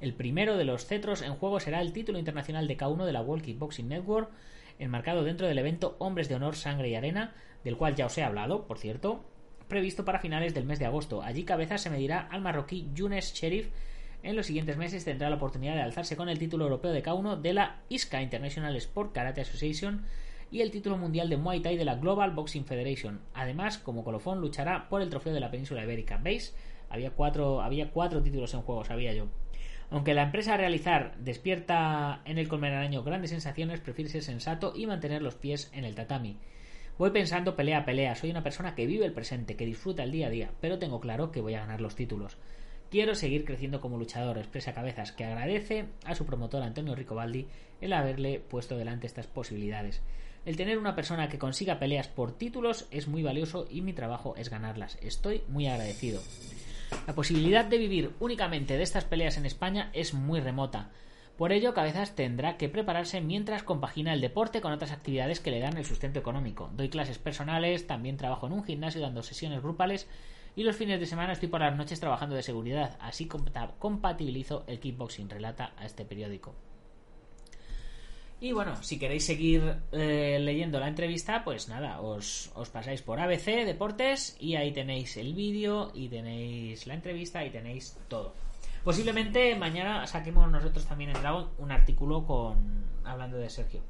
El 0.00 0.14
primero 0.14 0.56
de 0.56 0.64
los 0.64 0.86
cetros 0.86 1.20
en 1.20 1.34
juego 1.34 1.60
será 1.60 1.82
el 1.82 1.92
título 1.92 2.18
internacional 2.18 2.66
de 2.66 2.78
K1 2.78 3.04
de 3.04 3.12
la 3.12 3.20
World 3.20 3.44
Kickboxing 3.44 3.88
Network, 3.90 4.30
enmarcado 4.78 5.22
dentro 5.22 5.46
del 5.46 5.58
evento 5.58 5.96
Hombres 5.98 6.30
de 6.30 6.36
Honor, 6.36 6.56
Sangre 6.56 6.88
y 6.88 6.94
Arena, 6.94 7.34
del 7.62 7.76
cual 7.76 7.94
ya 7.94 8.06
os 8.06 8.16
he 8.16 8.24
hablado, 8.24 8.66
por 8.66 8.78
cierto, 8.78 9.26
previsto 9.68 10.06
para 10.06 10.20
finales 10.20 10.54
del 10.54 10.64
mes 10.64 10.78
de 10.78 10.86
agosto. 10.86 11.20
Allí 11.20 11.44
cabeza 11.44 11.76
se 11.76 11.90
medirá 11.90 12.20
al 12.20 12.40
marroquí 12.40 12.88
Younes 12.94 13.34
Sherif. 13.34 13.68
En 14.22 14.36
los 14.36 14.46
siguientes 14.46 14.76
meses 14.76 15.04
tendrá 15.04 15.28
la 15.30 15.36
oportunidad 15.36 15.74
de 15.74 15.82
alzarse 15.82 16.16
con 16.16 16.28
el 16.28 16.38
título 16.38 16.64
europeo 16.64 16.92
de 16.92 17.02
K1 17.02 17.40
de 17.40 17.52
la 17.54 17.80
ISCA 17.88 18.22
International 18.22 18.76
Sport 18.76 19.12
Karate 19.12 19.40
Association 19.40 20.04
y 20.52 20.60
el 20.60 20.70
título 20.70 20.96
mundial 20.96 21.28
de 21.28 21.38
Muay 21.38 21.60
Thai 21.60 21.76
de 21.76 21.84
la 21.84 21.96
Global 21.96 22.30
Boxing 22.30 22.64
Federation. 22.64 23.20
Además, 23.34 23.78
como 23.78 24.04
colofón, 24.04 24.40
luchará 24.40 24.88
por 24.88 25.02
el 25.02 25.10
trofeo 25.10 25.34
de 25.34 25.40
la 25.40 25.50
península 25.50 25.82
ibérica. 25.82 26.18
¿Veis? 26.18 26.54
Había 26.88 27.10
cuatro, 27.10 27.62
había 27.62 27.90
cuatro 27.90 28.22
títulos 28.22 28.54
en 28.54 28.62
juego, 28.62 28.84
sabía 28.84 29.12
yo. 29.12 29.26
Aunque 29.90 30.14
la 30.14 30.22
empresa 30.22 30.54
a 30.54 30.56
realizar 30.56 31.16
despierta 31.18 32.22
en 32.24 32.38
el 32.38 32.48
colmenareño 32.48 33.02
grandes 33.02 33.30
sensaciones, 33.30 33.80
prefiere 33.80 34.10
ser 34.10 34.22
sensato 34.22 34.72
y 34.76 34.86
mantener 34.86 35.20
los 35.20 35.34
pies 35.34 35.68
en 35.74 35.84
el 35.84 35.96
tatami. 35.96 36.38
Voy 36.96 37.10
pensando 37.10 37.56
pelea 37.56 37.78
a 37.78 37.84
pelea, 37.84 38.14
soy 38.14 38.30
una 38.30 38.44
persona 38.44 38.74
que 38.76 38.86
vive 38.86 39.04
el 39.04 39.12
presente, 39.12 39.56
que 39.56 39.66
disfruta 39.66 40.04
el 40.04 40.12
día 40.12 40.28
a 40.28 40.30
día, 40.30 40.50
pero 40.60 40.78
tengo 40.78 41.00
claro 41.00 41.32
que 41.32 41.40
voy 41.40 41.54
a 41.54 41.60
ganar 41.60 41.80
los 41.80 41.96
títulos. 41.96 42.36
Quiero 42.92 43.14
seguir 43.14 43.46
creciendo 43.46 43.80
como 43.80 43.96
luchador, 43.96 44.36
expresa 44.36 44.74
Cabezas, 44.74 45.12
que 45.12 45.24
agradece 45.24 45.86
a 46.04 46.14
su 46.14 46.26
promotor 46.26 46.62
Antonio 46.62 46.94
Ricobaldi 46.94 47.46
el 47.80 47.94
haberle 47.94 48.38
puesto 48.38 48.76
delante 48.76 49.06
estas 49.06 49.26
posibilidades. 49.26 50.02
El 50.44 50.58
tener 50.58 50.76
una 50.76 50.94
persona 50.94 51.30
que 51.30 51.38
consiga 51.38 51.78
peleas 51.78 52.08
por 52.08 52.36
títulos 52.36 52.88
es 52.90 53.08
muy 53.08 53.22
valioso 53.22 53.66
y 53.70 53.80
mi 53.80 53.94
trabajo 53.94 54.34
es 54.36 54.50
ganarlas. 54.50 54.98
Estoy 55.00 55.42
muy 55.48 55.68
agradecido. 55.68 56.20
La 57.06 57.14
posibilidad 57.14 57.64
de 57.64 57.78
vivir 57.78 58.10
únicamente 58.20 58.76
de 58.76 58.82
estas 58.82 59.06
peleas 59.06 59.38
en 59.38 59.46
España 59.46 59.88
es 59.94 60.12
muy 60.12 60.40
remota. 60.40 60.90
Por 61.38 61.52
ello, 61.52 61.72
Cabezas 61.72 62.14
tendrá 62.14 62.58
que 62.58 62.68
prepararse 62.68 63.22
mientras 63.22 63.62
compagina 63.62 64.12
el 64.12 64.20
deporte 64.20 64.60
con 64.60 64.70
otras 64.70 64.92
actividades 64.92 65.40
que 65.40 65.50
le 65.50 65.60
dan 65.60 65.78
el 65.78 65.86
sustento 65.86 66.18
económico. 66.18 66.70
Doy 66.76 66.90
clases 66.90 67.16
personales, 67.16 67.86
también 67.86 68.18
trabajo 68.18 68.48
en 68.48 68.52
un 68.52 68.64
gimnasio 68.64 69.00
dando 69.00 69.22
sesiones 69.22 69.62
grupales 69.62 70.08
y 70.54 70.64
los 70.64 70.76
fines 70.76 71.00
de 71.00 71.06
semana 71.06 71.32
estoy 71.32 71.48
por 71.48 71.60
las 71.60 71.76
noches 71.76 72.00
trabajando 72.00 72.36
de 72.36 72.42
seguridad. 72.42 72.96
Así 73.00 73.26
compatibilizo 73.78 74.64
el 74.66 74.80
kickboxing, 74.80 75.30
relata 75.30 75.72
a 75.76 75.86
este 75.86 76.04
periódico. 76.04 76.54
Y 78.40 78.50
bueno, 78.50 78.82
si 78.82 78.98
queréis 78.98 79.24
seguir 79.24 79.76
eh, 79.92 80.38
leyendo 80.40 80.80
la 80.80 80.88
entrevista, 80.88 81.44
pues 81.44 81.68
nada, 81.68 82.00
os, 82.00 82.50
os, 82.56 82.70
pasáis 82.70 83.00
por 83.00 83.20
ABC 83.20 83.64
Deportes 83.64 84.36
y 84.40 84.56
ahí 84.56 84.72
tenéis 84.72 85.16
el 85.16 85.32
vídeo 85.32 85.92
y 85.94 86.08
tenéis 86.08 86.88
la 86.88 86.94
entrevista 86.94 87.44
y 87.44 87.50
tenéis 87.50 87.96
todo. 88.08 88.34
Posiblemente 88.82 89.54
mañana 89.54 90.08
saquemos 90.08 90.50
nosotros 90.50 90.84
también 90.86 91.10
en 91.10 91.22
Dragon 91.22 91.50
un 91.58 91.70
artículo 91.70 92.26
con 92.26 92.84
hablando 93.04 93.36
de 93.36 93.48
Sergio. 93.48 93.80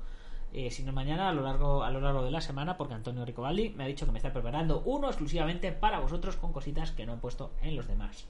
Eh, 0.55 0.71
si 0.71 0.83
no 0.83 0.93
mañana 0.93 1.31
a 1.31 1.33
lo 1.33 1.41
largo 1.41 1.83
a 1.83 1.91
lo 1.91 2.01
largo 2.01 2.23
de 2.23 2.31
la 2.31 2.43
semana 2.43 2.77
porque 2.77 2.93
Antonio 2.93 3.25
Ricobaldi 3.25 3.71
me 3.71 3.85
ha 3.85 3.87
dicho 3.87 4.05
que 4.05 4.13
me 4.13 4.19
está 4.19 4.35
preparando 4.35 4.83
uno 4.85 5.09
exclusivamente 5.09 5.73
para 5.73 5.99
vosotros 5.99 6.37
con 6.37 6.53
cositas 6.53 6.91
que 6.91 7.07
no 7.07 7.15
he 7.15 7.17
puesto 7.17 7.53
en 7.63 7.75
los 7.75 7.89
demás. 7.89 8.27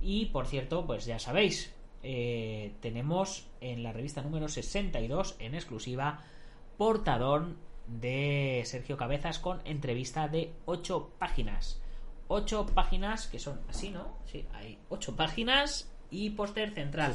Y 0.00 0.26
por 0.26 0.46
cierto, 0.46 0.86
pues 0.86 1.04
ya 1.04 1.18
sabéis, 1.18 1.74
eh, 2.02 2.72
tenemos 2.80 3.46
en 3.60 3.82
la 3.82 3.92
revista 3.92 4.22
número 4.22 4.48
62 4.48 5.36
en 5.40 5.54
exclusiva 5.54 6.24
portador 6.78 7.56
de 7.86 8.62
Sergio 8.64 8.96
Cabezas 8.96 9.38
con 9.38 9.60
entrevista 9.66 10.28
de 10.28 10.52
8 10.64 11.10
páginas. 11.18 11.82
8 12.28 12.66
páginas 12.74 13.26
que 13.26 13.38
son 13.38 13.60
así, 13.68 13.90
¿no? 13.90 14.16
Sí, 14.24 14.46
hay 14.54 14.78
8 14.88 15.16
páginas 15.16 15.90
y 16.10 16.30
póster 16.30 16.72
central. 16.72 17.14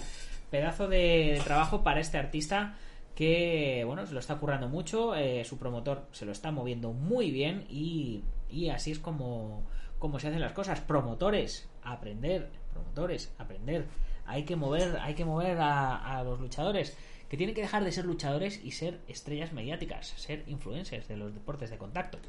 Pedazo 0.51 0.87
de 0.87 1.41
trabajo 1.43 1.83
para 1.83 2.01
este 2.01 2.19
artista 2.19 2.75
que, 3.15 3.83
bueno, 3.85 4.05
se 4.05 4.13
lo 4.13 4.19
está 4.19 4.35
currando 4.37 4.67
mucho, 4.67 5.15
eh, 5.15 5.43
su 5.45 5.57
promotor 5.57 6.07
se 6.11 6.25
lo 6.25 6.31
está 6.31 6.51
moviendo 6.51 6.93
muy 6.93 7.31
bien 7.31 7.65
y, 7.69 8.23
y 8.49 8.69
así 8.69 8.91
es 8.91 8.99
como, 8.99 9.63
como 9.99 10.19
se 10.19 10.27
hacen 10.27 10.41
las 10.41 10.53
cosas. 10.53 10.81
Promotores, 10.81 11.69
aprender, 11.83 12.49
promotores, 12.71 13.33
aprender 13.37 13.85
hay 14.25 14.43
que 14.43 14.55
mover, 14.55 14.97
hay 15.01 15.15
que 15.15 15.25
mover 15.25 15.57
a, 15.59 16.23
los 16.23 16.39
luchadores 16.39 16.95
que 17.29 17.37
tienen 17.37 17.55
que 17.55 17.61
dejar 17.61 17.83
de 17.83 17.91
ser 17.91 18.05
luchadores 18.05 18.59
y 18.63 18.71
ser 18.71 18.99
estrellas 19.07 19.53
mediáticas, 19.53 20.07
ser 20.17 20.43
influencers 20.47 21.07
de 21.07 21.17
los 21.17 21.33
deportes 21.33 21.69
de 21.71 21.77
contacto. 21.77 22.19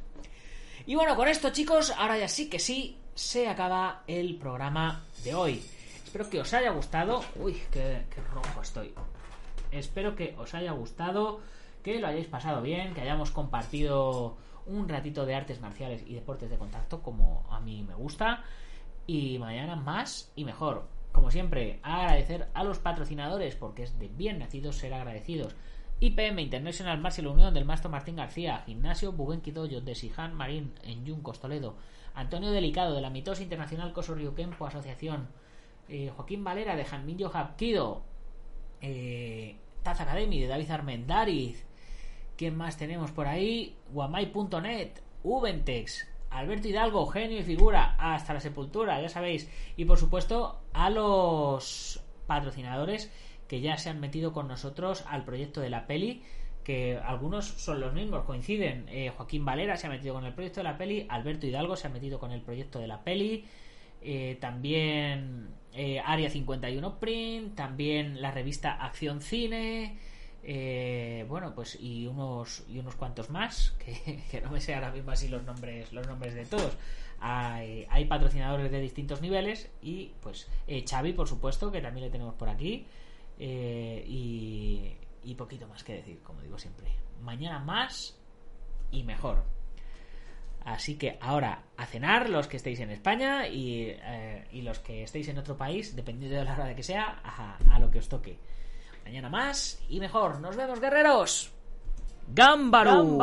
Y 0.87 0.95
bueno, 0.95 1.15
con 1.15 1.29
esto 1.29 1.51
chicos, 1.51 1.93
ahora 1.97 2.19
ya 2.19 2.29
sí 2.29 2.49
que 2.49 2.59
sí, 2.59 2.99
se 3.15 3.49
acaba 3.49 4.03
el 4.07 4.37
programa 4.37 5.05
de 5.23 5.35
hoy. 5.35 5.63
Espero 6.05 6.29
que 6.29 6.41
os 6.41 6.53
haya 6.55 6.71
gustado. 6.71 7.23
Uy, 7.37 7.55
qué, 7.71 8.03
qué 8.15 8.21
rojo 8.33 8.63
estoy. 8.63 8.95
Espero 9.75 10.17
que 10.17 10.35
os 10.39 10.55
haya 10.55 10.73
gustado, 10.73 11.41
que 11.83 12.01
lo 12.01 12.07
hayáis 12.07 12.27
pasado 12.27 12.63
bien, 12.63 12.95
que 12.95 13.01
hayamos 13.01 13.31
compartido 13.31 14.37
un 14.67 14.89
ratito 14.89 15.27
de 15.27 15.35
artes 15.35 15.61
marciales 15.61 16.03
y 16.07 16.15
deportes 16.15 16.51
de 16.51 16.57
contacto 16.57 17.03
como 17.03 17.47
a 17.51 17.61
mí 17.61 17.83
me 17.83 17.95
gusta. 17.95 18.45
Y 19.07 19.39
mañana 19.39 19.77
más 19.77 20.33
y 20.35 20.45
mejor 20.45 20.89
como 21.15 21.31
siempre, 21.31 21.79
agradecer 21.85 22.49
a 22.55 22.65
los 22.65 22.81
patrocinadores 22.81 23.55
porque 23.55 23.85
es 23.85 23.97
de 24.01 24.09
bien 24.09 24.41
nacidos 24.41 24.79
ser 24.79 24.93
agradecidos. 24.93 25.55
IPM 26.01 26.41
International 26.41 27.01
Martial 27.01 27.29
Unión 27.29 27.55
del 27.55 27.65
Maestro 27.65 27.89
Martín 27.89 28.17
García, 28.17 28.65
Gimnasio 28.67 29.13
Bugenki 29.13 29.53
de 29.53 29.95
Sihan 29.95 30.35
Marín 30.35 30.75
en 30.83 31.05
Yuncos, 31.05 31.39
Toledo, 31.39 31.77
Antonio 32.17 32.51
Delicado 32.51 32.97
de 32.97 33.01
la 33.01 33.11
Mitos 33.11 33.41
Internacional 33.41 33.93
Coso 33.93 34.17
Kempo 34.35 34.67
Asociación, 34.67 35.29
eh, 35.89 36.11
Joaquín 36.17 36.43
Valera 36.43 36.75
de 36.75 36.85
Janminyo 36.85 37.31
Hapkido, 37.33 38.03
eh, 38.81 39.57
Taz 39.85 40.01
Academy 40.01 40.41
de 40.41 40.49
David 40.49 40.71
Armendariz, 40.71 41.63
¿quién 42.39 42.57
más 42.57 42.79
tenemos 42.79 43.11
por 43.11 43.27
ahí? 43.27 43.77
Guamay.net, 43.93 44.93
Ubentex, 45.23 46.09
Alberto 46.31 46.69
Hidalgo, 46.69 47.07
genio 47.07 47.39
y 47.39 47.43
figura, 47.43 47.95
hasta 47.99 48.33
la 48.33 48.41
sepultura, 48.41 49.01
ya 49.03 49.11
sabéis. 49.11 49.49
Y 49.77 49.85
por 49.85 49.99
supuesto, 49.99 50.63
a 50.73 50.89
los 50.89 52.03
patrocinadores 52.27 53.13
que 53.47 53.61
ya 53.61 53.77
se 53.77 53.91
han 53.91 54.01
metido 54.01 54.33
con 54.33 54.49
nosotros 54.49 55.05
al 55.07 55.25
proyecto 55.25 55.61
de 55.61 55.69
la 55.69 55.87
peli, 55.87 56.23
que 56.65 56.99
algunos 57.05 57.45
son 57.45 57.79
los 57.79 57.93
mismos, 57.93 58.25
coinciden. 58.25 58.87
Eh, 58.89 59.13
Joaquín 59.15 59.45
Valera 59.45 59.77
se 59.77 59.87
ha 59.87 59.91
metido 59.91 60.15
con 60.15 60.25
el 60.25 60.33
proyecto 60.33 60.61
de 60.61 60.65
la 60.65 60.79
peli, 60.79 61.07
Alberto 61.11 61.47
Hidalgo 61.47 61.77
se 61.77 61.89
ha 61.89 61.91
metido 61.91 62.19
con 62.19 62.33
el 62.33 62.41
proyecto 62.41 62.79
de 62.79 62.87
la 62.87 63.05
peli, 63.05 63.45
eh, 64.01 64.39
también 64.41 65.51
eh, 65.75 66.01
Área 66.05 66.31
51 66.31 66.99
Print, 66.99 67.55
también 67.55 68.23
la 68.23 68.31
revista 68.31 68.73
Acción 68.73 69.21
Cine. 69.21 69.99
Eh, 70.47 71.25
bueno, 71.27 71.55
pues 71.55 71.79
y 71.81 72.07
unos 72.07 72.65
y 72.69 72.79
unos 72.79 72.97
cuantos 72.97 73.31
más 73.31 73.71
que, 74.31 74.41
no 74.43 74.51
me 74.51 74.61
sé 74.61 74.75
ahora 74.75 74.91
mismo 74.91 75.11
así 75.11 75.27
los 75.29 75.43
nombres 75.43 75.93
los 75.93 76.07
nombres 76.07 76.35
de 76.35 76.45
todos. 76.45 76.77
Hay, 77.21 77.87
hay 77.89 78.05
patrocinadores 78.05 78.71
de 78.71 78.81
distintos 78.81 79.23
niveles 79.23 79.71
y 79.81 80.13
pues 80.21 80.49
eh, 80.67 80.85
Xavi, 80.89 81.15
por 81.15 81.27
supuesto, 81.27 81.73
que 81.73 81.81
también 81.81 82.05
le 82.07 82.11
tenemos 82.11 82.35
por 82.35 82.51
aquí 82.51 82.87
eh, 83.39 84.05
y, 84.07 84.93
y 85.23 85.35
poquito 85.35 85.67
más 85.67 85.83
que 85.83 85.95
decir, 85.95 86.21
como 86.23 86.43
digo 86.43 86.59
siempre. 86.59 86.89
Mañana 87.23 87.59
más 87.61 88.19
y 88.91 89.03
mejor. 89.03 89.45
Así 90.65 90.97
que 90.97 91.19
ahora 91.21 91.63
a 91.77 91.87
cenar 91.87 92.31
los 92.31 92.47
que 92.47 92.57
estéis 92.57 92.81
en 92.81 92.91
España 92.91 93.47
y, 93.49 93.95
y 94.53 94.63
los 94.63 94.79
que 94.79 95.03
estéis 95.03 95.29
en 95.29 95.39
otro 95.39 95.57
país, 95.57 95.95
dependiendo 95.95 96.39
de 96.39 96.45
la 96.45 96.55
hora 96.55 96.65
de 96.65 96.75
que 96.75 96.83
sea, 96.83 97.21
a 97.71 97.79
lo 97.79 97.91
que 97.91 97.99
os 97.99 98.09
toque. 98.09 98.39
Mañana 99.05 99.29
más 99.29 99.83
y 99.89 100.01
mejor. 100.01 100.41
Nos 100.41 100.57
vemos, 100.57 100.81
guerreros. 100.81 101.53
Gámbaro. 102.29 103.19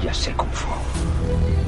Ya 0.00 0.14
sé 0.14 0.32
cómo 0.36 0.52
fue. 0.52 1.67